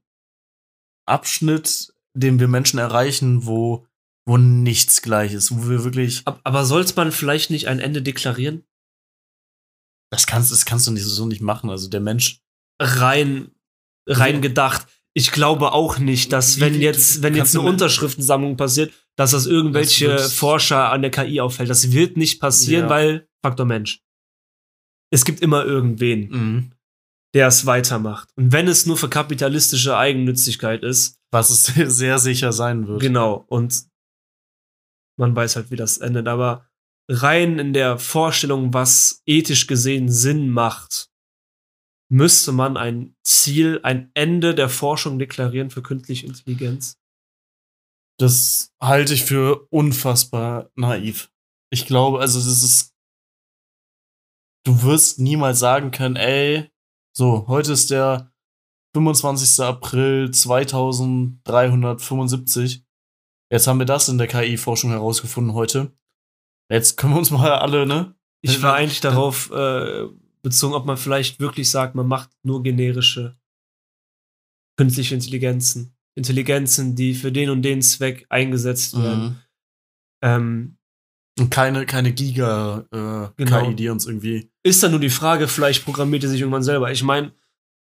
Abschnitt, 1.06 1.92
den 2.14 2.40
wir 2.40 2.48
Menschen 2.48 2.78
erreichen, 2.78 3.46
wo, 3.46 3.86
wo 4.26 4.36
nichts 4.36 5.02
gleich 5.02 5.32
ist, 5.32 5.50
wo 5.52 5.68
wir 5.68 5.84
wirklich. 5.84 6.22
Ab- 6.26 6.40
Aber 6.44 6.64
sollte 6.64 6.94
man 6.96 7.12
vielleicht 7.12 7.50
nicht 7.50 7.68
ein 7.68 7.80
Ende 7.80 8.02
deklarieren? 8.02 8.64
Das 10.12 10.26
kannst, 10.26 10.50
das 10.50 10.64
kannst 10.64 10.86
du 10.86 10.90
nicht, 10.90 11.04
so 11.04 11.26
nicht 11.26 11.40
machen. 11.40 11.70
Also 11.70 11.88
der 11.88 12.00
Mensch. 12.00 12.40
Rein, 12.80 13.50
rein 14.08 14.36
Also- 14.36 14.40
gedacht. 14.40 14.86
Ich 15.12 15.32
glaube 15.32 15.72
auch 15.72 15.98
nicht, 15.98 16.32
dass 16.32 16.60
wenn 16.60 16.80
jetzt, 16.80 17.22
wenn 17.22 17.34
jetzt 17.34 17.56
eine 17.56 17.66
Unterschriftensammlung 17.68 18.56
passiert, 18.56 18.92
dass 19.16 19.32
das 19.32 19.46
irgendwelche 19.46 20.06
Das 20.06 20.32
Forscher 20.34 20.90
an 20.92 21.02
der 21.02 21.10
KI 21.10 21.40
auffällt. 21.40 21.68
Das 21.68 21.90
wird 21.90 22.16
nicht 22.16 22.40
passieren, 22.40 22.84
Ja. 22.84 22.90
weil 22.90 23.28
Faktor 23.44 23.66
Mensch. 23.66 24.02
Es 25.12 25.24
gibt 25.24 25.40
immer 25.40 25.64
irgendwen, 25.64 26.28
Mhm. 26.30 26.72
der 27.34 27.48
es 27.48 27.66
weitermacht. 27.66 28.28
Und 28.36 28.52
wenn 28.52 28.68
es 28.68 28.86
nur 28.86 28.96
für 28.96 29.08
kapitalistische 29.08 29.96
Eigennützigkeit 29.96 30.84
ist, 30.84 31.18
Was 31.30 31.50
es 31.50 31.64
sehr 31.96 32.18
sicher 32.18 32.52
sein 32.52 32.86
wird. 32.86 33.00
Genau, 33.00 33.44
und 33.48 33.88
man 35.16 35.36
weiß 35.36 35.56
halt, 35.56 35.70
wie 35.70 35.76
das 35.76 35.98
endet. 35.98 36.26
Aber 36.28 36.66
rein 37.08 37.58
in 37.58 37.72
der 37.72 37.98
Vorstellung, 37.98 38.72
was 38.72 39.22
ethisch 39.26 39.66
gesehen 39.66 40.10
Sinn 40.10 40.50
macht, 40.50 41.10
müsste 42.10 42.52
man 42.52 42.76
ein 42.76 43.14
Ziel, 43.22 43.80
ein 43.82 44.10
Ende 44.14 44.54
der 44.54 44.68
Forschung 44.68 45.18
deklarieren 45.18 45.70
für 45.70 45.82
künstliche 45.82 46.26
Intelligenz. 46.26 46.98
Das 48.18 48.74
halte 48.82 49.14
ich 49.14 49.24
für 49.24 49.66
unfassbar 49.70 50.70
naiv. 50.74 51.30
Ich 51.70 51.86
glaube, 51.86 52.20
also 52.20 52.38
das 52.38 52.62
ist. 52.62 52.94
Du 54.66 54.82
wirst 54.82 55.18
niemals 55.18 55.58
sagen 55.58 55.90
können, 55.90 56.16
ey, 56.16 56.70
so, 57.16 57.46
heute 57.46 57.72
ist 57.72 57.90
der 57.90 58.29
25. 58.94 59.60
April 59.64 60.30
2375. 60.30 62.84
Jetzt 63.52 63.66
haben 63.66 63.78
wir 63.78 63.86
das 63.86 64.08
in 64.08 64.18
der 64.18 64.26
KI-Forschung 64.28 64.90
herausgefunden 64.90 65.54
heute. 65.54 65.92
Jetzt 66.70 66.96
können 66.96 67.14
wir 67.14 67.18
uns 67.18 67.30
mal 67.30 67.50
alle, 67.52 67.86
ne? 67.86 68.14
Ich 68.42 68.62
war 68.62 68.74
eigentlich 68.74 69.00
darauf 69.00 69.50
äh, 69.50 70.06
bezogen, 70.42 70.74
ob 70.74 70.86
man 70.86 70.96
vielleicht 70.96 71.40
wirklich 71.40 71.68
sagt, 71.70 71.94
man 71.94 72.06
macht 72.06 72.30
nur 72.42 72.62
generische 72.62 73.36
künstliche 74.78 75.14
Intelligenzen. 75.14 75.94
Intelligenzen, 76.16 76.96
die 76.96 77.14
für 77.14 77.32
den 77.32 77.50
und 77.50 77.62
den 77.62 77.82
Zweck 77.82 78.24
eingesetzt 78.30 78.96
werden. 79.00 79.22
Mhm. 79.24 79.36
Ähm, 80.22 80.76
Und 81.38 81.50
keine, 81.50 81.84
keine 81.86 82.12
Giga-KI, 82.12 83.32
Genau. 83.36 83.72
die 83.72 83.88
uns 83.88 84.06
irgendwie. 84.06 84.50
ist 84.62 84.82
dann 84.82 84.90
nur 84.92 85.00
die 85.00 85.10
Frage, 85.10 85.48
vielleicht 85.48 85.84
programmiert 85.84 86.22
er 86.24 86.30
sich 86.30 86.40
irgendwann 86.40 86.62
selber. 86.62 86.90
Ich 86.92 87.02
meine, 87.02 87.32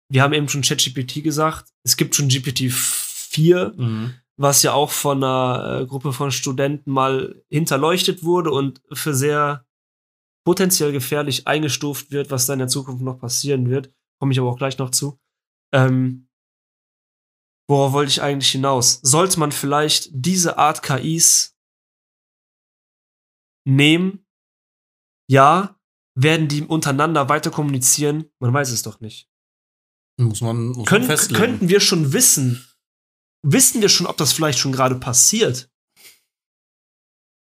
wir 0.09 0.21
haben 0.23 0.33
eben 0.33 0.47
schon 0.49 0.61
ChatGPT 0.61 1.23
gesagt, 1.23 1.73
es 1.83 1.97
gibt 1.97 2.15
schon 2.15 2.29
GPT-4, 2.29 3.73
Mhm. 3.75 4.13
was 4.37 4.63
ja 4.63 4.73
auch 4.73 4.91
von 4.91 5.23
einer 5.23 5.81
äh, 5.81 5.85
Gruppe 5.85 6.13
von 6.13 6.31
Studenten 6.31 6.91
mal 6.91 7.43
hinterleuchtet 7.49 8.23
wurde 8.23 8.51
und 8.51 8.81
für 8.93 9.13
sehr 9.13 9.65
potenziell 10.45 10.91
gefährlich 10.91 11.45
eingestuft 11.47 12.11
wird, 12.11 12.31
was 12.31 12.45
da 12.45 12.53
in 12.53 12.59
der 12.59 12.67
Zukunft 12.69 13.03
noch 13.03 13.19
passieren 13.19 13.69
wird. 13.69 13.91
Komme 14.19 14.31
ich 14.31 14.39
aber 14.39 14.49
auch 14.49 14.57
gleich 14.57 14.77
noch 14.77 14.91
zu. 14.91 15.19
Ähm, 15.73 16.29
worauf 17.69 17.91
wollte 17.91 18.11
ich 18.11 18.21
eigentlich 18.21 18.51
hinaus? 18.51 18.99
Sollte 19.03 19.39
man 19.39 19.51
vielleicht 19.51 20.09
diese 20.13 20.57
Art 20.57 20.81
KIs 20.83 21.57
nehmen? 23.65 24.25
Ja. 25.29 25.73
Werden 26.19 26.47
die 26.47 26.63
untereinander 26.63 27.29
weiter 27.29 27.51
kommunizieren? 27.51 28.31
Man 28.39 28.51
weiß 28.51 28.71
es 28.71 28.81
doch 28.81 28.99
nicht. 29.01 29.29
Muss 30.19 30.41
man, 30.41 30.67
muss 30.69 30.87
Können, 30.87 31.07
man 31.07 31.15
festlegen. 31.17 31.39
könnten 31.43 31.69
wir 31.69 31.79
schon 31.79 32.11
wissen, 32.13 32.67
wissen 33.43 33.81
wir 33.81 33.89
schon, 33.89 34.07
ob 34.07 34.17
das 34.17 34.33
vielleicht 34.33 34.57
schon 34.59 34.71
gerade 34.71 34.95
passiert? 34.95 35.69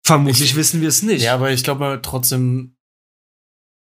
Vermutlich 0.05 0.41
Ich- 0.51 0.57
wissen 0.57 0.81
wir 0.81 0.89
es 0.89 1.03
nicht. 1.03 1.23
Ja, 1.23 1.35
aber 1.35 1.51
ich 1.51 1.63
glaube 1.65 2.01
trotzdem. 2.03 2.77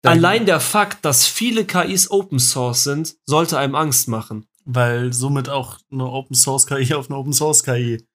Allein 0.05 0.45
der 0.45 0.59
Fakt, 0.59 1.05
dass 1.05 1.25
viele 1.27 1.65
KIs 1.65 2.11
Open 2.11 2.37
Source 2.39 2.83
sind, 2.83 3.15
sollte 3.25 3.57
einem 3.57 3.75
Angst 3.75 4.09
machen. 4.09 4.47
Weil 4.65 5.13
somit 5.13 5.47
auch 5.49 5.79
eine 5.91 6.05
Open 6.05 6.35
Source 6.35 6.67
KI 6.67 6.93
auf 6.93 7.09
eine 7.09 7.17
Open 7.17 7.31
Source 7.33 7.63
KI. 7.63 8.05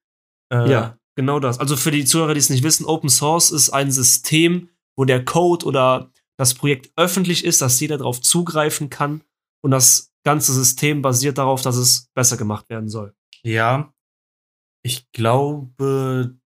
Äh, 0.52 0.70
Ja, 0.70 0.98
genau 1.16 1.40
das. 1.40 1.58
Also 1.58 1.76
für 1.76 1.90
die 1.90 2.04
Zuhörer, 2.04 2.34
die 2.34 2.40
es 2.40 2.50
nicht 2.50 2.62
wissen, 2.62 2.84
Open 2.84 3.08
Source 3.08 3.50
ist 3.50 3.70
ein 3.70 3.90
System, 3.90 4.68
wo 4.96 5.04
der 5.06 5.24
Code 5.24 5.64
oder 5.64 6.12
das 6.38 6.54
Projekt 6.54 6.90
öffentlich 6.96 7.44
ist, 7.44 7.62
dass 7.62 7.80
jeder 7.80 7.96
darauf 7.98 8.20
zugreifen 8.20 8.90
kann 8.90 9.22
und 9.62 9.70
das 9.70 10.12
ganze 10.28 10.52
System 10.52 11.00
basiert 11.00 11.38
darauf, 11.38 11.62
dass 11.62 11.76
es 11.76 12.10
besser 12.14 12.36
gemacht 12.36 12.68
werden 12.68 12.90
soll. 12.90 13.14
Ja. 13.42 13.94
Ich 14.84 15.10
glaube, 15.12 16.38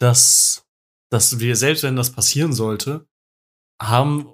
dass, 0.00 0.66
dass 1.10 1.38
wir, 1.38 1.54
selbst 1.54 1.82
wenn 1.82 1.96
das 1.96 2.10
passieren 2.10 2.54
sollte, 2.54 3.06
haben 3.80 4.26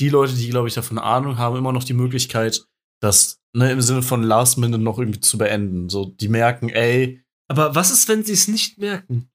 die 0.00 0.08
Leute, 0.08 0.32
die, 0.32 0.48
glaube 0.48 0.68
ich, 0.68 0.74
davon 0.74 0.98
Ahnung 0.98 1.36
haben, 1.36 1.56
immer 1.56 1.72
noch 1.72 1.84
die 1.84 1.92
Möglichkeit, 1.92 2.66
das 3.02 3.38
ne, 3.54 3.70
im 3.70 3.82
Sinne 3.82 4.02
von 4.02 4.22
Last 4.22 4.56
Minute 4.56 4.82
noch 4.82 4.98
irgendwie 4.98 5.20
zu 5.20 5.36
beenden. 5.36 5.90
So, 5.90 6.06
die 6.06 6.28
merken, 6.28 6.70
ey, 6.70 7.22
Aber 7.48 7.74
was 7.74 7.90
ist, 7.90 8.08
wenn 8.08 8.24
sie 8.24 8.32
es 8.32 8.48
nicht 8.48 8.78
merken? 8.78 9.30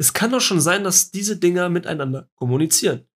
Es 0.00 0.12
kann 0.12 0.32
doch 0.32 0.40
schon 0.40 0.60
sein, 0.60 0.84
dass 0.84 1.10
diese 1.12 1.38
Dinger 1.38 1.68
miteinander 1.68 2.28
kommunizieren. 2.34 3.07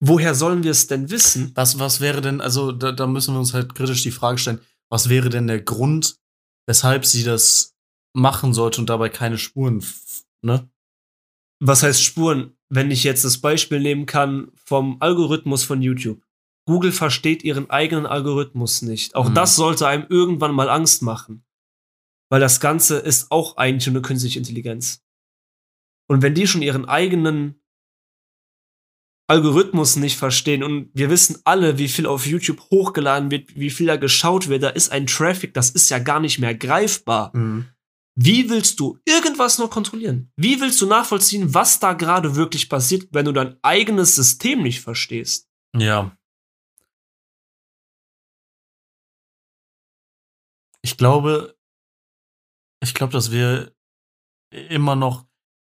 Woher 0.00 0.34
sollen 0.34 0.62
wir 0.62 0.70
es 0.70 0.86
denn 0.86 1.10
wissen? 1.10 1.52
was, 1.54 1.78
was 1.78 2.00
wäre 2.00 2.20
denn, 2.20 2.40
also 2.40 2.72
da, 2.72 2.92
da 2.92 3.06
müssen 3.06 3.34
wir 3.34 3.38
uns 3.38 3.54
halt 3.54 3.74
kritisch 3.74 4.02
die 4.02 4.10
Frage 4.10 4.38
stellen, 4.38 4.60
was 4.90 5.08
wäre 5.08 5.30
denn 5.30 5.46
der 5.46 5.62
Grund, 5.62 6.16
weshalb 6.66 7.06
sie 7.06 7.24
das 7.24 7.74
machen 8.14 8.52
sollte 8.54 8.80
und 8.80 8.90
dabei 8.90 9.08
keine 9.08 9.38
Spuren, 9.38 9.84
ne? 10.42 10.68
Was 11.60 11.82
heißt 11.82 12.02
Spuren? 12.02 12.52
Wenn 12.68 12.90
ich 12.90 13.04
jetzt 13.04 13.24
das 13.24 13.38
Beispiel 13.38 13.80
nehmen 13.80 14.04
kann 14.06 14.50
vom 14.54 14.98
Algorithmus 15.00 15.64
von 15.64 15.80
YouTube. 15.80 16.22
Google 16.68 16.92
versteht 16.92 17.44
ihren 17.44 17.70
eigenen 17.70 18.04
Algorithmus 18.06 18.82
nicht. 18.82 19.14
Auch 19.14 19.30
Mhm. 19.30 19.34
das 19.34 19.56
sollte 19.56 19.86
einem 19.86 20.04
irgendwann 20.10 20.54
mal 20.54 20.68
Angst 20.68 21.00
machen. 21.00 21.44
Weil 22.28 22.40
das 22.40 22.60
Ganze 22.60 22.98
ist 22.98 23.30
auch 23.30 23.56
eigentlich 23.56 23.88
eine 23.88 24.02
künstliche 24.02 24.38
Intelligenz. 24.38 25.02
Und 26.08 26.22
wenn 26.22 26.34
die 26.34 26.46
schon 26.46 26.60
ihren 26.62 26.84
eigenen 26.86 27.62
Algorithmus 29.28 29.96
nicht 29.96 30.16
verstehen 30.16 30.62
und 30.62 30.90
wir 30.94 31.10
wissen 31.10 31.40
alle, 31.44 31.78
wie 31.78 31.88
viel 31.88 32.06
auf 32.06 32.26
YouTube 32.26 32.60
hochgeladen 32.70 33.30
wird, 33.30 33.56
wie 33.56 33.70
viel 33.70 33.86
da 33.86 33.96
geschaut 33.96 34.48
wird, 34.48 34.62
da 34.62 34.68
ist 34.68 34.90
ein 34.90 35.06
Traffic, 35.06 35.52
das 35.52 35.70
ist 35.70 35.90
ja 35.90 35.98
gar 35.98 36.20
nicht 36.20 36.38
mehr 36.38 36.54
greifbar. 36.54 37.32
Wie 38.18 38.48
willst 38.48 38.80
du 38.80 38.98
irgendwas 39.04 39.58
noch 39.58 39.68
kontrollieren? 39.68 40.32
Wie 40.36 40.60
willst 40.60 40.80
du 40.80 40.86
nachvollziehen, 40.86 41.52
was 41.52 41.80
da 41.80 41.92
gerade 41.92 42.34
wirklich 42.34 42.68
passiert, 42.68 43.08
wenn 43.10 43.26
du 43.26 43.32
dein 43.32 43.58
eigenes 43.62 44.14
System 44.14 44.62
nicht 44.62 44.80
verstehst? 44.80 45.50
Ja. 45.76 46.16
Ich 50.82 50.96
glaube, 50.96 51.58
ich 52.80 52.94
glaube, 52.94 53.12
dass 53.12 53.32
wir 53.32 53.74
immer 54.50 54.96
noch, 54.96 55.26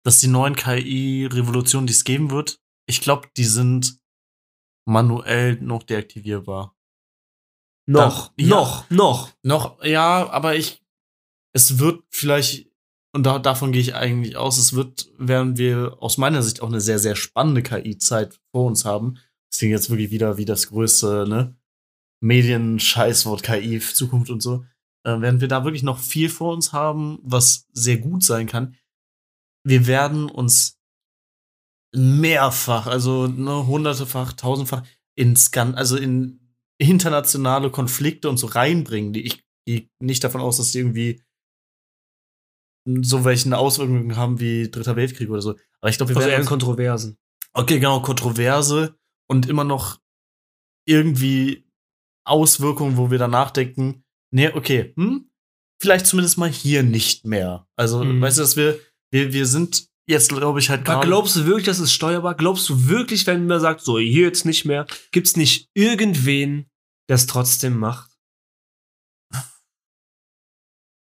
dass 0.06 0.20
die 0.20 0.28
neuen 0.28 0.56
KI-Revolutionen, 0.56 1.88
die 1.88 1.94
es 1.94 2.06
geben 2.06 2.32
wird, 2.32 2.62
ich 2.90 3.02
glaube, 3.02 3.30
die 3.38 3.46
sind 3.46 4.00
manuell 4.86 5.62
noch 5.62 5.84
deaktivierbar. 5.84 6.76
Noch, 7.88 8.34
Ja. 8.38 8.48
noch, 8.48 8.90
noch. 8.90 9.32
Noch, 9.44 9.84
ja, 9.84 10.28
aber 10.30 10.56
ich, 10.56 10.84
es 11.54 11.78
wird 11.78 12.04
vielleicht, 12.10 12.68
und 13.14 13.24
da, 13.26 13.38
davon 13.40 13.72
gehe 13.72 13.82
ich 13.82 13.94
eigentlich 13.96 14.38
aus, 14.38 14.58
es 14.58 14.74
wird, 14.74 15.12
während 15.18 15.58
wir 15.60 15.98
aus 16.00 16.18
meiner 16.18 16.42
Sicht 16.42 16.62
auch 16.62 16.68
eine 16.68 16.82
sehr, 16.82 17.00
sehr 17.00 17.16
spannende 17.16 17.62
KI-Zeit 17.62 18.40
vor 18.52 18.66
uns 18.66 18.86
haben. 18.86 19.16
Das 19.52 19.60
klingt 19.60 19.72
jetzt 19.72 19.90
wirklich 19.90 20.12
wieder 20.12 20.38
wie 20.38 20.46
das 20.46 20.68
größte, 20.68 21.26
ne? 21.28 21.56
Medien-Scheißwort 22.22 23.44
KI, 23.44 23.80
Zukunft 23.80 24.30
und 24.30 24.42
so. 24.42 24.66
Äh, 25.06 25.22
während 25.22 25.42
wir 25.42 25.48
da 25.48 25.64
wirklich 25.64 25.84
noch 25.84 26.00
viel 26.00 26.30
vor 26.30 26.54
uns 26.54 26.74
haben, 26.74 27.20
was 27.22 27.68
sehr 27.72 27.98
gut 27.98 28.24
sein 28.24 28.48
kann, 28.48 28.76
wir 29.64 29.88
werden 29.88 30.30
uns 30.30 30.79
mehrfach, 31.96 32.88
also 32.88 33.28
ne, 33.28 33.66
hundertefach, 33.68 34.34
tausendfach 34.34 34.84
ins 35.16 35.52
Gan 35.52 35.76
also 35.76 35.98
in 35.98 36.40
internationale 36.78 37.72
Konflikte 37.72 38.30
und 38.30 38.38
so 38.38 38.48
reinbringen, 38.48 39.12
die 39.14 39.24
ich 39.26 39.44
gehe 39.66 39.90
nicht 40.00 40.24
davon 40.24 40.42
aus, 40.42 40.58
dass 40.58 40.72
die 40.72 40.80
irgendwie 40.80 41.22
so 43.02 43.26
welchen 43.26 43.54
Auswirkungen 43.54 44.16
haben 44.16 44.40
wie 44.40 44.70
Dritter 44.72 44.96
Weltkrieg 44.96 45.30
oder 45.30 45.42
so. 45.42 45.56
Aber 45.82 45.90
ich 45.90 45.98
glaube, 45.98 46.10
wir 46.10 46.18
Also 46.18 46.30
eher 46.30 46.34
werden 46.34 46.44
in 46.44 46.48
Kontroversen. 46.48 47.18
Okay, 47.54 47.80
genau, 47.80 48.02
Kontroverse 48.02 48.96
und 49.28 49.48
immer 49.48 49.64
noch 49.64 50.00
irgendwie 50.88 51.68
Auswirkungen, 52.26 52.98
wo 52.98 53.12
wir 53.12 53.18
danach 53.18 53.52
denken, 53.52 54.04
nee, 54.32 54.50
okay, 54.50 54.94
hm, 54.96 55.30
vielleicht 55.82 56.06
zumindest 56.06 56.38
mal 56.38 56.50
hier 56.50 56.84
nicht 56.84 57.26
mehr. 57.26 57.68
Also, 57.76 58.04
Mhm. 58.04 58.22
weißt 58.22 58.38
du, 58.38 58.42
dass 58.42 58.56
wir, 58.56 58.80
wir, 59.12 59.34
wir 59.34 59.46
sind 59.46 59.89
jetzt, 60.10 60.30
glaube 60.30 60.60
ich, 60.60 60.70
halt 60.70 60.82
Aber 60.82 60.96
gerade. 60.96 61.08
glaubst 61.08 61.36
du 61.36 61.46
wirklich, 61.46 61.66
das 61.66 61.80
ist 61.80 61.94
steuerbar? 61.94 62.36
Glaubst 62.36 62.68
du 62.70 62.88
wirklich, 62.88 63.26
wenn 63.28 63.48
man 63.48 63.60
sagt, 63.60 63.82
so, 63.82 64.00
hier 64.00 64.26
jetzt 64.26 64.46
nicht 64.46 64.66
mehr, 64.66 64.86
gibt's 65.12 65.36
nicht 65.36 65.70
irgendwen, 65.74 66.70
der 67.10 67.16
es 67.16 67.28
trotzdem 67.28 67.78
macht? 67.78 68.10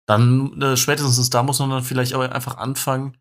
dann 0.08 0.60
äh, 0.60 0.76
spätestens 0.76 1.30
da 1.30 1.44
muss 1.44 1.60
man 1.60 1.70
dann 1.70 1.84
vielleicht 1.84 2.14
aber 2.14 2.32
einfach 2.34 2.58
anfangen 2.58 3.16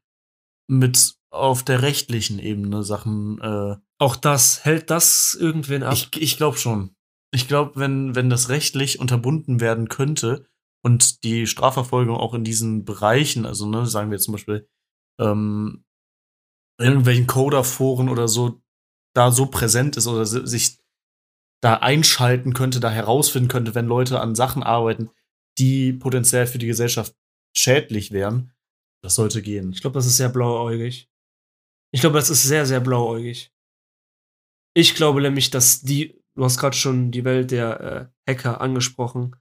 mit 0.71 1.17
auf 1.31 1.63
der 1.63 1.83
rechtlichen 1.83 2.39
Ebene 2.39 2.83
Sachen. 2.83 3.39
Äh, 3.43 3.77
Auch 3.99 4.17
das, 4.17 4.65
hält 4.65 4.89
das 4.89 5.37
irgendwen 5.39 5.83
ab? 5.83 5.93
ich 5.93 6.09
ich 6.17 6.39
glaube 6.39 6.57
schon. 6.57 6.95
Ich 7.31 7.47
glaube, 7.47 7.73
wenn, 7.75 8.15
wenn 8.15 8.31
das 8.31 8.49
rechtlich 8.49 8.99
unterbunden 9.01 9.61
werden 9.61 9.91
könnte 9.91 10.47
und 10.83 11.25
die 11.25 11.47
Strafverfolgung 11.47 12.17
auch 12.17 12.33
in 12.33 12.45
diesen 12.45 12.87
Bereichen, 12.87 13.45
also 13.45 13.69
ne, 13.69 13.85
sagen 13.85 14.11
wir 14.11 14.19
zum 14.19 14.33
Beispiel, 14.33 14.67
ähm, 15.19 15.85
irgendwelchen 16.81 17.27
Coder-Foren 17.27 18.09
oder 18.09 18.29
so, 18.29 18.61
da 19.15 19.31
so 19.31 19.47
präsent 19.47 19.97
ist 19.97 20.07
oder 20.07 20.25
si- 20.27 20.47
sich 20.47 20.79
da 21.61 21.75
einschalten 21.75 22.55
könnte, 22.55 22.79
da 22.79 22.91
herausfinden 22.91 23.49
könnte, 23.49 23.75
wenn 23.75 23.87
Leute 23.87 24.21
an 24.21 24.35
Sachen 24.35 24.63
arbeiten, 24.63 25.11
die 25.59 25.93
potenziell 25.93 26.47
für 26.47 26.59
die 26.59 26.69
Gesellschaft 26.69 27.17
schädlich 27.57 28.13
wären, 28.13 28.55
das 29.03 29.17
sollte 29.17 29.43
gehen. 29.43 29.73
Ich 29.73 29.81
glaube, 29.81 29.95
das 29.95 30.07
ist 30.07 30.17
sehr 30.17 30.29
blauäugig. 30.29 31.11
Ich 31.93 32.01
glaube, 32.01 32.17
das 32.17 32.31
ist 32.31 32.45
sehr, 32.45 32.67
sehr 32.67 32.81
blauäugig. 32.81 33.53
Ich 34.77 34.95
glaube 34.95 35.21
nämlich, 35.21 35.51
dass 35.51 35.81
die, 35.81 36.23
du 36.37 36.45
hast 36.45 36.59
gerade 36.59 36.77
schon 36.77 37.11
die 37.11 37.25
Welt 37.25 37.51
der 37.51 38.13
äh, 38.27 38.33
Hacker 38.33 38.61
angesprochen, 38.61 39.35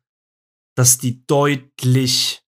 dass 0.75 0.97
die 0.97 1.25
deutlich, 1.27 2.43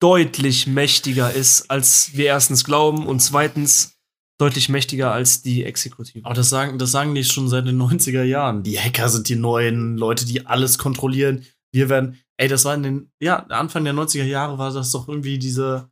deutlich 0.00 0.66
mächtiger 0.66 1.32
ist, 1.32 1.70
als 1.70 2.16
wir 2.16 2.26
erstens 2.26 2.64
glauben 2.64 3.06
und 3.06 3.20
zweitens 3.20 3.96
deutlich 4.38 4.70
mächtiger 4.70 5.12
als 5.12 5.42
die 5.42 5.64
Exekutive. 5.64 6.24
Aber 6.24 6.34
das 6.34 6.48
sagen, 6.48 6.78
das 6.78 6.90
sagen 6.90 7.14
die 7.14 7.24
schon 7.24 7.48
seit 7.48 7.66
den 7.66 7.80
90er 7.80 8.22
Jahren. 8.22 8.62
Die 8.62 8.78
Hacker 8.78 9.10
sind 9.10 9.28
die 9.28 9.36
neuen 9.36 9.98
Leute, 9.98 10.24
die 10.24 10.46
alles 10.46 10.78
kontrollieren. 10.78 11.44
Wir 11.72 11.90
werden, 11.90 12.18
ey, 12.38 12.48
das 12.48 12.64
war 12.64 12.74
in 12.74 12.82
den, 12.82 13.12
ja, 13.20 13.44
Anfang 13.48 13.84
der 13.84 13.92
90er 13.92 14.24
Jahre 14.24 14.56
war 14.56 14.72
das 14.72 14.90
doch 14.92 15.08
irgendwie 15.08 15.38
diese, 15.38 15.90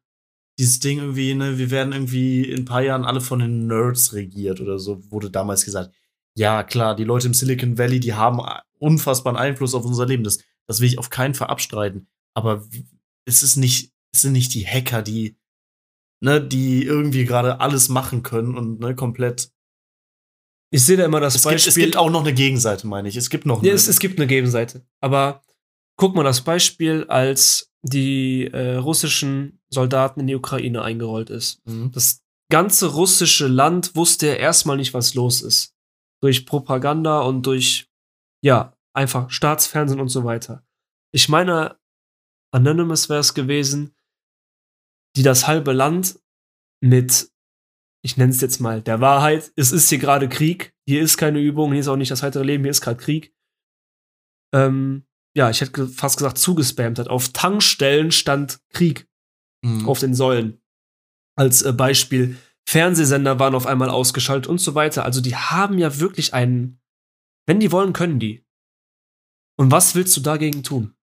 dieses 0.58 0.80
Ding 0.80 0.98
irgendwie, 0.98 1.34
ne, 1.34 1.58
wir 1.58 1.70
werden 1.70 1.92
irgendwie 1.92 2.42
in 2.42 2.60
ein 2.60 2.64
paar 2.64 2.82
Jahren 2.82 3.04
alle 3.04 3.20
von 3.20 3.38
den 3.38 3.66
Nerds 3.66 4.14
regiert 4.14 4.60
oder 4.60 4.78
so, 4.78 5.02
wurde 5.10 5.30
damals 5.30 5.64
gesagt. 5.66 5.94
Ja, 6.34 6.62
klar, 6.62 6.96
die 6.96 7.04
Leute 7.04 7.26
im 7.26 7.34
Silicon 7.34 7.76
Valley, 7.76 8.00
die 8.00 8.14
haben 8.14 8.40
unfassbaren 8.78 9.36
Einfluss 9.36 9.74
auf 9.74 9.84
unser 9.84 10.06
Leben. 10.06 10.24
Das, 10.24 10.38
das 10.66 10.80
will 10.80 10.88
ich 10.88 10.98
auf 10.98 11.10
keinen 11.10 11.34
Fall 11.34 11.48
abstreiten. 11.48 12.08
Aber 12.34 12.66
es 13.26 13.42
ist 13.42 13.56
nicht, 13.56 13.92
es 14.12 14.22
sind 14.22 14.32
nicht 14.32 14.54
die 14.54 14.66
Hacker, 14.66 15.02
die, 15.02 15.36
ne, 16.20 16.40
die 16.46 16.84
irgendwie 16.84 17.24
gerade 17.24 17.60
alles 17.60 17.88
machen 17.88 18.22
können 18.22 18.56
und 18.56 18.80
ne, 18.80 18.94
komplett 18.94 19.50
Ich 20.70 20.84
sehe 20.84 20.96
da 20.96 21.04
immer 21.04 21.20
das 21.20 21.34
es 21.36 21.42
gibt, 21.42 21.52
Beispiel. 21.54 21.68
es 21.70 21.74
gibt 21.76 21.96
auch 21.96 22.10
noch 22.10 22.20
eine 22.22 22.34
Gegenseite, 22.34 22.86
meine 22.86 23.08
ich. 23.08 23.16
Es 23.16 23.30
gibt 23.30 23.46
noch 23.46 23.62
Ja, 23.62 23.70
eine. 23.70 23.76
es, 23.76 23.88
es 23.88 23.98
gibt 24.00 24.18
eine 24.18 24.26
Gegenseite. 24.26 24.86
Aber 25.00 25.42
guck 25.96 26.14
mal 26.14 26.24
das 26.24 26.42
Beispiel, 26.42 27.04
als 27.08 27.72
die 27.82 28.46
äh, 28.52 28.76
russischen 28.76 29.60
Soldaten 29.70 30.20
in 30.20 30.26
die 30.26 30.34
Ukraine 30.34 30.82
eingerollt 30.82 31.30
ist. 31.30 31.64
Mhm. 31.66 31.92
Das 31.92 32.22
ganze 32.50 32.86
russische 32.92 33.46
Land 33.46 33.94
wusste 33.94 34.26
ja 34.28 34.34
erstmal 34.34 34.76
nicht, 34.76 34.94
was 34.94 35.14
los 35.14 35.42
ist. 35.42 35.74
Durch 36.20 36.44
Propaganda 36.46 37.20
und 37.20 37.46
durch, 37.46 37.88
ja, 38.42 38.74
einfach 38.94 39.30
Staatsfernsehen 39.30 40.00
und 40.00 40.08
so 40.08 40.24
weiter. 40.24 40.64
Ich 41.12 41.28
meine, 41.28 41.78
Anonymous 42.50 43.08
wäre 43.08 43.20
es 43.20 43.34
gewesen, 43.34 43.94
die 45.18 45.22
das 45.22 45.46
halbe 45.46 45.72
Land 45.72 46.18
mit 46.82 47.30
ich 48.04 48.16
nenne 48.16 48.30
es 48.30 48.40
jetzt 48.40 48.60
mal, 48.60 48.80
der 48.80 49.00
Wahrheit. 49.00 49.52
Es 49.56 49.72
ist 49.72 49.88
hier 49.88 49.98
gerade 49.98 50.28
Krieg. 50.28 50.72
Hier 50.88 51.02
ist 51.02 51.16
keine 51.18 51.40
Übung, 51.40 51.72
hier 51.72 51.80
ist 51.80 51.88
auch 51.88 51.96
nicht 51.96 52.12
das 52.12 52.22
heitere 52.22 52.44
Leben, 52.44 52.62
hier 52.62 52.70
ist 52.70 52.80
gerade 52.80 52.96
Krieg. 53.02 53.34
Ähm, 54.54 55.04
ja, 55.36 55.50
ich 55.50 55.60
hätte 55.60 55.88
fast 55.88 56.16
gesagt, 56.16 56.38
zugespammt 56.38 57.00
hat. 57.00 57.08
Auf 57.08 57.30
Tankstellen 57.30 58.12
stand 58.12 58.60
Krieg 58.70 59.06
Mhm. 59.64 59.88
auf 59.88 59.98
den 59.98 60.14
Säulen. 60.14 60.62
Als 61.36 61.62
äh, 61.62 61.72
Beispiel, 61.72 62.38
Fernsehsender 62.68 63.40
waren 63.40 63.56
auf 63.56 63.66
einmal 63.66 63.90
ausgeschaltet 63.90 64.46
und 64.46 64.58
so 64.58 64.76
weiter. 64.76 65.04
Also 65.04 65.20
die 65.20 65.34
haben 65.34 65.78
ja 65.78 65.98
wirklich 65.98 66.32
einen, 66.34 66.80
wenn 67.46 67.58
die 67.58 67.72
wollen, 67.72 67.92
können 67.92 68.20
die. 68.20 68.46
Und 69.58 69.72
was 69.72 69.96
willst 69.96 70.16
du 70.16 70.20
dagegen 70.20 70.62
tun? 70.62 70.94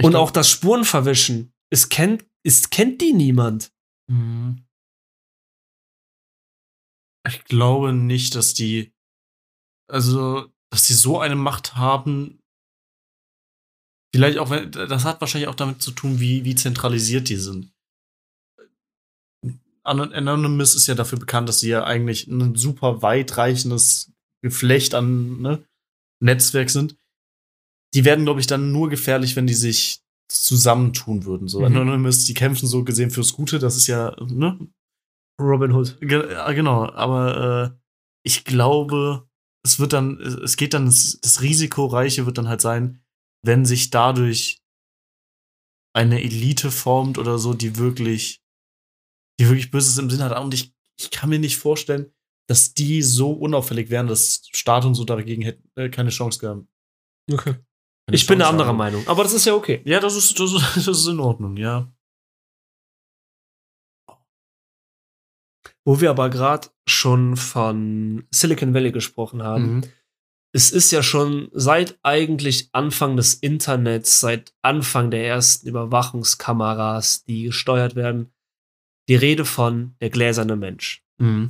Ich 0.00 0.06
und 0.06 0.12
glaub- 0.12 0.22
auch 0.28 0.30
das 0.30 0.48
Spurenverwischen, 0.50 1.51
es 1.72 1.88
kennt, 1.88 2.26
es 2.44 2.68
kennt 2.70 3.00
die 3.00 3.14
niemand. 3.14 3.72
Mhm. 4.08 4.64
Ich 7.26 7.44
glaube 7.44 7.92
nicht, 7.92 8.34
dass 8.34 8.52
die, 8.52 8.92
also, 9.88 10.52
dass 10.70 10.86
die 10.86 10.92
so 10.92 11.18
eine 11.18 11.36
Macht 11.36 11.76
haben. 11.76 12.40
Vielleicht 14.14 14.38
auch, 14.38 14.50
wenn, 14.50 14.70
das 14.70 15.04
hat 15.04 15.20
wahrscheinlich 15.20 15.48
auch 15.48 15.54
damit 15.54 15.80
zu 15.80 15.92
tun, 15.92 16.20
wie, 16.20 16.44
wie 16.44 16.54
zentralisiert 16.54 17.28
die 17.28 17.36
sind. 17.36 17.72
An- 19.84 20.12
Anonymous 20.12 20.74
ist 20.74 20.86
ja 20.88 20.94
dafür 20.94 21.18
bekannt, 21.18 21.48
dass 21.48 21.60
sie 21.60 21.70
ja 21.70 21.84
eigentlich 21.84 22.26
ein 22.26 22.54
super 22.54 23.00
weitreichendes 23.00 24.12
Geflecht 24.42 24.94
an 24.94 25.40
ne, 25.40 25.66
Netzwerk 26.20 26.68
sind. 26.68 26.98
Die 27.94 28.04
werden, 28.04 28.24
glaube 28.24 28.40
ich, 28.40 28.46
dann 28.46 28.72
nur 28.72 28.90
gefährlich, 28.90 29.36
wenn 29.36 29.46
die 29.46 29.54
sich 29.54 30.01
zusammentun 30.32 31.24
würden. 31.24 31.48
So 31.48 31.60
Mhm. 31.60 31.66
Anonymous, 31.66 32.24
die 32.24 32.34
kämpfen 32.34 32.66
so 32.66 32.84
gesehen 32.84 33.10
fürs 33.10 33.32
Gute, 33.32 33.58
das 33.58 33.76
ist 33.76 33.86
ja, 33.86 34.14
ne, 34.26 34.58
Robin 35.40 35.72
Hood. 35.72 35.98
Ge 36.00 36.22
genau, 36.54 36.90
aber 36.90 37.74
äh, 37.74 37.78
ich 38.24 38.44
glaube, 38.44 39.28
es 39.64 39.78
wird 39.78 39.92
dann, 39.92 40.20
es 40.20 40.56
geht 40.56 40.74
dann, 40.74 40.86
das, 40.86 41.42
Risikoreiche 41.42 42.26
wird 42.26 42.38
dann 42.38 42.48
halt 42.48 42.60
sein, 42.60 43.02
wenn 43.44 43.64
sich 43.64 43.90
dadurch 43.90 44.60
eine 45.94 46.22
Elite 46.22 46.70
formt 46.70 47.18
oder 47.18 47.38
so, 47.38 47.54
die 47.54 47.76
wirklich, 47.76 48.42
die 49.38 49.48
wirklich 49.48 49.70
Böses 49.70 49.98
im 49.98 50.10
Sinn 50.10 50.22
hat. 50.22 50.38
Und 50.38 50.54
ich, 50.54 50.74
ich 50.98 51.10
kann 51.10 51.30
mir 51.30 51.38
nicht 51.38 51.56
vorstellen, 51.56 52.12
dass 52.48 52.74
die 52.74 53.02
so 53.02 53.32
unauffällig 53.32 53.90
wären, 53.90 54.06
dass 54.06 54.42
Staat 54.52 54.84
und 54.84 54.94
so 54.94 55.04
dagegen 55.04 55.42
hätten 55.42 55.68
äh, 55.76 55.90
keine 55.90 56.10
Chance 56.10 56.38
gehabt. 56.38 56.66
Okay. 57.30 57.56
Keine 58.06 58.16
Ich 58.16 58.26
bin 58.26 58.40
eine 58.40 58.48
andere. 58.50 58.74
Meinung, 58.74 59.06
aber 59.06 59.22
das 59.22 59.32
ist 59.32 59.44
ja 59.44 59.54
okay. 59.54 59.80
Ja, 59.84 60.00
das 60.00 60.16
ist, 60.16 60.38
das 60.38 60.52
ist, 60.52 60.76
das 60.76 60.88
ist 60.98 61.06
in 61.06 61.20
Ordnung, 61.20 61.56
ja. 61.56 61.92
Wo 65.84 66.00
wir 66.00 66.10
aber 66.10 66.30
gerade 66.30 66.68
schon 66.86 67.36
von 67.36 68.24
Silicon 68.30 68.74
Valley 68.74 68.92
gesprochen 68.92 69.42
haben, 69.42 69.74
Mhm. 69.76 69.82
es 70.54 70.70
ist 70.70 70.90
ja 70.92 71.02
schon 71.02 71.48
seit 71.52 71.98
eigentlich 72.02 72.68
Anfang 72.72 73.16
des 73.16 73.34
Internets, 73.34 74.20
seit 74.20 74.54
Anfang 74.62 75.10
der 75.10 75.26
ersten 75.26 75.66
Überwachungskameras, 75.68 77.24
die 77.24 77.44
gesteuert 77.44 77.94
werden, 77.96 78.32
die 79.08 79.16
Rede 79.16 79.44
von 79.44 79.96
der 80.00 80.10
gläserne 80.10 80.56
Mensch. 80.56 81.04
Mhm. 81.18 81.48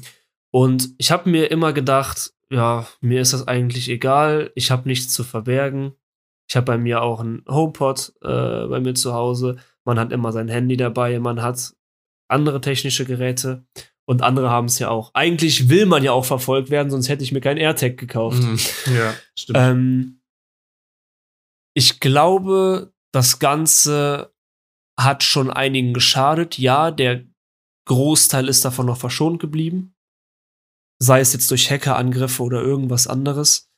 Und 0.50 0.94
ich 0.98 1.10
habe 1.10 1.28
mir 1.28 1.50
immer 1.50 1.72
gedacht, 1.72 2.32
ja, 2.50 2.86
mir 3.00 3.20
ist 3.22 3.32
das 3.32 3.48
eigentlich 3.48 3.88
egal, 3.88 4.50
ich 4.54 4.70
habe 4.70 4.88
nichts 4.88 5.12
zu 5.12 5.24
verbergen. 5.24 5.94
Ich 6.52 6.56
habe 6.56 6.66
bei 6.66 6.76
mir 6.76 7.00
auch 7.00 7.20
einen 7.20 7.42
HomePod 7.48 8.12
äh, 8.20 8.66
bei 8.66 8.78
mir 8.78 8.94
zu 8.94 9.14
Hause. 9.14 9.56
Man 9.86 9.98
hat 9.98 10.12
immer 10.12 10.32
sein 10.32 10.48
Handy 10.48 10.76
dabei, 10.76 11.18
man 11.18 11.40
hat 11.40 11.74
andere 12.28 12.60
technische 12.60 13.06
Geräte 13.06 13.64
und 14.04 14.20
andere 14.20 14.50
haben 14.50 14.66
es 14.66 14.78
ja 14.78 14.90
auch. 14.90 15.12
Eigentlich 15.14 15.70
will 15.70 15.86
man 15.86 16.02
ja 16.02 16.12
auch 16.12 16.26
verfolgt 16.26 16.68
werden, 16.68 16.90
sonst 16.90 17.08
hätte 17.08 17.24
ich 17.24 17.32
mir 17.32 17.40
kein 17.40 17.56
AirTag 17.56 17.96
gekauft. 17.96 18.42
Mhm. 18.42 18.58
Ja, 18.94 19.14
stimmt. 19.34 19.58
Ähm, 19.58 20.20
ich 21.74 22.00
glaube, 22.00 22.92
das 23.14 23.38
Ganze 23.38 24.34
hat 25.00 25.22
schon 25.22 25.50
einigen 25.50 25.94
geschadet. 25.94 26.58
Ja, 26.58 26.90
der 26.90 27.24
Großteil 27.86 28.46
ist 28.48 28.62
davon 28.62 28.84
noch 28.84 28.98
verschont 28.98 29.40
geblieben. 29.40 29.94
Sei 30.98 31.20
es 31.20 31.32
jetzt 31.32 31.50
durch 31.50 31.70
Hackerangriffe 31.70 32.42
oder 32.42 32.60
irgendwas 32.60 33.06
anderes. 33.06 33.71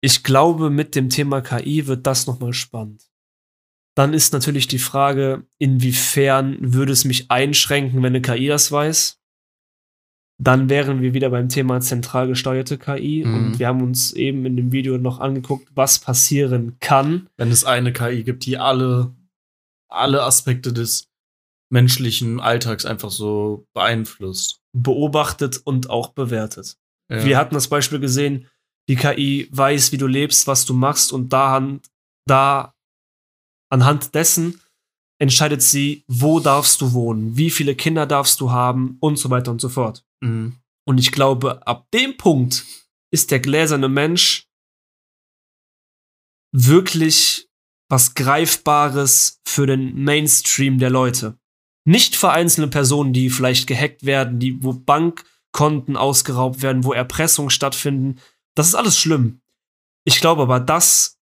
Ich 0.00 0.22
glaube, 0.22 0.70
mit 0.70 0.94
dem 0.94 1.08
Thema 1.08 1.40
KI 1.40 1.86
wird 1.86 2.06
das 2.06 2.26
nochmal 2.26 2.52
spannend. 2.52 3.04
Dann 3.96 4.12
ist 4.12 4.32
natürlich 4.34 4.68
die 4.68 4.78
Frage, 4.78 5.46
inwiefern 5.58 6.58
würde 6.74 6.92
es 6.92 7.04
mich 7.04 7.30
einschränken, 7.30 7.98
wenn 8.02 8.14
eine 8.14 8.20
KI 8.22 8.46
das 8.48 8.70
weiß? 8.70 9.18
Dann 10.38 10.68
wären 10.68 11.00
wir 11.00 11.14
wieder 11.14 11.30
beim 11.30 11.48
Thema 11.48 11.80
zentral 11.80 12.28
gesteuerte 12.28 12.76
KI 12.76 13.24
Mhm. 13.24 13.34
und 13.34 13.58
wir 13.58 13.68
haben 13.68 13.82
uns 13.82 14.12
eben 14.12 14.44
in 14.44 14.54
dem 14.56 14.70
Video 14.70 14.98
noch 14.98 15.18
angeguckt, 15.18 15.68
was 15.74 15.98
passieren 15.98 16.76
kann. 16.80 17.28
wenn 17.38 17.50
es 17.50 17.64
eine 17.64 17.92
KI 17.92 18.22
gibt, 18.22 18.44
die 18.44 18.58
alle, 18.58 19.14
alle 19.88 20.22
Aspekte 20.24 20.74
des 20.74 21.08
menschlichen 21.72 22.38
Alltags 22.38 22.84
einfach 22.84 23.10
so 23.10 23.66
beeinflusst. 23.74 24.60
beobachtet 24.74 25.58
und 25.64 25.88
auch 25.88 26.10
bewertet. 26.12 26.76
Ja. 27.10 27.24
Wir 27.24 27.38
hatten 27.38 27.54
das 27.54 27.68
Beispiel 27.68 27.98
gesehen, 27.98 28.46
die 28.88 28.96
KI 28.96 29.48
weiß, 29.50 29.92
wie 29.92 29.98
du 29.98 30.06
lebst, 30.06 30.46
was 30.46 30.64
du 30.64 30.74
machst 30.74 31.12
und 31.12 31.32
da, 31.32 31.60
da 32.26 32.74
anhand 33.70 34.14
dessen 34.14 34.60
entscheidet 35.18 35.62
sie, 35.62 36.04
wo 36.08 36.40
darfst 36.40 36.80
du 36.80 36.92
wohnen, 36.92 37.36
wie 37.36 37.50
viele 37.50 37.74
Kinder 37.74 38.06
darfst 38.06 38.40
du 38.40 38.50
haben 38.50 38.96
und 39.00 39.16
so 39.16 39.30
weiter 39.30 39.50
und 39.50 39.60
so 39.60 39.68
fort. 39.68 40.04
Mhm. 40.20 40.56
Und 40.86 40.98
ich 40.98 41.10
glaube, 41.10 41.66
ab 41.66 41.86
dem 41.92 42.16
Punkt 42.16 42.64
ist 43.12 43.30
der 43.30 43.40
gläserne 43.40 43.88
Mensch 43.88 44.46
wirklich 46.52 47.48
was 47.88 48.14
Greifbares 48.14 49.40
für 49.46 49.66
den 49.66 50.02
Mainstream 50.02 50.78
der 50.78 50.90
Leute. 50.90 51.38
Nicht 51.86 52.16
für 52.16 52.30
einzelne 52.30 52.68
Personen, 52.68 53.12
die 53.12 53.30
vielleicht 53.30 53.66
gehackt 53.66 54.04
werden, 54.04 54.40
die, 54.40 54.62
wo 54.62 54.72
Bankkonten 54.72 55.96
ausgeraubt 55.96 56.62
werden, 56.62 56.84
wo 56.84 56.92
Erpressungen 56.92 57.50
stattfinden. 57.50 58.20
Das 58.56 58.66
ist 58.66 58.74
alles 58.74 58.98
schlimm. 58.98 59.40
Ich 60.04 60.20
glaube 60.20 60.42
aber, 60.42 60.58
das 60.58 61.18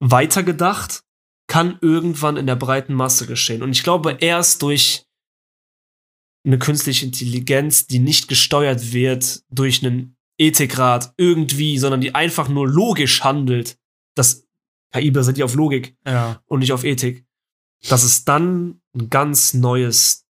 weitergedacht 0.00 1.02
kann 1.48 1.78
irgendwann 1.80 2.36
in 2.36 2.46
der 2.46 2.56
breiten 2.56 2.94
Masse 2.94 3.26
geschehen. 3.26 3.62
Und 3.62 3.72
ich 3.72 3.82
glaube, 3.82 4.18
erst 4.20 4.62
durch 4.62 5.06
eine 6.46 6.58
künstliche 6.58 7.06
Intelligenz, 7.06 7.86
die 7.86 7.98
nicht 7.98 8.28
gesteuert 8.28 8.92
wird 8.92 9.42
durch 9.48 9.84
einen 9.84 10.16
Ethikrat 10.38 11.14
irgendwie, 11.16 11.78
sondern 11.78 12.00
die 12.00 12.14
einfach 12.14 12.48
nur 12.48 12.68
logisch 12.68 13.22
handelt. 13.22 13.78
Das 14.14 14.46
KI 14.92 15.10
basiert 15.10 15.38
ja 15.38 15.44
auf 15.44 15.54
Logik 15.54 15.96
ja. 16.06 16.42
und 16.46 16.60
nicht 16.60 16.72
auf 16.72 16.84
Ethik. 16.84 17.24
Dass 17.88 18.02
es 18.02 18.24
dann 18.24 18.82
ein 18.94 19.10
ganz 19.10 19.54
neues 19.54 20.26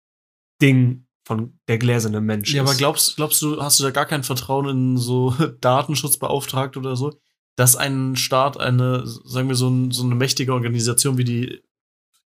Ding 0.61 1.04
von 1.27 1.59
der 1.69 1.79
gläserne 1.79 2.21
Mensch 2.21 2.53
Ja, 2.53 2.63
ist. 2.63 2.69
aber 2.69 2.77
glaubst, 2.79 3.17
glaubst 3.17 3.41
du, 3.43 3.61
hast 3.63 3.79
du 3.81 3.85
da 3.85 3.91
gar 3.91 4.07
kein 4.07 4.23
Vertrauen 4.25 4.69
in 4.69 4.97
so 4.99 5.35
Datenschutzbeauftragte 5.61 6.79
oder 6.79 6.97
so, 6.97 7.13
dass 7.57 7.77
ein 7.77 8.17
Staat 8.17 8.59
eine, 8.59 9.07
sagen 9.07 9.49
wir 9.49 9.55
so, 9.55 9.69
ein, 9.69 9.91
so 9.91 10.03
eine 10.05 10.15
mächtige 10.15 10.53
Organisation 10.53 11.19
wie 11.19 11.25
die, 11.25 11.63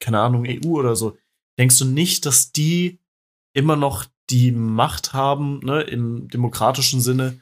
keine 0.01 0.21
Ahnung, 0.21 0.47
EU 0.49 0.69
oder 0.71 0.97
so, 0.97 1.17
denkst 1.59 1.79
du 1.79 1.85
nicht, 1.85 2.27
dass 2.27 2.53
die 2.53 3.01
immer 3.53 3.77
noch 3.77 4.05
die 4.31 4.53
Macht 4.53 5.13
haben, 5.13 5.61
ne, 5.61 5.83
im 5.83 6.29
demokratischen 6.29 7.01
Sinne, 7.01 7.41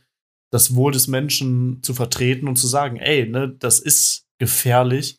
das 0.51 0.75
Wohl 0.75 0.93
des 0.93 1.09
Menschen 1.09 1.83
zu 1.83 1.95
vertreten 1.95 2.49
und 2.49 2.57
zu 2.57 2.67
sagen, 2.67 2.97
ey, 2.97 3.29
ne, 3.29 3.49
das 3.49 3.79
ist 3.81 4.27
gefährlich. 4.39 5.19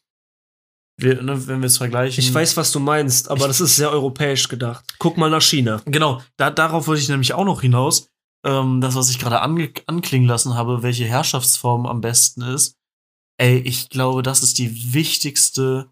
Wir, 0.99 1.21
ne, 1.21 1.47
wenn 1.47 1.61
wir 1.61 1.67
es 1.67 1.77
vergleichen. 1.77 2.23
ich 2.23 2.33
weiß, 2.33 2.57
was 2.57 2.71
du 2.71 2.79
meinst, 2.79 3.29
aber 3.29 3.47
das 3.47 3.61
ist 3.61 3.75
sehr 3.75 3.91
europäisch 3.91 4.47
gedacht. 4.47 4.83
Guck 4.97 5.17
mal 5.17 5.29
nach 5.29 5.41
China. 5.41 5.81
Genau, 5.85 6.23
da, 6.37 6.49
darauf 6.49 6.87
wollte 6.87 7.01
ich 7.01 7.09
nämlich 7.09 7.33
auch 7.33 7.45
noch 7.45 7.61
hinaus. 7.61 8.09
Ähm, 8.43 8.81
das, 8.81 8.95
was 8.95 9.09
ich 9.09 9.19
gerade 9.19 9.41
anklingen 9.41 10.27
lassen 10.27 10.55
habe, 10.55 10.81
welche 10.81 11.05
Herrschaftsform 11.05 11.85
am 11.85 12.01
besten 12.01 12.41
ist. 12.41 12.75
Ey, 13.39 13.59
ich 13.59 13.89
glaube, 13.89 14.23
das 14.23 14.41
ist 14.41 14.57
die 14.57 14.93
wichtigste, 14.93 15.91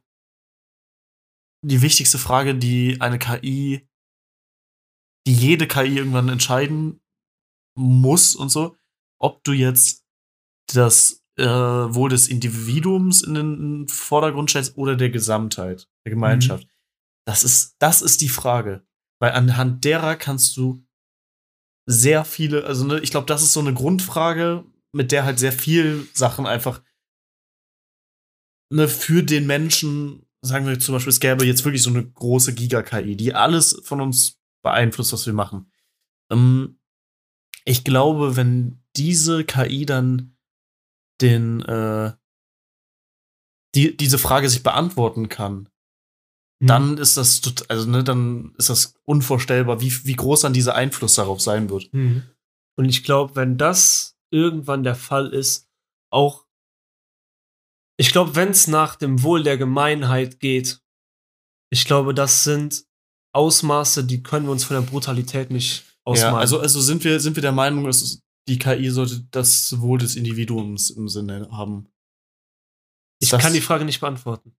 die 1.64 1.82
wichtigste 1.84 2.18
Frage, 2.18 2.56
die 2.56 3.00
eine 3.02 3.20
KI, 3.20 3.88
die 5.28 5.34
jede 5.34 5.68
KI 5.68 5.98
irgendwann 5.98 6.30
entscheiden 6.30 7.02
muss 7.78 8.36
und 8.36 8.50
so, 8.50 8.78
ob 9.20 9.44
du 9.44 9.52
jetzt 9.52 10.04
das 10.74 11.25
äh, 11.38 11.46
Wohl 11.46 12.10
des 12.10 12.28
Individuums 12.28 13.22
in 13.22 13.34
den 13.34 13.88
Vordergrund 13.88 14.50
stellst 14.50 14.78
oder 14.78 14.96
der 14.96 15.10
Gesamtheit, 15.10 15.88
der 16.06 16.12
Gemeinschaft. 16.12 16.68
Das 17.28 17.44
ist, 17.44 17.76
das 17.80 18.02
ist 18.02 18.22
die 18.22 18.30
Frage. 18.30 18.86
Weil 19.20 19.32
anhand 19.32 19.84
derer 19.86 20.16
kannst 20.16 20.58
du 20.58 20.86
sehr 21.88 22.26
viele, 22.26 22.66
also 22.66 22.86
ne, 22.86 23.00
ich 23.00 23.12
glaube, 23.12 23.28
das 23.28 23.44
ist 23.44 23.54
so 23.54 23.60
eine 23.60 23.74
Grundfrage, 23.74 24.66
mit 24.92 25.12
der 25.12 25.26
halt 25.26 25.40
sehr 25.40 25.52
viel 25.52 26.08
Sachen 26.14 26.46
einfach 26.46 26.82
ne, 28.72 28.88
für 28.88 29.24
den 29.24 29.46
Menschen, 29.46 30.26
sagen 30.42 30.68
wir 30.68 30.80
zum 30.80 30.94
Beispiel, 30.94 31.12
es 31.12 31.20
gäbe 31.20 31.46
jetzt 31.46 31.66
wirklich 31.66 31.84
so 31.84 31.90
eine 31.90 32.06
große 32.06 32.54
Giga-KI, 32.54 33.16
die 33.16 33.34
alles 33.34 33.82
von 33.84 34.02
uns 34.02 34.40
beeinflusst, 34.64 35.14
was 35.14 35.26
wir 35.26 35.34
machen. 35.34 35.72
Ähm, 36.32 36.80
ich 37.66 37.84
glaube, 37.84 38.36
wenn 38.36 38.84
diese 38.96 39.44
KI 39.44 39.86
dann 39.86 40.35
den, 41.22 41.62
äh, 41.64 42.14
die, 43.76 43.96
diese 43.98 44.18
Frage 44.18 44.50
sich 44.50 44.64
beantworten 44.64 45.30
kann, 45.30 45.70
Mhm. 46.62 46.68
dann 46.68 46.98
ist 46.98 47.18
das, 47.18 47.42
also 47.68 47.90
ne, 47.90 48.04
dann 48.04 48.54
ist 48.58 48.70
das 48.70 48.96
unvorstellbar, 49.06 49.82
wie, 49.82 49.92
wie 50.06 50.16
groß 50.16 50.42
dann 50.42 50.54
dieser 50.54 50.76
Einfluss 50.76 51.16
darauf 51.16 51.42
sein 51.42 51.70
wird. 51.70 51.94
Mhm. 51.94 52.24
Und 52.78 52.86
ich 52.86 53.04
glaube, 53.04 53.36
wenn 53.36 53.58
das 53.58 54.18
irgendwann 54.32 54.84
der 54.84 54.96
Fall 54.96 55.34
ist, 55.34 55.68
auch, 56.12 56.46
ich 57.98 58.12
glaube, 58.12 58.36
wenn 58.36 58.50
es 58.50 58.68
nach 58.68 58.96
dem 58.96 59.24
Wohl 59.24 59.44
der 59.44 59.58
Gemeinheit 59.58 60.40
geht, 60.40 60.82
ich 61.72 61.86
glaube, 61.86 62.14
das 62.14 62.44
sind 62.44 62.86
Ausmaße, 63.34 64.06
die 64.06 64.24
können 64.24 64.46
wir 64.46 64.52
uns 64.52 64.64
von 64.64 64.76
der 64.76 64.90
Brutalität 64.90 65.52
nicht 65.52 65.84
ausmalen. 66.06 66.36
Ja, 66.36 66.40
also, 66.40 66.60
also 66.60 66.80
sind 66.80 67.04
wir, 67.04 67.20
sind 67.20 67.36
wir 67.36 67.42
der 67.42 67.52
Meinung, 67.52 67.86
dass 67.86 68.22
die 68.48 68.60
KI 68.60 68.90
sollte 68.90 69.26
das 69.32 69.80
Wohl 69.82 69.98
des 70.00 70.16
Individuums 70.16 70.90
im 70.92 71.08
Sinne 71.10 71.50
haben. 71.52 71.88
ich 73.20 73.30
das- 73.30 73.42
kann 73.42 73.54
die 73.54 73.62
Frage 73.62 73.86
nicht 73.86 74.00
beantworten. 74.02 74.56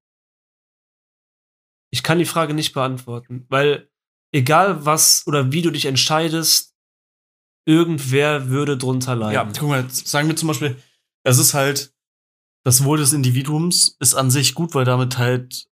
Ich 1.93 2.03
kann 2.03 2.19
die 2.19 2.25
Frage 2.25 2.53
nicht 2.55 2.73
beantworten, 2.73 3.47
weil 3.49 3.91
egal 4.35 4.85
was 4.85 5.27
oder 5.27 5.53
wie 5.53 5.63
du 5.63 5.71
dich 5.71 5.85
entscheidest, 5.87 6.75
irgendwer 7.67 8.49
würde 8.49 8.77
drunter 8.77 9.13
Ja, 9.15 9.43
leiden. 9.43 9.53
guck 9.59 9.69
mal, 9.69 9.89
sagen 9.91 10.29
wir 10.29 10.37
zum 10.37 10.49
Beispiel, 10.49 10.77
es 11.25 11.39
ist 11.39 11.55
halt, 11.55 11.95
das 12.65 12.83
Wohl 12.85 12.99
des 12.99 13.13
Individuums 13.13 13.97
ist 14.01 14.15
an 14.15 14.31
sich 14.31 14.55
gut, 14.55 14.75
weil 14.75 14.85
damit 14.85 15.19
halt 15.19 15.69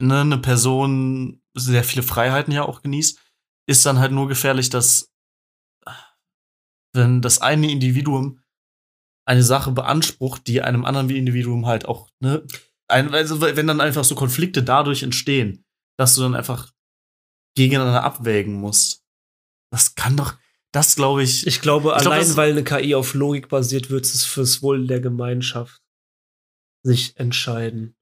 ne, 0.00 0.20
eine 0.22 0.38
Person 0.38 1.40
sehr 1.54 1.84
viele 1.84 2.02
Freiheiten 2.02 2.52
ja 2.52 2.64
auch 2.64 2.82
genießt. 2.82 3.20
Ist 3.68 3.84
dann 3.86 3.98
halt 3.98 4.12
nur 4.12 4.28
gefährlich, 4.28 4.70
dass 4.70 5.12
wenn 6.94 7.20
das 7.22 7.40
eine 7.40 7.70
Individuum 7.70 8.40
eine 9.26 9.42
Sache 9.42 9.72
beansprucht, 9.72 10.46
die 10.46 10.62
einem 10.62 10.84
anderen 10.84 11.10
Individuum 11.10 11.66
halt 11.66 11.84
auch, 11.86 12.10
ne, 12.20 12.46
ein, 12.90 13.12
also 13.12 13.40
wenn 13.42 13.66
dann 13.66 13.82
einfach 13.82 14.04
so 14.04 14.14
Konflikte 14.14 14.62
dadurch 14.62 15.02
entstehen, 15.02 15.64
dass 15.98 16.14
du 16.14 16.22
dann 16.22 16.34
einfach 16.34 16.72
gegeneinander 17.54 18.04
abwägen 18.04 18.54
musst. 18.54 19.04
Das 19.70 19.94
kann 19.94 20.16
doch, 20.16 20.34
das 20.72 20.96
glaube 20.96 21.22
ich, 21.22 21.46
Ich 21.46 21.60
glaube, 21.60 21.94
Ich 21.98 22.06
allein 22.06 22.36
weil 22.36 22.52
eine 22.52 22.64
KI 22.64 22.94
auf 22.94 23.12
Logik 23.12 23.48
basiert, 23.50 23.90
wird 23.90 24.06
es 24.06 24.24
fürs 24.24 24.62
Wohl 24.62 24.86
der 24.86 25.00
Gemeinschaft 25.00 25.82
sich 26.82 27.16
entscheiden. 27.18 27.94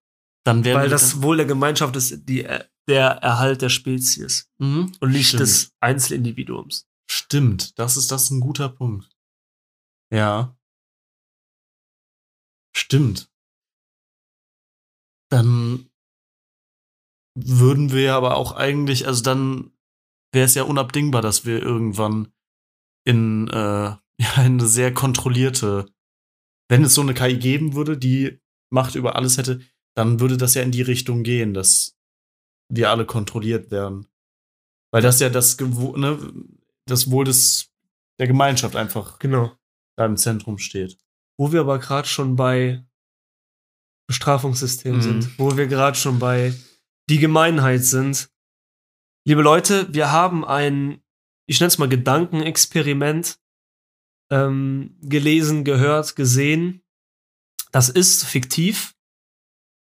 dann 0.45 0.64
werden 0.64 0.78
weil 0.78 0.89
das 0.89 1.22
Wohl 1.22 1.39
der 1.39 1.47
Gemeinschaft 1.47 1.97
ist 1.97 2.28
die, 2.28 2.47
der 2.89 3.09
Erhalt 3.11 3.62
der 3.62 3.68
Spezies 3.70 4.49
Mhm. 4.59 4.93
und 5.01 5.11
nicht 5.11 5.28
Stimmt. 5.28 5.41
des 5.41 5.72
Einzelindividuums. 5.80 6.86
Stimmt, 7.09 7.78
das 7.78 7.96
ist 7.96 8.11
das 8.11 8.24
ist 8.24 8.30
ein 8.30 8.40
guter 8.40 8.68
Punkt. 8.68 9.09
Ja. 10.12 10.57
Stimmt. 12.76 13.30
Dann 15.30 15.90
würden 17.36 17.92
wir 17.92 18.14
aber 18.14 18.36
auch 18.36 18.52
eigentlich, 18.52 19.07
also 19.07 19.22
dann 19.22 19.72
wäre 20.32 20.46
es 20.46 20.54
ja 20.54 20.62
unabdingbar, 20.62 21.22
dass 21.22 21.44
wir 21.44 21.62
irgendwann 21.62 22.32
in, 23.04 23.48
äh, 23.48 23.54
ja, 24.18 24.32
eine 24.36 24.66
sehr 24.66 24.92
kontrollierte, 24.94 25.86
wenn 26.68 26.84
es 26.84 26.94
so 26.94 27.02
eine 27.02 27.14
KI 27.14 27.38
geben 27.38 27.74
würde, 27.74 27.98
die 27.98 28.40
Macht 28.72 28.94
über 28.96 29.14
alles 29.16 29.38
hätte, 29.38 29.61
dann 29.96 30.18
würde 30.20 30.36
das 30.36 30.54
ja 30.54 30.62
in 30.62 30.72
die 30.72 30.82
Richtung 30.82 31.22
gehen, 31.22 31.54
dass 31.54 31.96
wir 32.68 32.90
alle 32.90 33.07
kontrolliert 33.07 33.70
werden. 33.70 34.09
Weil 34.92 35.02
das 35.02 35.20
ja 35.20 35.28
das, 35.28 35.59
ne, 35.59 36.18
das 36.87 37.11
Wohl 37.11 37.24
des, 37.24 37.70
der 38.18 38.26
Gemeinschaft 38.26 38.76
einfach 38.76 39.18
Genau. 39.18 39.53
da 39.97 40.07
im 40.07 40.16
Zentrum 40.16 40.59
steht. 40.59 40.99
Wo 41.39 41.53
wir 41.53 41.61
aber 41.61 41.78
gerade 41.78 42.09
schon 42.09 42.37
bei 42.37 42.84
Bestrafungssystem 44.09 44.97
Mhm. 44.97 45.03
sind, 45.03 45.39
wo 45.39 45.57
wir 45.57 45.66
gerade 45.66 45.97
schon 45.99 46.18
bei 46.18 46.55
die 47.09 47.18
Gemeinheit 47.18 47.84
sind. 47.84 48.30
Liebe 49.26 49.43
Leute, 49.43 49.93
wir 49.93 50.12
haben 50.12 50.45
ein, 50.45 51.03
ich 51.49 51.61
nenne 51.61 51.68
es 51.68 51.78
mal 51.78 51.89
Gedankenexperiment 51.89 53.39
ähm, 54.30 54.97
gelesen, 55.03 55.64
gehört, 55.64 56.16
gesehen. 56.16 56.82
Das 57.72 57.89
ist 57.89 58.24
fiktiv. 58.24 58.95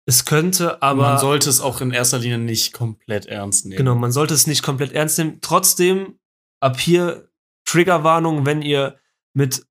Es 0.07 0.25
könnte 0.27 0.83
aber. 0.83 1.03
man 1.03 1.19
sollte 1.19 1.49
es 1.49 1.61
auch 1.61 1.81
in 1.81 1.91
erster 1.91 2.19
Linie 2.19 2.39
nicht 2.39 2.73
komplett 2.75 3.25
ernst 3.27 3.65
nehmen. 3.65 3.79
Genau, 3.79 3.95
man 3.95 4.13
sollte 4.13 4.35
es 4.35 4.47
nicht 4.47 4.63
komplett 4.63 4.93
ernst 4.93 5.17
nehmen. 5.19 5.39
Trotzdem, 5.41 6.19
ab 6.65 6.81
hier 6.81 7.29
Triggerwarnung, 7.67 8.47
wenn 8.47 8.63
ihr 8.63 8.99
mit, 9.35 9.67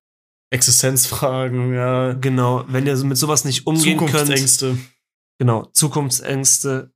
Existenzfragen, 0.50 1.74
ja. 1.74 2.12
genau, 2.12 2.64
wenn 2.68 2.86
ihr 2.86 2.96
mit 2.98 3.18
sowas 3.18 3.44
nicht 3.44 3.66
umgehen 3.66 3.98
könnt. 3.98 4.10
Zukunftsängste. 4.12 4.78
Genau, 5.38 5.64
Zukunftsängste. 5.72 6.92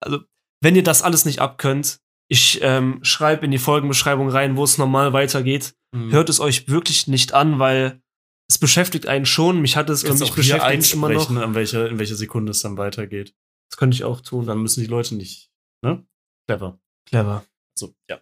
Also, 0.00 0.20
wenn 0.62 0.76
ihr 0.76 0.82
das 0.82 1.02
alles 1.02 1.24
nicht 1.24 1.40
abkönnt, 1.40 2.00
ich 2.28 2.60
ähm, 2.60 2.98
schreibe 3.02 3.46
in 3.46 3.52
die 3.52 3.58
Folgenbeschreibung 3.58 4.28
rein, 4.28 4.56
wo 4.56 4.64
es 4.64 4.78
normal 4.78 5.12
weitergeht. 5.12 5.74
Mhm. 5.92 6.12
Hört 6.12 6.28
es 6.28 6.40
euch 6.40 6.68
wirklich 6.68 7.06
nicht 7.06 7.32
an, 7.32 7.58
weil 7.58 8.02
es 8.48 8.58
beschäftigt 8.58 9.06
einen 9.06 9.24
schon. 9.24 9.62
Mich 9.62 9.76
hat 9.76 9.88
es 9.88 10.04
auch 10.04 10.14
hier 10.14 10.34
beschäftigt 10.34 10.82
es 10.82 10.92
immer 10.92 11.08
noch. 11.08 11.30
an 11.30 11.54
welcher, 11.54 11.88
in 11.88 11.98
welcher 11.98 12.16
Sekunde 12.16 12.50
es 12.50 12.60
dann 12.60 12.76
weitergeht. 12.76 13.34
Das 13.70 13.78
könnte 13.78 13.94
ich 13.94 14.04
auch 14.04 14.20
tun. 14.20 14.46
Dann 14.46 14.60
müssen 14.60 14.80
die 14.80 14.86
Leute 14.86 15.14
nicht, 15.14 15.50
ne? 15.82 16.04
Clever. 16.46 16.78
Clever. 17.08 17.44
So, 17.78 17.94
ja. 18.10 18.20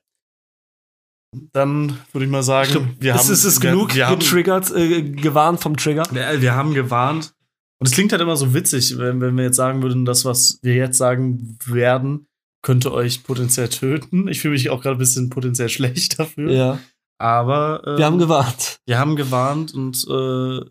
Dann 1.53 1.99
würde 2.12 2.24
ich 2.24 2.30
mal 2.30 2.43
sagen, 2.43 2.70
glaub, 2.70 2.87
wir 2.99 3.14
es 3.14 3.24
haben, 3.24 3.32
ist 3.32 3.45
es 3.45 3.62
wir, 3.62 3.70
genug 3.70 3.95
wir 3.95 4.09
haben, 4.09 4.18
getriggert, 4.18 4.70
äh, 4.74 5.03
gewarnt 5.03 5.61
vom 5.61 5.76
Trigger. 5.76 6.05
Ja, 6.14 6.41
wir 6.41 6.55
haben 6.55 6.74
gewarnt. 6.74 7.35
Und 7.78 7.89
es 7.89 7.93
klingt 7.93 8.12
halt 8.12 8.22
immer 8.22 8.37
so 8.37 8.55
witzig, 8.55 8.97
wenn, 8.99 9.20
wenn 9.20 9.37
wir 9.37 9.45
jetzt 9.45 9.57
sagen 9.57 9.82
würden, 9.82 10.05
das, 10.05 10.24
was 10.24 10.59
wir 10.62 10.74
jetzt 10.74 10.99
sagen 10.99 11.59
werden, 11.66 12.28
könnte 12.62 12.93
euch 12.93 13.24
potenziell 13.24 13.68
töten. 13.68 14.26
Ich 14.28 14.41
fühle 14.41 14.53
mich 14.53 14.70
auch 14.70 14.80
gerade 14.80 14.97
ein 14.97 14.99
bisschen 14.99 15.30
potenziell 15.30 15.68
schlecht 15.70 16.18
dafür. 16.18 16.51
Ja. 16.51 16.78
Aber 17.18 17.82
ähm, 17.87 17.99
Wir 17.99 18.07
haben 18.07 18.18
gewarnt. 18.18 18.80
wir 18.87 18.99
haben 18.99 19.16
gewarnt 19.16 19.74
und 19.74 20.05
äh, 20.09 20.70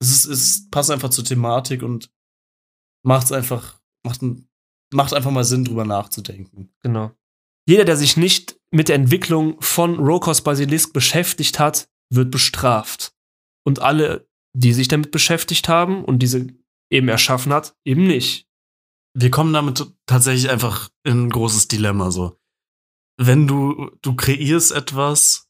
es, 0.00 0.10
ist, 0.10 0.26
es 0.26 0.70
passt 0.70 0.90
einfach 0.90 1.10
zur 1.10 1.24
Thematik 1.24 1.82
und 1.82 2.10
macht's 3.04 3.32
einfach, 3.32 3.78
macht, 4.04 4.20
macht 4.92 5.14
einfach 5.14 5.30
mal 5.30 5.44
Sinn, 5.44 5.64
drüber 5.64 5.84
nachzudenken. 5.84 6.72
Genau. 6.82 7.12
Jeder, 7.66 7.84
der 7.84 7.96
sich 7.96 8.16
nicht 8.16 8.58
mit 8.70 8.88
der 8.88 8.96
Entwicklung 8.96 9.60
von 9.60 9.98
Rokos 9.98 10.42
Basilisk 10.42 10.92
beschäftigt 10.92 11.58
hat, 11.58 11.88
wird 12.10 12.30
bestraft. 12.30 13.12
Und 13.64 13.80
alle, 13.80 14.28
die 14.54 14.72
sich 14.72 14.88
damit 14.88 15.10
beschäftigt 15.10 15.68
haben 15.68 16.04
und 16.04 16.20
diese 16.20 16.48
eben 16.90 17.08
erschaffen 17.08 17.52
hat, 17.52 17.76
eben 17.84 18.06
nicht. 18.06 18.48
wir 19.14 19.30
kommen 19.30 19.52
damit 19.52 19.86
tatsächlich 20.06 20.50
einfach 20.50 20.88
in 21.04 21.26
ein 21.26 21.30
großes 21.30 21.68
Dilemma 21.68 22.10
so. 22.10 22.38
Wenn 23.16 23.46
du 23.46 23.90
du 24.02 24.14
kreierst 24.14 24.72
etwas, 24.72 25.48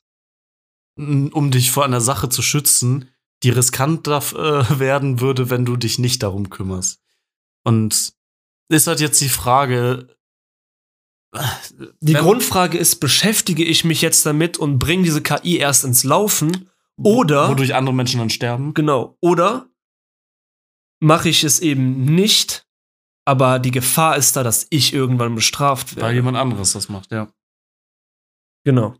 um 0.96 1.50
dich 1.50 1.70
vor 1.70 1.84
einer 1.84 2.00
Sache 2.00 2.28
zu 2.28 2.42
schützen, 2.42 3.08
die 3.42 3.50
riskant 3.50 4.06
äh, 4.06 4.78
werden 4.78 5.20
würde, 5.20 5.50
wenn 5.50 5.64
du 5.64 5.76
dich 5.76 5.98
nicht 5.98 6.22
darum 6.22 6.50
kümmerst. 6.50 7.00
Und 7.64 8.12
ist 8.68 8.86
halt 8.86 9.00
jetzt 9.00 9.20
die 9.20 9.28
Frage. 9.28 10.16
Die 12.00 12.14
wenn- 12.14 12.22
Grundfrage 12.22 12.76
ist, 12.78 12.96
beschäftige 12.96 13.64
ich 13.64 13.84
mich 13.84 14.02
jetzt 14.02 14.26
damit 14.26 14.58
und 14.58 14.78
bringe 14.78 15.04
diese 15.04 15.22
KI 15.22 15.58
erst 15.58 15.84
ins 15.84 16.02
Laufen? 16.04 16.68
Oder, 17.02 17.48
wodurch 17.48 17.74
andere 17.74 17.94
Menschen 17.94 18.18
dann 18.18 18.28
sterben. 18.30 18.74
genau, 18.74 19.16
oder 19.22 19.68
mache 21.00 21.30
ich 21.30 21.44
es 21.44 21.60
eben 21.60 22.04
nicht, 22.04 22.66
aber 23.24 23.58
die 23.58 23.70
Gefahr 23.70 24.16
ist 24.18 24.36
da, 24.36 24.42
dass 24.42 24.66
ich 24.68 24.92
irgendwann 24.92 25.34
bestraft 25.34 25.96
Weil 25.96 26.02
werde. 26.02 26.14
jemand 26.16 26.36
anderes 26.36 26.72
das 26.74 26.88
macht, 26.90 27.10
ja. 27.10 27.32
Genau. 28.64 28.94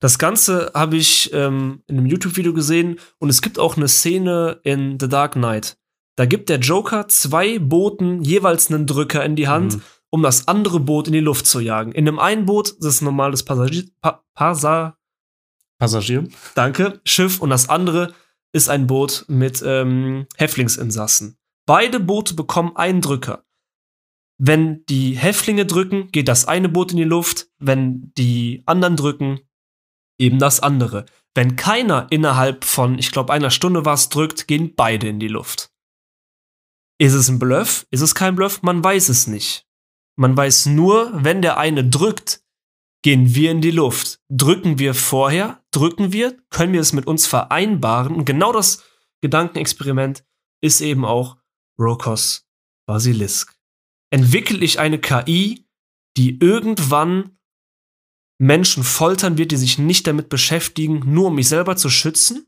Das 0.00 0.18
Ganze 0.18 0.72
habe 0.74 0.96
ich 0.96 1.32
ähm, 1.32 1.82
in 1.86 1.96
einem 1.96 2.06
YouTube-Video 2.06 2.52
gesehen 2.52 2.98
und 3.18 3.30
es 3.30 3.40
gibt 3.40 3.58
auch 3.58 3.76
eine 3.76 3.88
Szene 3.88 4.60
in 4.64 4.98
The 5.00 5.08
Dark 5.08 5.32
Knight. 5.34 5.78
Da 6.16 6.26
gibt 6.26 6.50
der 6.50 6.58
Joker 6.58 7.08
zwei 7.08 7.58
Booten 7.60 8.22
jeweils 8.22 8.70
einen 8.70 8.86
Drücker 8.86 9.24
in 9.24 9.36
die 9.36 9.48
Hand, 9.48 9.76
Mhm. 9.76 9.82
Um 10.12 10.22
das 10.22 10.46
andere 10.46 10.78
Boot 10.78 11.06
in 11.06 11.14
die 11.14 11.20
Luft 11.20 11.46
zu 11.46 11.60
jagen. 11.60 11.92
In 11.92 12.04
dem 12.04 12.18
einen 12.18 12.46
Boot 12.46 12.76
das 12.78 12.96
ist 12.96 13.02
ein 13.02 13.06
normales 13.06 13.44
Passagier, 13.44 13.84
pa 14.00 14.22
Pasa 14.34 14.98
Passagier. 15.78 16.28
danke, 16.54 17.00
Schiff 17.04 17.40
und 17.40 17.50
das 17.50 17.68
andere 17.68 18.14
ist 18.52 18.68
ein 18.68 18.86
Boot 18.86 19.24
mit 19.28 19.62
ähm, 19.64 20.26
Häftlingsinsassen. 20.36 21.38
Beide 21.66 22.00
Boote 22.00 22.34
bekommen 22.34 22.76
einen 22.76 23.00
Drücker. 23.00 23.44
Wenn 24.38 24.84
die 24.86 25.16
Häftlinge 25.16 25.66
drücken, 25.66 26.10
geht 26.10 26.28
das 26.28 26.46
eine 26.46 26.68
Boot 26.68 26.90
in 26.90 26.96
die 26.98 27.04
Luft. 27.04 27.48
Wenn 27.58 28.12
die 28.18 28.62
anderen 28.66 28.96
drücken, 28.96 29.40
eben 30.18 30.38
das 30.38 30.60
andere. 30.60 31.06
Wenn 31.34 31.56
keiner 31.56 32.08
innerhalb 32.10 32.64
von, 32.64 32.98
ich 32.98 33.12
glaube, 33.12 33.32
einer 33.32 33.50
Stunde 33.50 33.84
was 33.84 34.08
drückt, 34.08 34.48
gehen 34.48 34.74
beide 34.74 35.08
in 35.08 35.20
die 35.20 35.28
Luft. 35.28 35.70
Ist 36.98 37.14
es 37.14 37.28
ein 37.28 37.38
Bluff? 37.38 37.86
Ist 37.90 38.02
es 38.02 38.14
kein 38.14 38.36
Bluff? 38.36 38.62
Man 38.62 38.82
weiß 38.84 39.08
es 39.08 39.26
nicht. 39.26 39.66
Man 40.22 40.36
weiß 40.36 40.66
nur, 40.66 41.10
wenn 41.24 41.42
der 41.42 41.58
eine 41.58 41.84
drückt, 41.84 42.44
gehen 43.02 43.34
wir 43.34 43.50
in 43.50 43.60
die 43.60 43.72
Luft? 43.72 44.20
Drücken 44.28 44.78
wir 44.78 44.94
vorher? 44.94 45.64
Drücken 45.72 46.12
wir? 46.12 46.36
Können 46.48 46.72
wir 46.72 46.80
es 46.80 46.92
mit 46.92 47.08
uns 47.08 47.26
vereinbaren? 47.26 48.14
Und 48.14 48.24
genau 48.24 48.52
das 48.52 48.84
Gedankenexperiment 49.20 50.24
ist 50.62 50.80
eben 50.80 51.04
auch 51.04 51.38
Rokos 51.76 52.46
Basilisk. 52.86 53.58
Entwickle 54.12 54.58
ich 54.58 54.78
eine 54.78 55.00
KI, 55.00 55.66
die 56.16 56.38
irgendwann 56.38 57.36
Menschen 58.38 58.84
foltern 58.84 59.38
wird, 59.38 59.50
die 59.50 59.56
sich 59.56 59.78
nicht 59.78 60.06
damit 60.06 60.28
beschäftigen, 60.28 61.02
nur 61.04 61.26
um 61.26 61.34
mich 61.34 61.48
selber 61.48 61.74
zu 61.74 61.90
schützen? 61.90 62.46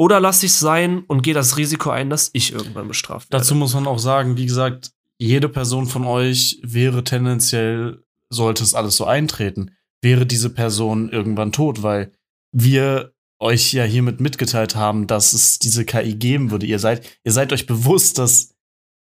Oder 0.00 0.18
lasse 0.18 0.46
ich 0.46 0.52
es 0.52 0.58
sein 0.58 1.04
und 1.04 1.22
gehe 1.22 1.34
das 1.34 1.58
Risiko 1.58 1.90
ein, 1.90 2.10
dass 2.10 2.30
ich 2.32 2.52
irgendwann 2.52 2.88
bestraft 2.88 3.30
werde? 3.30 3.40
Dazu 3.40 3.54
muss 3.54 3.74
man 3.74 3.86
auch 3.86 4.00
sagen, 4.00 4.36
wie 4.36 4.46
gesagt, 4.46 4.97
jede 5.18 5.48
Person 5.48 5.86
von 5.86 6.04
euch 6.04 6.58
wäre 6.62 7.04
tendenziell, 7.04 8.02
sollte 8.30 8.62
es 8.62 8.74
alles 8.74 8.96
so 8.96 9.04
eintreten, 9.04 9.72
wäre 10.02 10.26
diese 10.26 10.50
Person 10.50 11.10
irgendwann 11.10 11.52
tot, 11.52 11.82
weil 11.82 12.12
wir 12.52 13.12
euch 13.40 13.72
ja 13.72 13.84
hiermit 13.84 14.20
mitgeteilt 14.20 14.74
haben, 14.76 15.06
dass 15.06 15.32
es 15.32 15.58
diese 15.58 15.84
KI 15.84 16.14
geben 16.14 16.50
würde. 16.50 16.66
Ihr 16.66 16.78
seid, 16.78 17.06
ihr 17.24 17.32
seid 17.32 17.52
euch 17.52 17.66
bewusst, 17.66 18.18
dass 18.18 18.54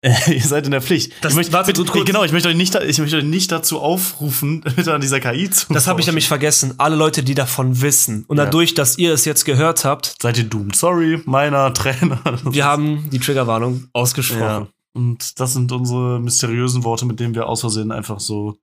äh, 0.03 0.13
ihr 0.33 0.41
seid 0.41 0.65
in 0.65 0.71
der 0.71 0.81
Pflicht. 0.81 1.13
Das- 1.21 1.33
ich 1.33 1.35
möchte, 1.37 1.53
warte, 1.53 1.73
bitte, 1.73 1.85
kurz- 1.91 2.05
genau, 2.05 2.23
ich 2.23 2.31
möchte 2.31 2.49
euch 2.49 2.55
nicht, 2.55 2.73
ich 2.75 2.97
möchte 2.99 3.17
euch 3.17 3.23
nicht 3.23 3.51
dazu 3.51 3.79
aufrufen, 3.79 4.61
bitte 4.75 4.93
an 4.93 5.01
dieser 5.01 5.19
KI 5.19 5.49
zu. 5.49 5.73
Das 5.73 5.87
habe 5.87 5.99
ich 6.01 6.07
nämlich 6.07 6.27
vergessen. 6.27 6.75
Alle 6.77 6.95
Leute, 6.95 7.23
die 7.23 7.35
davon 7.35 7.81
wissen. 7.81 8.23
Und 8.27 8.37
Ja. 8.37 8.45
dadurch, 8.45 8.73
dass 8.73 8.97
ihr 8.97 9.13
es 9.13 9.25
jetzt 9.25 9.43
gehört 9.45 9.85
habt, 9.85 10.15
Seid 10.21 10.37
ihr 10.37 10.45
doomed? 10.45 10.75
Sorry, 10.75 11.21
meiner 11.25 11.73
Trainer. 11.73 12.19
wir 12.43 12.65
haben 12.65 13.09
die 13.11 13.19
Triggerwarnung 13.19 13.87
ausgesprochen. 13.93 14.41
Ja. 14.41 14.67
Und 14.93 15.39
das 15.39 15.53
sind 15.53 15.71
unsere 15.71 16.19
mysteriösen 16.19 16.83
Worte, 16.83 17.05
mit 17.05 17.19
denen 17.19 17.33
wir 17.35 17.47
aus 17.47 17.61
Versehen 17.61 17.91
einfach 17.91 18.19
so 18.19 18.57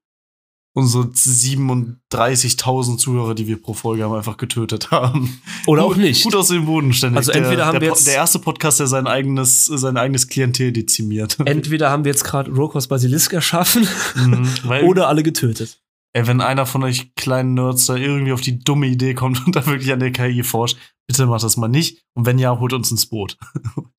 unsere 0.75 1.05
37.000 1.05 2.99
Zuhörer, 2.99 3.35
die 3.35 3.47
wir 3.47 3.61
pro 3.61 3.75
Folge 3.75 4.05
haben, 4.05 4.15
einfach 4.15 4.37
getötet 4.37 4.91
haben. 4.91 5.41
Oder 5.67 5.83
Gut- 5.83 5.93
auch 5.93 5.97
nicht. 5.97 6.23
Gut 6.25 6.35
aus 6.37 6.49
dem 6.49 6.67
Boden 6.67 6.93
ständig. 6.93 7.17
Also 7.19 7.33
entweder 7.33 7.57
der, 7.57 7.67
haben 7.67 7.73
der, 7.75 7.81
wir 7.83 7.89
jetzt- 7.89 8.07
der 8.07 8.15
erste 8.15 8.39
Podcast, 8.39 8.79
der 8.81 8.87
sein 8.87 9.07
eigenes, 9.07 9.67
sein 9.67 9.97
eigenes 9.97 10.29
Klientel 10.29 10.73
dezimiert. 10.73 11.37
Entweder 11.45 11.91
haben 11.91 12.05
wir 12.05 12.13
jetzt 12.13 12.25
gerade 12.25 12.51
Rokos 12.53 12.87
Basilisk 12.89 13.33
erschaffen 13.33 13.89
Mhm, 14.15 14.49
oder 14.85 15.09
alle 15.09 15.23
getötet. 15.23 15.81
ey, 16.13 16.27
wenn 16.27 16.41
einer 16.41 16.67
von 16.67 16.83
euch 16.85 17.15
kleinen 17.17 17.55
Nerds 17.55 17.87
da 17.87 17.97
irgendwie 17.97 18.33
auf 18.33 18.41
die 18.41 18.59
dumme 18.59 18.87
Idee 18.87 19.15
kommt 19.15 19.43
und 19.47 19.57
da 19.57 19.67
wirklich 19.67 19.93
an 19.93 20.01
der 20.01 20.13
KI 20.13 20.43
forscht, 20.43 20.77
bitte 21.09 21.27
macht 21.27 21.43
das 21.43 21.57
mal 21.57 21.69
nicht. 21.69 22.05
Und 22.15 22.27
wenn 22.27 22.39
ja, 22.39 22.59
holt 22.59 22.73
uns 22.73 22.91
ins 22.91 23.07
Boot. 23.07 23.37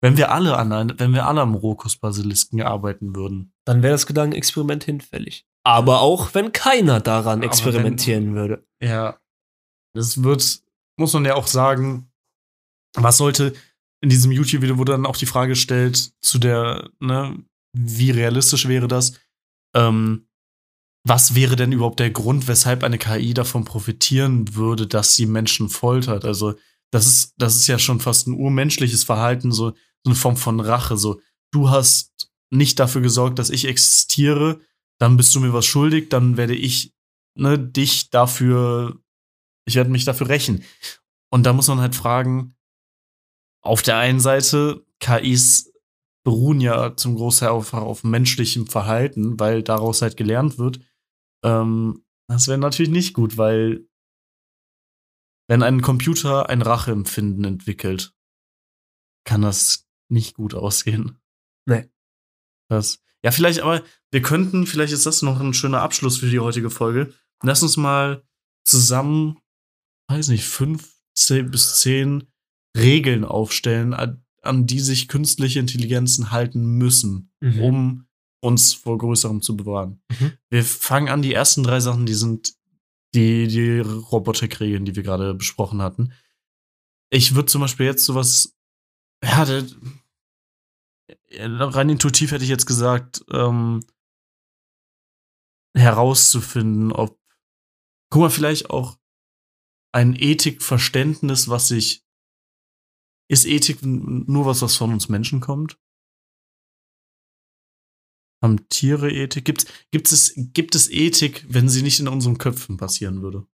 wenn 0.00 0.16
wir 0.16 0.30
alle 0.32 0.56
an, 0.56 0.72
ein- 0.72 0.98
wenn 0.98 1.12
wir 1.12 1.26
alle 1.26 1.40
am 1.40 1.54
Rokus 1.54 1.96
Basilisken 1.96 2.62
arbeiten 2.62 3.14
würden. 3.16 3.52
Dann 3.64 3.82
wäre 3.82 3.92
das 3.92 4.06
Gedankenexperiment 4.06 4.84
hinfällig. 4.84 5.46
Aber 5.64 6.00
auch 6.00 6.34
wenn 6.34 6.52
keiner 6.52 7.00
daran 7.00 7.42
experimentieren 7.42 8.34
würde. 8.34 8.66
Ja. 8.82 9.18
Das 9.94 10.22
wird, 10.22 10.62
muss 10.98 11.12
man 11.12 11.24
ja 11.24 11.34
auch 11.34 11.46
sagen, 11.46 12.10
was 12.94 13.18
sollte 13.18 13.54
in 14.00 14.08
diesem 14.10 14.30
YouTube-Video 14.30 14.78
wurde 14.78 14.92
dann 14.92 15.06
auch 15.06 15.16
die 15.16 15.26
Frage 15.26 15.50
gestellt 15.50 16.12
zu 16.20 16.38
der, 16.38 16.88
ne, 17.00 17.36
wie 17.76 18.10
realistisch 18.12 18.68
wäre 18.68 18.86
das? 18.88 19.14
Ähm, 19.74 20.28
was 21.06 21.34
wäre 21.34 21.56
denn 21.56 21.72
überhaupt 21.72 22.00
der 22.00 22.10
Grund, 22.10 22.48
weshalb 22.48 22.84
eine 22.84 22.98
KI 22.98 23.34
davon 23.34 23.64
profitieren 23.64 24.54
würde, 24.54 24.86
dass 24.86 25.16
sie 25.16 25.26
Menschen 25.26 25.68
foltert? 25.68 26.24
Also, 26.24 26.54
das 26.90 27.06
ist, 27.06 27.34
das 27.36 27.56
ist 27.56 27.66
ja 27.66 27.78
schon 27.78 28.00
fast 28.00 28.26
ein 28.26 28.34
urmenschliches 28.34 29.04
Verhalten, 29.04 29.52
so, 29.52 29.70
so 29.70 29.76
eine 30.06 30.14
Form 30.14 30.36
von 30.36 30.60
Rache. 30.60 30.96
So, 30.96 31.20
du 31.52 31.70
hast 31.70 32.30
nicht 32.50 32.78
dafür 32.78 33.02
gesorgt, 33.02 33.38
dass 33.38 33.50
ich 33.50 33.66
existiere, 33.66 34.60
dann 34.98 35.16
bist 35.16 35.34
du 35.34 35.40
mir 35.40 35.52
was 35.52 35.66
schuldig, 35.66 36.08
dann 36.08 36.36
werde 36.36 36.54
ich 36.54 36.94
ne, 37.34 37.58
dich 37.58 38.10
dafür, 38.10 39.00
ich 39.66 39.74
werde 39.74 39.90
mich 39.90 40.04
dafür 40.04 40.28
rächen. 40.28 40.64
Und 41.30 41.44
da 41.44 41.52
muss 41.52 41.68
man 41.68 41.80
halt 41.80 41.94
fragen, 41.94 42.56
auf 43.62 43.82
der 43.82 43.98
einen 43.98 44.20
Seite, 44.20 44.84
KIs 45.00 45.72
beruhen 46.24 46.60
ja 46.60 46.96
zum 46.96 47.16
Großteil 47.16 47.50
auf, 47.50 47.74
auf 47.74 48.02
menschlichem 48.04 48.66
Verhalten, 48.66 49.38
weil 49.38 49.62
daraus 49.62 50.02
halt 50.02 50.16
gelernt 50.16 50.58
wird. 50.58 50.80
Ähm, 51.44 52.04
das 52.28 52.48
wäre 52.48 52.58
natürlich 52.58 52.90
nicht 52.90 53.14
gut, 53.14 53.36
weil 53.36 53.86
wenn 55.48 55.62
ein 55.62 55.82
Computer 55.82 56.48
ein 56.48 56.62
Racheempfinden 56.62 57.44
entwickelt, 57.44 58.14
kann 59.24 59.42
das 59.42 59.86
nicht 60.10 60.34
gut 60.34 60.54
ausgehen. 60.54 61.18
Nee. 61.66 61.88
Das, 62.70 63.00
ja, 63.24 63.30
vielleicht, 63.30 63.60
aber 63.60 63.82
wir 64.10 64.22
könnten, 64.22 64.66
vielleicht 64.66 64.92
ist 64.92 65.06
das 65.06 65.22
noch 65.22 65.40
ein 65.40 65.54
schöner 65.54 65.82
Abschluss 65.82 66.18
für 66.18 66.30
die 66.30 66.40
heutige 66.40 66.70
Folge. 66.70 67.12
Lass 67.42 67.62
uns 67.62 67.76
mal 67.76 68.22
zusammen, 68.64 69.38
weiß 70.08 70.28
nicht, 70.28 70.44
fünf 70.44 70.94
zehn 71.14 71.50
bis 71.50 71.76
zehn 71.80 72.24
Regeln 72.76 73.24
aufstellen, 73.24 73.94
an, 73.94 74.24
an 74.42 74.66
die 74.66 74.80
sich 74.80 75.08
künstliche 75.08 75.58
Intelligenzen 75.58 76.30
halten 76.30 76.64
müssen, 76.78 77.32
Mhm. 77.40 77.60
um 77.62 78.04
uns 78.40 78.74
vor 78.74 78.98
Größerem 78.98 79.42
zu 79.42 79.56
bewahren. 79.56 80.00
Mhm. 80.10 80.32
Wir 80.50 80.64
fangen 80.64 81.08
an, 81.08 81.22
die 81.22 81.32
ersten 81.34 81.62
drei 81.64 81.80
Sachen, 81.80 82.06
die 82.06 82.14
sind 82.14 82.54
die, 83.14 83.46
die 83.48 83.80
Robotikregeln, 83.80 84.84
die 84.84 84.94
wir 84.96 85.02
gerade 85.02 85.34
besprochen 85.34 85.82
hatten. 85.82 86.12
Ich 87.10 87.34
würde 87.34 87.46
zum 87.46 87.62
Beispiel 87.62 87.86
jetzt 87.86 88.04
sowas, 88.04 88.56
ja, 89.24 89.46
rein 91.30 91.88
intuitiv 91.88 92.32
hätte 92.32 92.44
ich 92.44 92.50
jetzt 92.50 92.66
gesagt, 92.66 93.24
ähm, 93.32 93.80
herauszufinden, 95.74 96.92
ob, 96.92 97.18
guck 98.10 98.22
mal, 98.22 98.30
vielleicht 98.30 98.70
auch 98.70 98.98
ein 99.92 100.14
Ethikverständnis, 100.14 101.48
was 101.48 101.68
sich, 101.68 102.04
ist 103.30 103.46
Ethik 103.46 103.82
nur 103.82 104.46
was, 104.46 104.62
was 104.62 104.76
von 104.76 104.92
uns 104.92 105.08
Menschen 105.08 105.40
kommt? 105.40 105.78
Haben 108.42 108.68
Tiere 108.68 109.10
Ethik? 109.10 109.44
Gibt's, 109.44 109.66
gibt, 109.90 110.12
es, 110.12 110.32
gibt 110.36 110.74
es 110.74 110.90
Ethik, 110.90 111.44
wenn 111.48 111.68
sie 111.68 111.82
nicht 111.82 111.98
in 111.98 112.08
unseren 112.08 112.38
Köpfen 112.38 112.76
passieren 112.76 113.22
würde? 113.22 113.46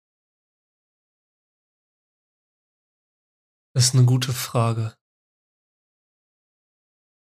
Das 3.75 3.85
ist 3.85 3.95
eine 3.95 4.05
gute 4.05 4.33
Frage. 4.33 4.95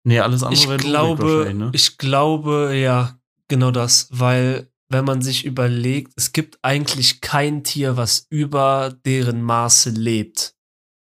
Nee, 0.04 0.20
alles 0.20 0.42
andere 0.42 0.60
Ich 0.60 0.68
wäre 0.68 0.78
glaube, 0.78 1.54
ne? 1.54 1.70
ich 1.72 1.96
glaube, 1.96 2.74
ja, 2.74 3.20
genau 3.48 3.70
das, 3.70 4.08
weil 4.10 4.70
wenn 4.88 5.04
man 5.04 5.22
sich 5.22 5.44
überlegt, 5.44 6.12
es 6.16 6.32
gibt 6.32 6.58
eigentlich 6.62 7.20
kein 7.20 7.64
Tier, 7.64 7.96
was 7.96 8.26
über 8.28 8.94
deren 9.06 9.40
Maße 9.42 9.90
lebt. 9.90 10.54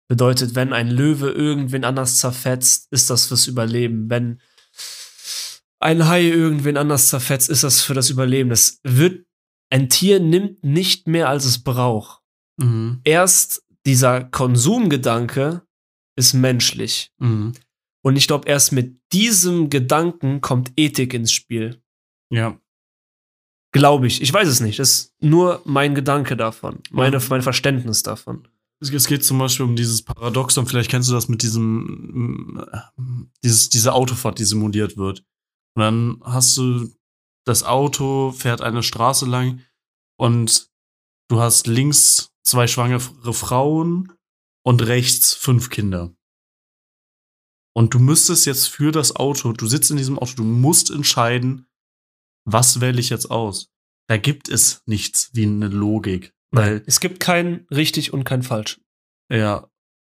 Bedeutet, 0.07 0.55
wenn 0.55 0.71
ein 0.71 0.89
Löwe 0.89 1.31
irgendwen 1.31 1.83
anders 1.83 2.19
zerfetzt, 2.19 2.87
ist 2.91 3.09
das 3.09 3.25
fürs 3.25 3.47
Überleben. 3.47 4.09
Wenn 4.09 4.39
ein 5.85 6.07
Hai 6.07 6.23
irgendwen 6.23 6.77
anders 6.77 7.09
zerfetzt, 7.09 7.47
ist 7.47 7.63
das 7.63 7.83
für 7.83 7.93
das 7.93 8.09
Überleben. 8.09 8.49
Das 8.49 8.79
wird, 8.83 9.27
ein 9.69 9.87
Tier 9.87 10.19
nimmt 10.19 10.63
nicht 10.63 11.07
mehr, 11.07 11.29
als 11.29 11.45
es 11.45 11.63
braucht. 11.63 12.21
Mhm. 12.57 13.01
Erst 13.03 13.63
dieser 13.85 14.23
Konsumgedanke 14.23 15.61
ist 16.17 16.33
menschlich. 16.33 17.11
Mhm. 17.19 17.53
Und 18.03 18.15
ich 18.15 18.25
glaube, 18.25 18.49
erst 18.49 18.71
mit 18.71 18.99
diesem 19.13 19.69
Gedanken 19.69 20.41
kommt 20.41 20.71
Ethik 20.75 21.13
ins 21.13 21.31
Spiel. 21.31 21.81
Ja. 22.31 22.59
Glaube 23.71 24.07
ich. 24.07 24.23
Ich 24.23 24.33
weiß 24.33 24.47
es 24.47 24.61
nicht. 24.61 24.79
Das 24.79 24.89
ist 24.89 25.13
nur 25.21 25.61
mein 25.65 25.93
Gedanke 25.93 26.35
davon. 26.35 26.79
Meine, 26.89 27.21
mein 27.29 27.43
Verständnis 27.43 28.01
davon. 28.01 28.47
Es 28.79 29.07
geht 29.07 29.23
zum 29.23 29.37
Beispiel 29.37 29.65
um 29.65 29.75
dieses 29.75 30.01
Paradoxon, 30.01 30.65
vielleicht 30.65 30.89
kennst 30.89 31.09
du 31.09 31.13
das 31.13 31.29
mit 31.29 31.41
diesem, 31.41 32.63
äh, 32.71 32.77
dieses, 33.43 33.69
diese 33.69 33.93
Autofahrt, 33.93 34.39
die 34.39 34.45
simuliert 34.45 34.97
wird. 34.97 35.23
Und 35.75 35.81
dann 35.81 36.21
hast 36.23 36.57
du, 36.57 36.91
das 37.45 37.63
Auto 37.63 38.31
fährt 38.31 38.61
eine 38.61 38.83
Straße 38.83 39.25
lang 39.25 39.61
und 40.17 40.69
du 41.29 41.39
hast 41.39 41.67
links 41.67 42.31
zwei 42.43 42.67
schwangere 42.67 43.33
Frauen 43.33 44.13
und 44.63 44.81
rechts 44.85 45.33
fünf 45.33 45.69
Kinder. 45.69 46.15
Und 47.75 47.93
du 47.93 47.99
müsstest 47.99 48.45
jetzt 48.45 48.67
für 48.67 48.91
das 48.91 49.15
Auto, 49.15 49.51
du 49.51 49.67
sitzt 49.67 49.91
in 49.91 49.97
diesem 49.97 50.17
Auto, 50.17 50.33
du 50.35 50.43
musst 50.43 50.89
entscheiden, 50.89 51.67
was 52.47 52.79
wähle 52.79 52.99
ich 52.99 53.09
jetzt 53.09 53.29
aus? 53.29 53.69
Da 54.07 54.17
gibt 54.17 54.47
es 54.49 54.81
nichts 54.85 55.31
wie 55.33 55.43
eine 55.43 55.67
Logik. 55.67 56.33
Weil 56.51 56.83
Es 56.85 56.99
gibt 56.99 57.19
kein 57.19 57.65
richtig 57.69 58.13
und 58.13 58.23
kein 58.23 58.43
falsch. 58.43 58.79
ja, 59.29 59.69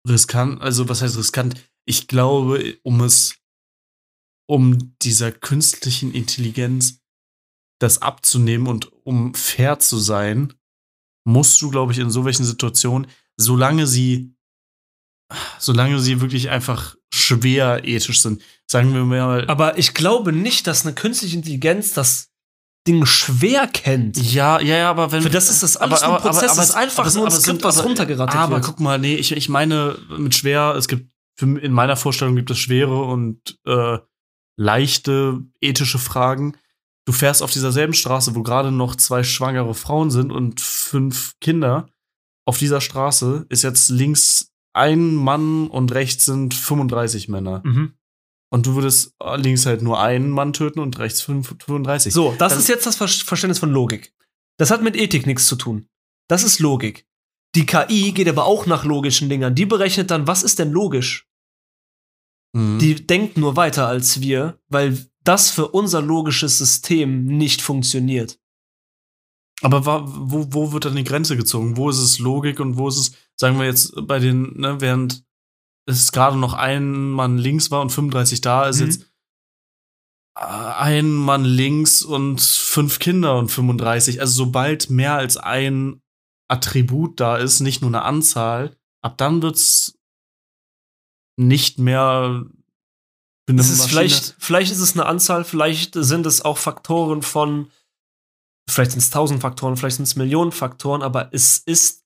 riskant, 0.07 0.61
also 0.61 0.87
was 0.87 1.01
heißt 1.01 1.17
riskant? 1.17 1.55
Ich 1.85 2.07
glaube, 2.07 2.77
um 2.83 3.01
es, 3.01 3.39
um 4.49 4.95
dieser 5.01 5.31
künstlichen 5.31 6.13
Intelligenz 6.13 6.99
das 7.79 8.01
abzunehmen 8.01 8.67
und 8.67 8.91
um 9.05 9.33
fair 9.35 9.79
zu 9.79 9.97
sein, 9.99 10.53
musst 11.25 11.61
du, 11.61 11.69
glaube 11.69 11.91
ich, 11.91 11.99
in 11.99 12.09
so 12.09 12.25
welchen 12.25 12.45
Situationen, 12.45 13.07
solange 13.37 13.85
sie, 13.85 14.33
solange 15.59 15.99
sie 15.99 16.21
wirklich 16.21 16.49
einfach 16.49 16.95
schwer 17.13 17.83
ethisch 17.83 18.21
sind, 18.21 18.41
sagen 18.69 18.93
wir 18.93 19.03
mal, 19.03 19.47
Aber 19.47 19.77
ich 19.77 19.93
glaube 19.93 20.31
nicht, 20.31 20.65
dass 20.67 20.85
eine 20.85 20.95
künstliche 20.95 21.35
Intelligenz 21.35 21.91
das 21.93 22.29
Ding 22.87 23.05
schwer 23.05 23.67
kennt. 23.67 24.15
Ja, 24.17 24.61
ja, 24.61 24.77
ja, 24.77 24.89
aber 24.89 25.11
wenn. 25.11 25.21
Für 25.21 25.29
das 25.29 25.49
ist 25.49 25.61
das 25.61 25.75
alles 25.75 26.01
nur 26.01 26.15
ein 26.15 26.21
Prozess, 26.21 26.55
das 26.55 26.69
ist 26.69 26.75
einfach 26.75 27.05
aber- 27.05 27.13
nur 27.13 27.23
ein 27.25 27.27
aber 27.27 27.31
Skript, 27.41 27.45
sind- 27.45 27.63
was 27.65 27.77
aber- 27.79 27.87
runtergerattet 27.89 28.35
Aber 28.35 28.55
wird. 28.55 28.65
guck 28.65 28.79
mal, 28.79 28.97
nee, 28.97 29.15
ich, 29.15 29.33
ich 29.33 29.49
meine 29.49 29.97
mit 30.17 30.33
schwer, 30.35 30.73
es 30.77 30.87
gibt, 30.87 31.11
für, 31.37 31.59
in 31.59 31.73
meiner 31.73 31.97
Vorstellung 31.97 32.35
gibt 32.37 32.49
es 32.49 32.57
schwere 32.59 33.03
und 33.03 33.59
äh, 33.65 33.97
leichte 34.57 35.43
ethische 35.61 35.99
Fragen. 35.99 36.57
Du 37.05 37.13
fährst 37.13 37.41
auf 37.41 37.51
dieser 37.51 37.71
selben 37.71 37.93
Straße, 37.93 38.35
wo 38.35 38.43
gerade 38.43 38.71
noch 38.71 38.95
zwei 38.95 39.23
schwangere 39.23 39.73
Frauen 39.73 40.11
sind 40.11 40.31
und 40.31 40.59
fünf 40.59 41.35
Kinder. 41.39 41.87
Auf 42.45 42.57
dieser 42.57 42.81
Straße 42.81 43.45
ist 43.49 43.63
jetzt 43.63 43.89
links 43.89 44.51
ein 44.73 45.15
Mann 45.15 45.67
und 45.67 45.93
rechts 45.93 46.25
sind 46.25 46.53
35 46.53 47.29
Männer. 47.29 47.61
Mhm. 47.63 47.93
Und 48.49 48.65
du 48.65 48.75
würdest 48.75 49.13
äh, 49.21 49.35
links 49.37 49.65
halt 49.65 49.81
nur 49.81 49.99
einen 50.01 50.29
Mann 50.29 50.53
töten 50.53 50.79
und 50.79 50.97
rechts 50.99 51.21
fünf- 51.21 51.55
35. 51.65 52.13
So, 52.13 52.35
das 52.37 52.53
Dann- 52.53 52.59
ist 52.59 52.67
jetzt 52.69 52.85
das 52.85 52.95
Ver 52.95 53.07
Verständnis 53.07 53.59
von 53.59 53.71
Logik. 53.71 54.13
Das 54.57 54.71
hat 54.71 54.81
mit 54.81 54.95
Ethik 54.95 55.25
nichts 55.27 55.45
zu 55.45 55.55
tun. 55.55 55.87
Das 56.29 56.43
ist 56.43 56.59
Logik. 56.59 57.05
Die 57.55 57.65
KI 57.65 58.11
geht 58.11 58.27
aber 58.27 58.45
auch 58.45 58.65
nach 58.65 58.83
logischen 58.85 59.29
Dingern. 59.29 59.55
Die 59.55 59.65
berechnet 59.65 60.11
dann, 60.11 60.27
was 60.27 60.43
ist 60.43 60.59
denn 60.59 60.71
logisch? 60.71 61.26
Mhm. 62.57 62.79
Die 62.79 62.95
denkt 63.07 63.37
nur 63.37 63.55
weiter 63.55 63.87
als 63.87 64.21
wir, 64.21 64.59
weil 64.69 64.97
das 65.23 65.49
für 65.49 65.67
unser 65.69 66.01
logisches 66.01 66.57
System 66.57 67.25
nicht 67.25 67.61
funktioniert. 67.61 68.39
Aber 69.61 70.03
wo, 70.07 70.47
wo 70.51 70.71
wird 70.71 70.85
dann 70.85 70.95
die 70.95 71.03
Grenze 71.03 71.35
gezogen? 71.35 71.77
Wo 71.77 71.89
ist 71.89 71.97
es 71.97 72.19
Logik 72.19 72.59
und 72.59 72.77
wo 72.77 72.87
ist 72.87 72.97
es, 72.97 73.11
sagen 73.35 73.57
wir 73.57 73.65
jetzt, 73.65 73.93
bei 74.07 74.19
den, 74.19 74.53
ne, 74.59 74.79
während 74.79 75.23
es 75.87 76.11
gerade 76.11 76.37
noch 76.37 76.53
ein 76.53 77.09
Mann 77.09 77.37
links 77.37 77.71
war 77.71 77.81
und 77.81 77.91
35 77.91 78.41
da, 78.41 78.67
ist 78.67 78.79
Mhm. 78.79 78.85
jetzt 78.85 79.01
äh, 80.37 80.43
ein 80.43 81.11
Mann 81.13 81.43
links 81.43 82.03
und 82.03 82.39
fünf 82.41 82.99
Kinder 82.99 83.37
und 83.39 83.49
35. 83.49 84.21
Also 84.21 84.33
sobald 84.45 84.89
mehr 84.89 85.13
als 85.15 85.37
ein 85.37 86.01
Attribut 86.49 87.19
da 87.19 87.37
ist, 87.37 87.59
nicht 87.59 87.81
nur 87.81 87.89
eine 87.89 88.03
Anzahl, 88.03 88.77
ab 89.01 89.17
dann 89.17 89.41
wird's 89.41 89.96
nicht 91.37 91.79
mehr 91.79 92.45
Es 93.49 93.69
ist 93.69 93.77
Maschine- 93.79 93.89
vielleicht, 93.89 94.35
vielleicht 94.39 94.71
ist 94.71 94.79
es 94.81 94.93
eine 94.93 95.05
Anzahl, 95.05 95.43
vielleicht 95.45 95.93
sind 95.95 96.25
es 96.25 96.41
auch 96.43 96.57
Faktoren 96.57 97.21
von, 97.21 97.71
vielleicht 98.69 98.91
sind 98.91 98.99
es 98.99 99.09
tausend 99.09 99.41
Faktoren, 99.41 99.77
vielleicht 99.77 99.97
sind 99.97 100.03
es 100.05 100.15
Millionen 100.15 100.51
Faktoren, 100.51 101.01
aber 101.01 101.29
es 101.31 101.59
ist 101.59 102.03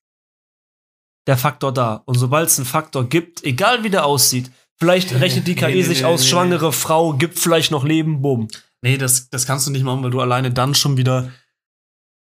der 1.27 1.38
Faktor 1.38 1.71
da. 1.73 2.01
Und 2.05 2.15
sobald 2.15 2.47
es 2.49 2.57
einen 2.59 2.65
Faktor 2.65 3.07
gibt, 3.07 3.43
egal 3.43 3.84
wie 3.84 3.89
der 3.89 4.05
aussieht, 4.05 4.51
vielleicht 4.77 5.11
rechnet 5.19 5.47
die 5.47 5.55
KI 5.55 5.65
Nee, 5.67 5.73
nee, 5.75 5.84
sich 5.84 5.99
nee, 6.01 6.05
aus, 6.05 6.27
schwangere 6.27 6.73
Frau, 6.73 7.13
gibt 7.13 7.39
vielleicht 7.39 7.71
noch 7.71 7.84
Leben, 7.84 8.21
bumm. 8.21 8.47
Nee, 8.84 8.97
das, 8.97 9.29
das 9.29 9.45
kannst 9.45 9.67
du 9.67 9.71
nicht 9.71 9.84
machen, 9.84 10.03
weil 10.03 10.09
du 10.11 10.19
alleine 10.21 10.51
dann 10.51 10.73
schon 10.73 10.97
wieder, 10.97 11.32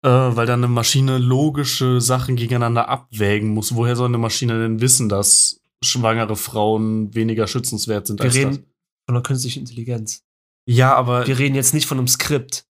äh, 0.05 0.09
weil 0.09 0.45
dann 0.45 0.63
eine 0.63 0.69
Maschine 0.71 1.17
logische 1.17 1.99
Sachen 1.99 2.37
gegeneinander 2.37 2.87
abwägen 2.87 3.49
muss. 3.49 3.75
Woher 3.75 3.97
soll 3.97 4.07
eine 4.07 4.17
Maschine 4.17 4.61
denn 4.61 4.79
wissen, 4.79 5.09
dass 5.09 5.59
schwangere 5.85 6.35
Frauen 6.35 7.13
weniger 7.15 7.47
schützenswert 7.47 8.07
sind 8.07 8.19
Wir 8.19 8.25
als 8.25 8.35
reden 8.35 8.49
das? 8.51 8.59
von 9.07 9.15
einer 9.15 9.23
künstlichen 9.23 9.59
Intelligenz. 9.59 10.23
Ja, 10.67 10.95
aber 10.95 11.25
Wir 11.27 11.37
reden 11.39 11.55
jetzt 11.55 11.73
nicht 11.73 11.85
von 11.85 11.97
einem 11.99 12.07
Skript. 12.07 12.65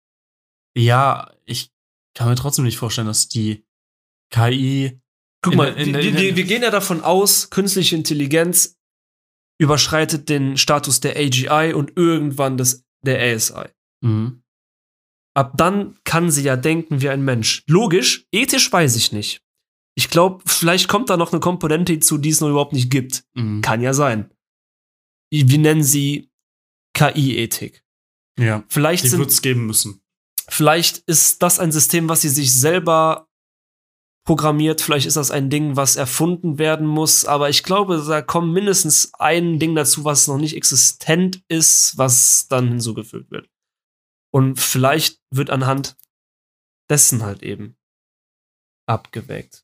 ja, 0.77 1.33
ich 1.47 1.71
kann 2.17 2.29
mir 2.29 2.35
trotzdem 2.37 2.65
nicht 2.65 2.77
vorstellen, 2.79 3.07
dass 3.07 3.29
die 3.29 3.65
KI 4.33 5.01
Guck 5.43 5.53
In 5.53 5.57
mal, 5.59 5.75
der- 5.75 5.85
in 5.85 5.93
der- 5.93 6.03
wir, 6.03 6.09
in 6.09 6.15
der- 6.15 6.23
wir, 6.25 6.37
wir 6.37 6.45
gehen 6.45 6.63
ja 6.63 6.71
davon 6.71 7.03
aus, 7.03 7.51
künstliche 7.51 7.95
Intelligenz 7.97 8.77
überschreitet 9.61 10.29
den 10.29 10.57
Status 10.57 11.01
der 11.01 11.17
AGI 11.17 11.75
und 11.75 11.93
irgendwann 11.97 12.57
des, 12.57 12.85
der 13.05 13.21
ASI. 13.21 13.69
Mhm. 14.03 14.43
Ab 15.37 15.53
dann 15.57 15.99
kann 16.05 16.31
sie 16.31 16.43
ja 16.43 16.57
denken 16.57 17.01
wie 17.03 17.09
ein 17.11 17.25
Mensch. 17.25 17.63
Logisch, 17.69 18.27
ethisch 18.33 18.73
weiß 18.73 18.97
ich 18.97 19.13
nicht. 19.13 19.43
Ich 19.97 20.11
glaube, 20.11 20.43
vielleicht 20.47 20.89
kommt 20.89 21.09
da 21.11 21.17
noch 21.17 21.33
eine 21.33 21.41
Komponente 21.41 21.93
hinzu, 21.93 22.19
die 22.19 22.31
es 22.31 22.41
noch 22.41 22.49
überhaupt 22.49 22.73
nicht 22.73 22.91
gibt. 22.91 23.25
Mhm. 23.35 23.61
Kann 23.63 23.81
ja 23.81 23.95
sein. 23.95 24.31
Wir 25.31 25.59
nennen 25.59 25.83
sie 25.85 26.31
KI-Ethik. 26.95 27.85
Ja, 28.39 28.65
Vielleicht, 28.69 29.05
die 29.05 29.09
sind, 29.09 29.21
wird's 29.21 29.43
geben 29.43 29.67
müssen. 29.67 30.03
vielleicht 30.49 30.99
ist 30.99 31.43
das 31.43 31.59
ein 31.61 31.71
System, 31.73 32.09
was 32.09 32.21
sie 32.23 32.29
sich 32.29 32.53
selber 32.59 33.29
programmiert. 34.27 34.81
Vielleicht 34.81 35.07
ist 35.07 35.17
das 35.17 35.31
ein 35.31 35.51
Ding, 35.51 35.77
was 35.77 35.97
erfunden 35.97 36.59
werden 36.59 36.87
muss. 36.87 37.25
Aber 37.25 37.49
ich 37.51 37.63
glaube, 37.63 38.03
da 38.07 38.23
kommt 38.23 38.53
mindestens 38.53 39.13
ein 39.15 39.59
Ding 39.61 39.75
dazu, 39.75 40.05
was 40.05 40.27
noch 40.27 40.39
nicht 40.39 40.57
existent 40.57 41.45
ist, 41.49 41.97
was 41.99 42.49
dann 42.49 42.69
hinzugefügt 42.69 43.31
wird. 43.31 43.49
Und 44.33 44.59
vielleicht 44.59 45.21
wird 45.31 45.51
anhand 45.51 45.97
dessen 46.91 47.23
halt 47.23 47.43
eben 47.43 47.77
abgewägt. 48.87 49.64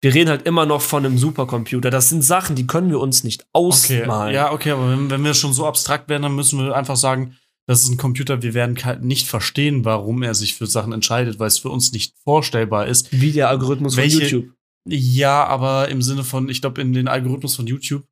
Wir 0.00 0.14
reden 0.14 0.30
halt 0.30 0.42
immer 0.46 0.64
noch 0.64 0.80
von 0.80 1.04
einem 1.04 1.18
Supercomputer. 1.18 1.90
Das 1.90 2.08
sind 2.08 2.22
Sachen, 2.22 2.54
die 2.54 2.66
können 2.66 2.90
wir 2.90 3.00
uns 3.00 3.24
nicht 3.24 3.42
Okay, 3.52 4.02
ausmalen. 4.02 4.34
ja, 4.34 4.52
okay, 4.52 4.70
aber 4.70 4.90
wenn, 4.90 5.10
wenn 5.10 5.24
wir 5.24 5.34
schon 5.34 5.52
so 5.52 5.66
abstrakt 5.66 6.08
werden, 6.08 6.22
dann 6.22 6.36
müssen 6.36 6.58
wir 6.58 6.74
einfach 6.76 6.96
sagen, 6.96 7.36
das 7.66 7.82
ist 7.82 7.88
ein 7.90 7.96
Computer, 7.98 8.40
wir 8.42 8.54
werden 8.54 8.78
nicht 9.04 9.26
verstehen, 9.26 9.84
warum 9.84 10.22
er 10.22 10.34
sich 10.34 10.54
für 10.54 10.66
Sachen 10.66 10.92
entscheidet, 10.92 11.38
weil 11.38 11.48
es 11.48 11.58
für 11.58 11.68
uns 11.70 11.92
nicht 11.92 12.14
vorstellbar 12.24 12.86
ist. 12.86 13.12
Wie 13.12 13.32
der 13.32 13.48
Algorithmus 13.48 13.96
Welche- 13.96 14.18
von 14.18 14.22
YouTube. 14.28 14.54
Ja, 14.90 15.44
aber 15.44 15.88
im 15.88 16.00
Sinne 16.00 16.24
von, 16.24 16.48
ich 16.48 16.60
glaube, 16.62 16.80
in 16.80 16.92
den 16.94 17.08
Algorithmus 17.08 17.56
von 17.56 17.66
YouTube. 17.66 18.06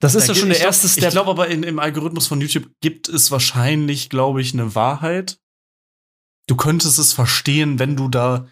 Das 0.00 0.14
ist 0.16 0.28
da 0.28 0.32
ja 0.32 0.38
schon 0.38 0.48
der 0.48 0.56
glaub- 0.58 0.66
erste 0.66 0.88
Step. 0.88 1.04
Ich 1.04 1.10
glaube 1.10 1.30
aber, 1.30 1.46
in, 1.48 1.62
im 1.62 1.78
Algorithmus 1.78 2.26
von 2.26 2.40
YouTube 2.40 2.68
gibt 2.80 3.08
es 3.08 3.30
wahrscheinlich, 3.30 4.08
glaube 4.10 4.40
ich, 4.40 4.52
eine 4.52 4.74
Wahrheit. 4.74 5.38
Du 6.48 6.56
könntest 6.56 6.98
es 6.98 7.12
verstehen, 7.12 7.78
wenn 7.78 7.94
du 7.96 8.08
da, 8.08 8.48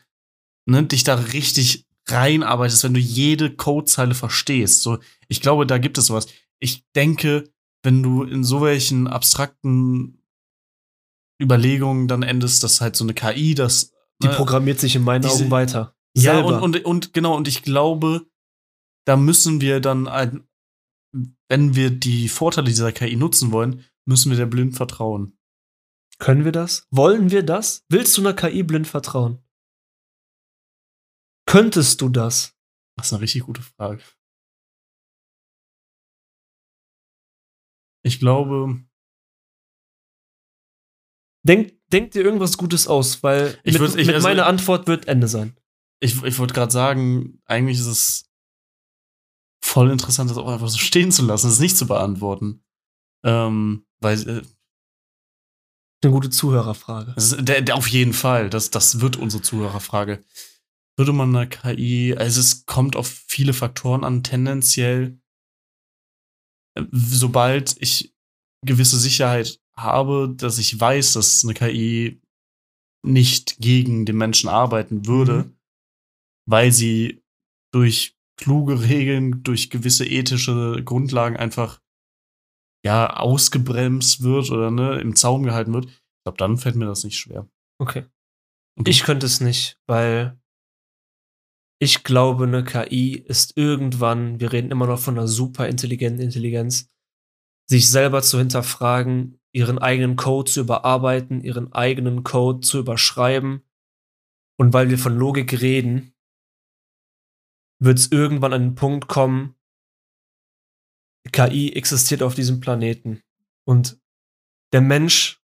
ne, 0.66 0.84
dich 0.84 1.02
da 1.04 1.14
richtig 1.16 1.84
reinarbeitest, 2.12 2.84
wenn 2.84 2.94
du 2.94 3.00
jede 3.00 3.54
Codezeile 3.54 4.14
verstehst. 4.14 4.82
So, 4.82 4.98
ich 5.28 5.40
glaube, 5.40 5.66
da 5.66 5.78
gibt 5.78 5.98
es 5.98 6.06
sowas. 6.06 6.26
Ich 6.60 6.84
denke, 6.94 7.44
wenn 7.82 8.02
du 8.02 8.22
in 8.22 8.44
so 8.44 8.60
welchen 8.62 9.06
abstrakten 9.08 10.22
Überlegungen 11.40 12.08
dann 12.08 12.22
endest, 12.22 12.62
dass 12.62 12.80
halt 12.80 12.96
so 12.96 13.04
eine 13.04 13.14
KI 13.14 13.54
das 13.54 13.92
die 14.22 14.28
ne, 14.28 14.34
programmiert 14.34 14.78
sich 14.78 14.94
in 14.94 15.02
meinen 15.02 15.22
diese- 15.22 15.34
Augen 15.34 15.50
weiter. 15.50 15.96
ja, 16.16 16.34
Selber. 16.34 16.62
und, 16.62 16.76
und, 16.76 16.84
und 16.84 17.12
genau, 17.14 17.36
und 17.36 17.48
ich 17.48 17.62
glaube, 17.62 18.26
da 19.04 19.16
müssen 19.16 19.60
wir 19.60 19.80
dann, 19.80 20.06
ein, 20.06 20.46
wenn 21.48 21.74
wir 21.74 21.90
die 21.90 22.28
Vorteile 22.28 22.68
dieser 22.68 22.92
KI 22.92 23.16
nutzen 23.16 23.50
wollen, 23.50 23.84
müssen 24.04 24.30
wir 24.30 24.36
der 24.36 24.46
blind 24.46 24.76
vertrauen. 24.76 25.36
Können 26.18 26.44
wir 26.44 26.52
das? 26.52 26.86
Wollen 26.90 27.32
wir 27.32 27.42
das? 27.42 27.84
Willst 27.88 28.16
du 28.16 28.20
einer 28.20 28.34
KI 28.34 28.62
blind 28.62 28.86
vertrauen? 28.86 29.41
Könntest 31.47 32.01
du 32.01 32.09
das? 32.09 32.57
Das 32.97 33.07
ist 33.07 33.12
eine 33.12 33.22
richtig 33.22 33.43
gute 33.45 33.62
Frage. 33.62 34.03
Ich 38.05 38.18
glaube, 38.18 38.82
Denk, 41.45 41.72
denk 41.93 42.12
dir 42.12 42.22
irgendwas 42.22 42.57
Gutes 42.57 42.86
aus, 42.86 43.22
weil 43.24 43.59
Ich 43.64 43.72
mit, 43.78 43.82
würd- 43.82 43.97
ich- 43.99 44.07
mit 44.07 44.14
also- 44.14 44.28
meiner 44.28 44.47
Antwort 44.47 44.86
wird 44.86 45.09
Ende 45.09 45.26
sein. 45.26 45.57
ich, 46.01 46.22
ich 46.22 46.38
wollte 46.38 46.55
gerade 46.55 46.70
sagen, 46.70 47.43
eigentlich 47.47 47.78
ist 47.80 47.86
es 47.86 48.30
voll 49.64 49.90
interessant, 49.90 50.30
das 50.30 50.38
auch 50.38 50.47
einfach 50.49 50.68
so 50.68 50.78
stehen 50.78 51.11
zu 51.11 51.24
lassen, 51.24 51.49
es 51.49 51.59
nicht 51.59 51.76
zu 51.76 51.86
beantworten. 51.88 52.64
Ähm, 53.24 53.84
weil 54.01 54.20
äh, 54.28 54.43
Eine 56.05 56.12
gute 56.12 56.30
Zuhörerfrage. 56.30 57.12
Ist, 57.16 57.36
der, 57.40 57.61
der 57.62 57.74
auf 57.76 57.88
jeden 57.88 58.12
Fall. 58.12 58.49
Das, 58.51 58.70
das 58.70 59.01
wird 59.01 59.16
unsere 59.16 59.43
Zuhörerfrage. 59.43 60.24
Würde 60.99 61.12
man 61.12 61.34
eine 61.34 61.49
KI, 61.49 62.14
also 62.16 62.40
es 62.40 62.66
kommt 62.66 62.97
auf 62.97 63.09
viele 63.09 63.55
Faktoren 63.55 64.05
an, 64.05 64.22
tendenziell, 64.22 65.18
äh, 66.76 66.84
sobald 66.90 67.80
ich 67.80 68.14
gewisse 68.64 68.99
Sicherheit 68.99 69.61
habe, 69.76 70.32
dass 70.36 70.59
ich 70.59 70.78
weiß, 70.78 71.14
dass 71.14 71.45
eine 71.45 71.55
KI 71.55 72.20
nicht 73.05 73.57
gegen 73.59 74.05
den 74.07 74.16
Menschen 74.16 74.49
arbeiten 74.49 75.07
würde, 75.07 75.45
Mhm. 75.45 75.59
weil 76.49 76.72
sie 76.72 77.22
durch 77.72 78.16
kluge 78.36 78.82
Regeln, 78.82 79.43
durch 79.43 79.70
gewisse 79.70 80.07
ethische 80.07 80.82
Grundlagen 80.84 81.36
einfach 81.36 81.80
ja 82.84 83.16
ausgebremst 83.16 84.22
wird 84.22 84.51
oder 84.51 84.70
ne, 84.70 85.01
im 85.01 85.16
Zaum 85.16 85.43
gehalten 85.45 85.72
wird. 85.72 85.86
Ich 85.86 86.24
glaube, 86.24 86.38
dann 86.38 86.59
fällt 86.59 86.76
mir 86.76 86.86
das 86.86 87.05
nicht 87.05 87.18
schwer. 87.18 87.49
Okay. 87.80 88.05
Du? 88.76 88.88
Ich 88.90 89.03
könnte 89.05 89.26
es 89.26 89.40
nicht, 89.40 89.80
weil 89.86 90.40
ich 91.82 92.04
glaube, 92.04 92.44
eine 92.44 92.62
KI 92.62 93.14
ist 93.16 93.56
irgendwann, 93.56 94.38
wir 94.38 94.52
reden 94.52 94.70
immer 94.70 94.86
noch 94.86 95.00
von 95.00 95.18
einer 95.18 95.26
super 95.26 95.66
intelligenten 95.66 96.22
Intelligenz, 96.22 96.88
sich 97.68 97.90
selber 97.90 98.22
zu 98.22 98.38
hinterfragen, 98.38 99.40
ihren 99.52 99.80
eigenen 99.80 100.14
Code 100.14 100.48
zu 100.48 100.60
überarbeiten, 100.60 101.40
ihren 101.40 101.72
eigenen 101.72 102.22
Code 102.22 102.60
zu 102.60 102.78
überschreiben. 102.78 103.64
Und 104.60 104.72
weil 104.72 104.90
wir 104.90 104.98
von 104.98 105.18
Logik 105.18 105.60
reden, 105.60 106.14
wird 107.80 107.98
es 107.98 108.12
irgendwann 108.12 108.52
an 108.52 108.62
den 108.62 108.74
Punkt 108.76 109.08
kommen, 109.08 109.56
KI 111.32 111.72
existiert 111.72 112.22
auf 112.22 112.36
diesem 112.36 112.60
Planeten. 112.60 113.24
Und 113.66 114.00
der 114.72 114.82
Mensch 114.82 115.42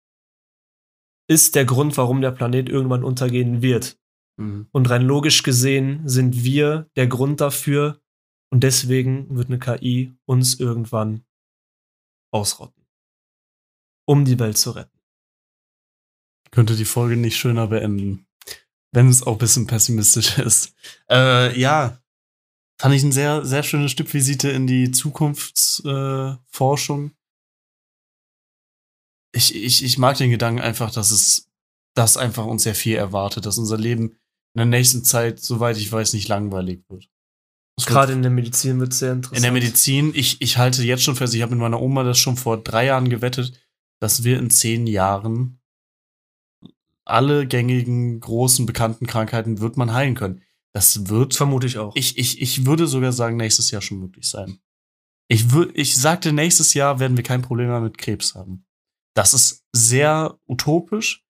ist 1.30 1.54
der 1.54 1.66
Grund, 1.66 1.96
warum 1.96 2.22
der 2.22 2.32
Planet 2.32 2.70
irgendwann 2.70 3.04
untergehen 3.04 3.62
wird. 3.62 4.00
Mhm. 4.38 4.68
Und 4.72 4.90
rein 4.90 5.04
logisch 5.04 5.44
gesehen 5.44 6.08
sind 6.08 6.44
wir 6.44 6.90
der 6.96 7.08
Grund 7.08 7.42
dafür. 7.42 8.00
Und 8.52 8.62
deswegen 8.62 9.36
wird 9.36 9.48
eine 9.48 9.60
KI 9.60 10.14
uns 10.26 10.60
irgendwann 10.60 11.26
ausrotten. 12.32 12.86
Um 14.06 14.26
die 14.26 14.40
Welt 14.40 14.58
zu 14.58 14.72
retten. 14.72 15.00
Könnte 16.52 16.76
die 16.76 16.86
Folge 16.86 17.18
nicht 17.18 17.38
schöner 17.38 17.68
beenden. 17.68 18.28
Wenn 18.92 19.08
es 19.08 19.24
auch 19.24 19.34
ein 19.34 19.40
bisschen 19.40 19.66
pessimistisch 19.66 20.38
ist. 20.40 20.76
Äh, 21.10 21.60
ja. 21.60 22.00
Fand 22.80 22.96
ich 22.96 23.04
ein 23.04 23.12
sehr, 23.12 23.46
sehr 23.46 23.64
schöne 23.64 23.88
Stippvisite 23.88 24.50
in 24.50 24.66
die 24.68 24.92
Zukunftsforschung. 24.92 27.10
Äh, 27.10 27.14
ich, 29.36 29.56
ich, 29.56 29.84
ich 29.84 29.98
mag 29.98 30.18
den 30.18 30.30
Gedanken 30.30 30.62
einfach, 30.62 30.92
dass 30.92 31.10
es, 31.12 31.50
dass 31.96 32.18
einfach 32.18 32.46
uns 32.46 32.64
sehr 32.64 32.76
viel 32.76 32.98
erwartet, 32.98 33.46
dass 33.46 33.58
unser 33.58 33.78
Leben 33.78 34.20
in 34.56 34.60
der 34.60 34.66
nächsten 34.66 35.04
Zeit, 35.04 35.40
soweit 35.40 35.78
ich 35.78 35.92
weiß, 35.92 36.14
nicht 36.14 36.28
langweilig 36.28 36.84
wird. 36.90 37.10
Wird- 37.78 37.88
Gerade 37.88 38.14
in 38.14 38.22
der 38.22 38.32
Medizin 38.32 38.80
wird 38.80 38.94
es 38.94 39.00
sehr 39.00 39.14
interessant. 39.14 39.38
in 39.38 39.44
der 39.44 39.52
Medizin, 39.52 40.12
ich, 40.14 40.42
ich 40.42 40.58
halte 40.58 40.84
jetzt 40.84 41.04
schon 41.04 41.16
fest, 41.16 41.34
ich 41.34 41.42
habe 41.42 41.52
mit 41.52 41.60
meiner 41.62 41.82
Oma 41.82 42.04
das 42.04 42.20
schon 42.20 42.38
vor 42.38 42.62
drei 42.62 42.86
Jahren 42.86 43.10
gewettet, 43.10 43.60
dass 44.00 44.24
wir 44.24 44.38
in 44.38 44.50
zehn 44.52 44.86
Jahren 44.86 45.60
alle 47.06 47.48
gängigen, 47.48 48.20
großen, 48.20 48.66
bekannten 48.66 49.08
Krankheiten 49.08 49.60
wird 49.60 49.76
man 49.76 49.92
heilen 49.94 50.16
können. 50.16 50.42
Das 50.74 51.08
wird, 51.10 51.36
Vermute 51.36 51.68
ich 51.68 51.78
auch. 51.78 51.96
ich, 51.96 52.18
ich, 52.18 52.42
ich 52.42 52.66
würde 52.66 52.88
sogar 52.88 53.12
sagen, 53.12 53.38
nächstes 53.38 53.72
Jahr 53.72 53.82
schon 53.82 54.00
möglich 54.00 54.28
sein. 54.28 54.60
Ich, 55.28 55.46
ich 55.74 55.96
sagte, 55.98 56.32
nächstes 56.34 56.74
Jahr 56.74 57.00
werden 57.00 57.18
wir 57.18 57.24
kein 57.24 57.42
Problem 57.42 57.68
mehr 57.70 57.80
mit 57.82 57.98
Krebs 57.98 58.36
haben. 58.36 58.66
Das 59.16 59.34
ist 59.34 59.64
sehr 59.74 60.40
utopisch, 60.48 61.24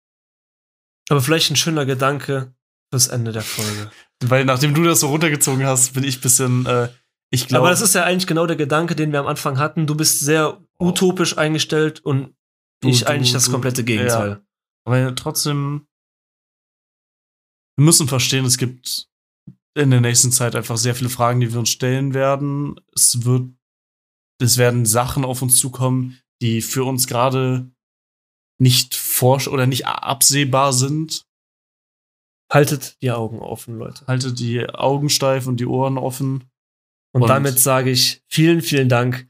Aber 1.10 1.22
vielleicht 1.22 1.52
ein 1.52 1.56
schöner 1.58 1.86
Gedanke 1.86 2.54
fürs 2.94 3.08
Ende 3.08 3.32
der 3.32 3.42
Folge. 3.42 3.90
weil 4.24 4.46
nachdem 4.46 4.76
du 4.76 4.84
das 4.84 5.00
so 5.00 5.08
runtergezogen 5.08 5.66
hast, 5.66 5.96
bin 5.96 6.04
ich 6.04 6.22
bisschen, 6.22 6.68
äh, 6.68 6.90
ich 7.32 7.48
glaube. 7.48 7.62
Aber 7.64 7.70
das 7.72 7.82
ist 7.82 7.96
ja 7.96 8.04
eigentlich 8.04 8.28
genau 8.28 8.46
der 8.46 8.56
Gedanke, 8.56 8.96
den 8.96 9.12
wir 9.12 9.20
am 9.20 9.26
Anfang 9.26 9.58
hatten. 9.58 9.88
Du 9.88 9.96
bist 9.96 10.20
sehr 10.20 10.62
utopisch 10.80 11.36
eingestellt 11.40 12.00
und 12.06 12.36
Du- 12.82 12.90
ich 12.90 13.00
du- 13.02 13.08
eigentlich 13.08 13.32
das 13.34 13.50
komplette 13.50 13.84
Gegenteil. 13.84 14.44
Aber 14.86 15.16
trotzdem, 15.16 15.88
wir 17.78 17.86
müssen 17.86 18.08
verstehen, 18.08 18.46
es 18.46 18.60
gibt 18.60 19.08
in 19.76 19.90
der 19.90 20.02
nächsten 20.02 20.32
Zeit 20.32 20.56
einfach 20.56 20.78
sehr 20.78 20.94
viele 20.94 21.10
Fragen, 21.10 21.40
die 21.40 21.52
wir 21.52 21.58
uns 21.60 21.70
stellen 21.70 22.14
werden. 22.14 22.80
Es 22.96 23.26
wird, 23.26 23.50
es 24.40 24.58
werden 24.60 24.86
Sachen 24.86 25.26
auf 25.26 25.42
uns 25.42 25.58
zukommen, 25.58 26.20
die 26.44 26.62
für 26.62 26.84
uns 26.84 27.08
gerade 27.08 27.72
nicht 28.60 28.94
forsch 28.94 29.48
oder 29.48 29.66
nicht 29.66 29.88
absehbar 29.88 30.74
sind. 30.74 31.26
Haltet 32.54 32.98
die 33.02 33.12
Augen 33.12 33.40
offen, 33.40 33.78
Leute. 33.80 34.06
Halte 34.08 34.32
die 34.32 34.70
Augen 34.70 35.10
steif 35.10 35.48
und 35.48 35.60
die 35.60 35.66
Ohren 35.66 35.98
offen. 35.98 36.44
Und, 37.14 37.24
Und- 37.24 37.28
damit 37.30 37.60
sage 37.60 37.90
ich 37.90 38.22
vielen, 38.28 38.62
vielen 38.62 38.90
Dank 38.90 39.28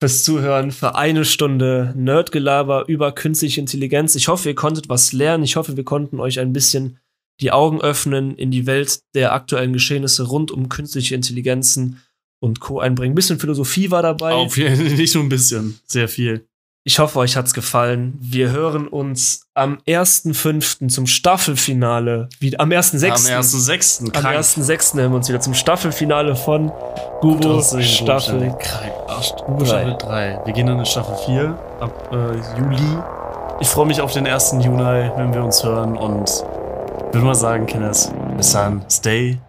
fürs 0.00 0.24
Zuhören, 0.24 0.70
für 0.72 0.94
eine 0.94 1.24
Stunde 1.24 1.92
Nerdgelaber 1.96 2.88
über 2.88 3.12
künstliche 3.12 3.60
Intelligenz. 3.60 4.14
Ich 4.14 4.28
hoffe, 4.28 4.48
ihr 4.50 4.54
konntet 4.54 4.88
was 4.88 5.12
lernen. 5.12 5.44
Ich 5.44 5.56
hoffe, 5.56 5.76
wir 5.76 5.84
konnten 5.84 6.20
euch 6.20 6.38
ein 6.40 6.52
bisschen 6.52 6.98
die 7.40 7.52
Augen 7.52 7.80
öffnen 7.82 8.34
in 8.36 8.50
die 8.50 8.66
Welt 8.66 9.00
der 9.14 9.32
aktuellen 9.34 9.72
Geschehnisse 9.74 10.24
rund 10.26 10.50
um 10.50 10.68
künstliche 10.70 11.14
Intelligenzen 11.14 12.02
und 12.40 12.60
Co. 12.60 12.80
einbringen. 12.80 13.12
Ein 13.12 13.16
bisschen 13.16 13.38
Philosophie 13.38 13.90
war 13.90 14.02
dabei. 14.02 14.32
Auf 14.32 14.56
nicht 14.56 15.14
nur 15.14 15.24
ein 15.24 15.28
bisschen, 15.28 15.78
sehr 15.86 16.08
viel. 16.08 16.46
Ich 16.88 17.00
hoffe, 17.00 17.18
euch 17.18 17.36
hat's 17.36 17.52
gefallen. 17.52 18.16
Wir 18.20 18.52
hören 18.52 18.86
uns 18.86 19.48
am 19.54 19.78
1.5. 19.88 20.86
zum 20.86 21.08
Staffelfinale. 21.08 22.28
Wie, 22.38 22.56
am 22.60 22.70
1.6. 22.70 23.08
Am 23.08 23.40
1.6. 23.42 24.04
Am 24.04 24.12
krank. 24.12 24.38
1.6. 24.38 24.94
hören 24.94 25.10
wir 25.10 25.16
uns 25.16 25.28
wieder 25.28 25.40
zum 25.40 25.52
Staffelfinale 25.52 26.36
von 26.36 26.70
Gubo 27.20 27.60
Staffel. 27.80 28.54
Krank. 28.60 28.92
Gubo 29.46 29.64
Drei. 29.64 29.66
Staffel 29.66 29.96
3. 29.98 30.40
Wir 30.44 30.52
gehen 30.52 30.68
dann 30.68 30.78
in 30.78 30.86
Staffel 30.86 31.16
4 31.26 31.58
ab 31.80 32.08
äh, 32.12 32.60
Juli. 32.60 32.98
Ich 33.58 33.66
freue 33.66 33.86
mich 33.86 34.00
auf 34.00 34.12
den 34.12 34.24
1. 34.24 34.52
Juni, 34.60 35.10
wenn 35.16 35.34
wir 35.34 35.42
uns 35.42 35.64
hören 35.64 35.96
und 35.96 36.30
würde 37.10 37.26
mal 37.26 37.34
sagen, 37.34 37.66
Kenneth, 37.66 38.12
bis 38.36 38.52
dann. 38.52 38.84
Stay 38.88 39.40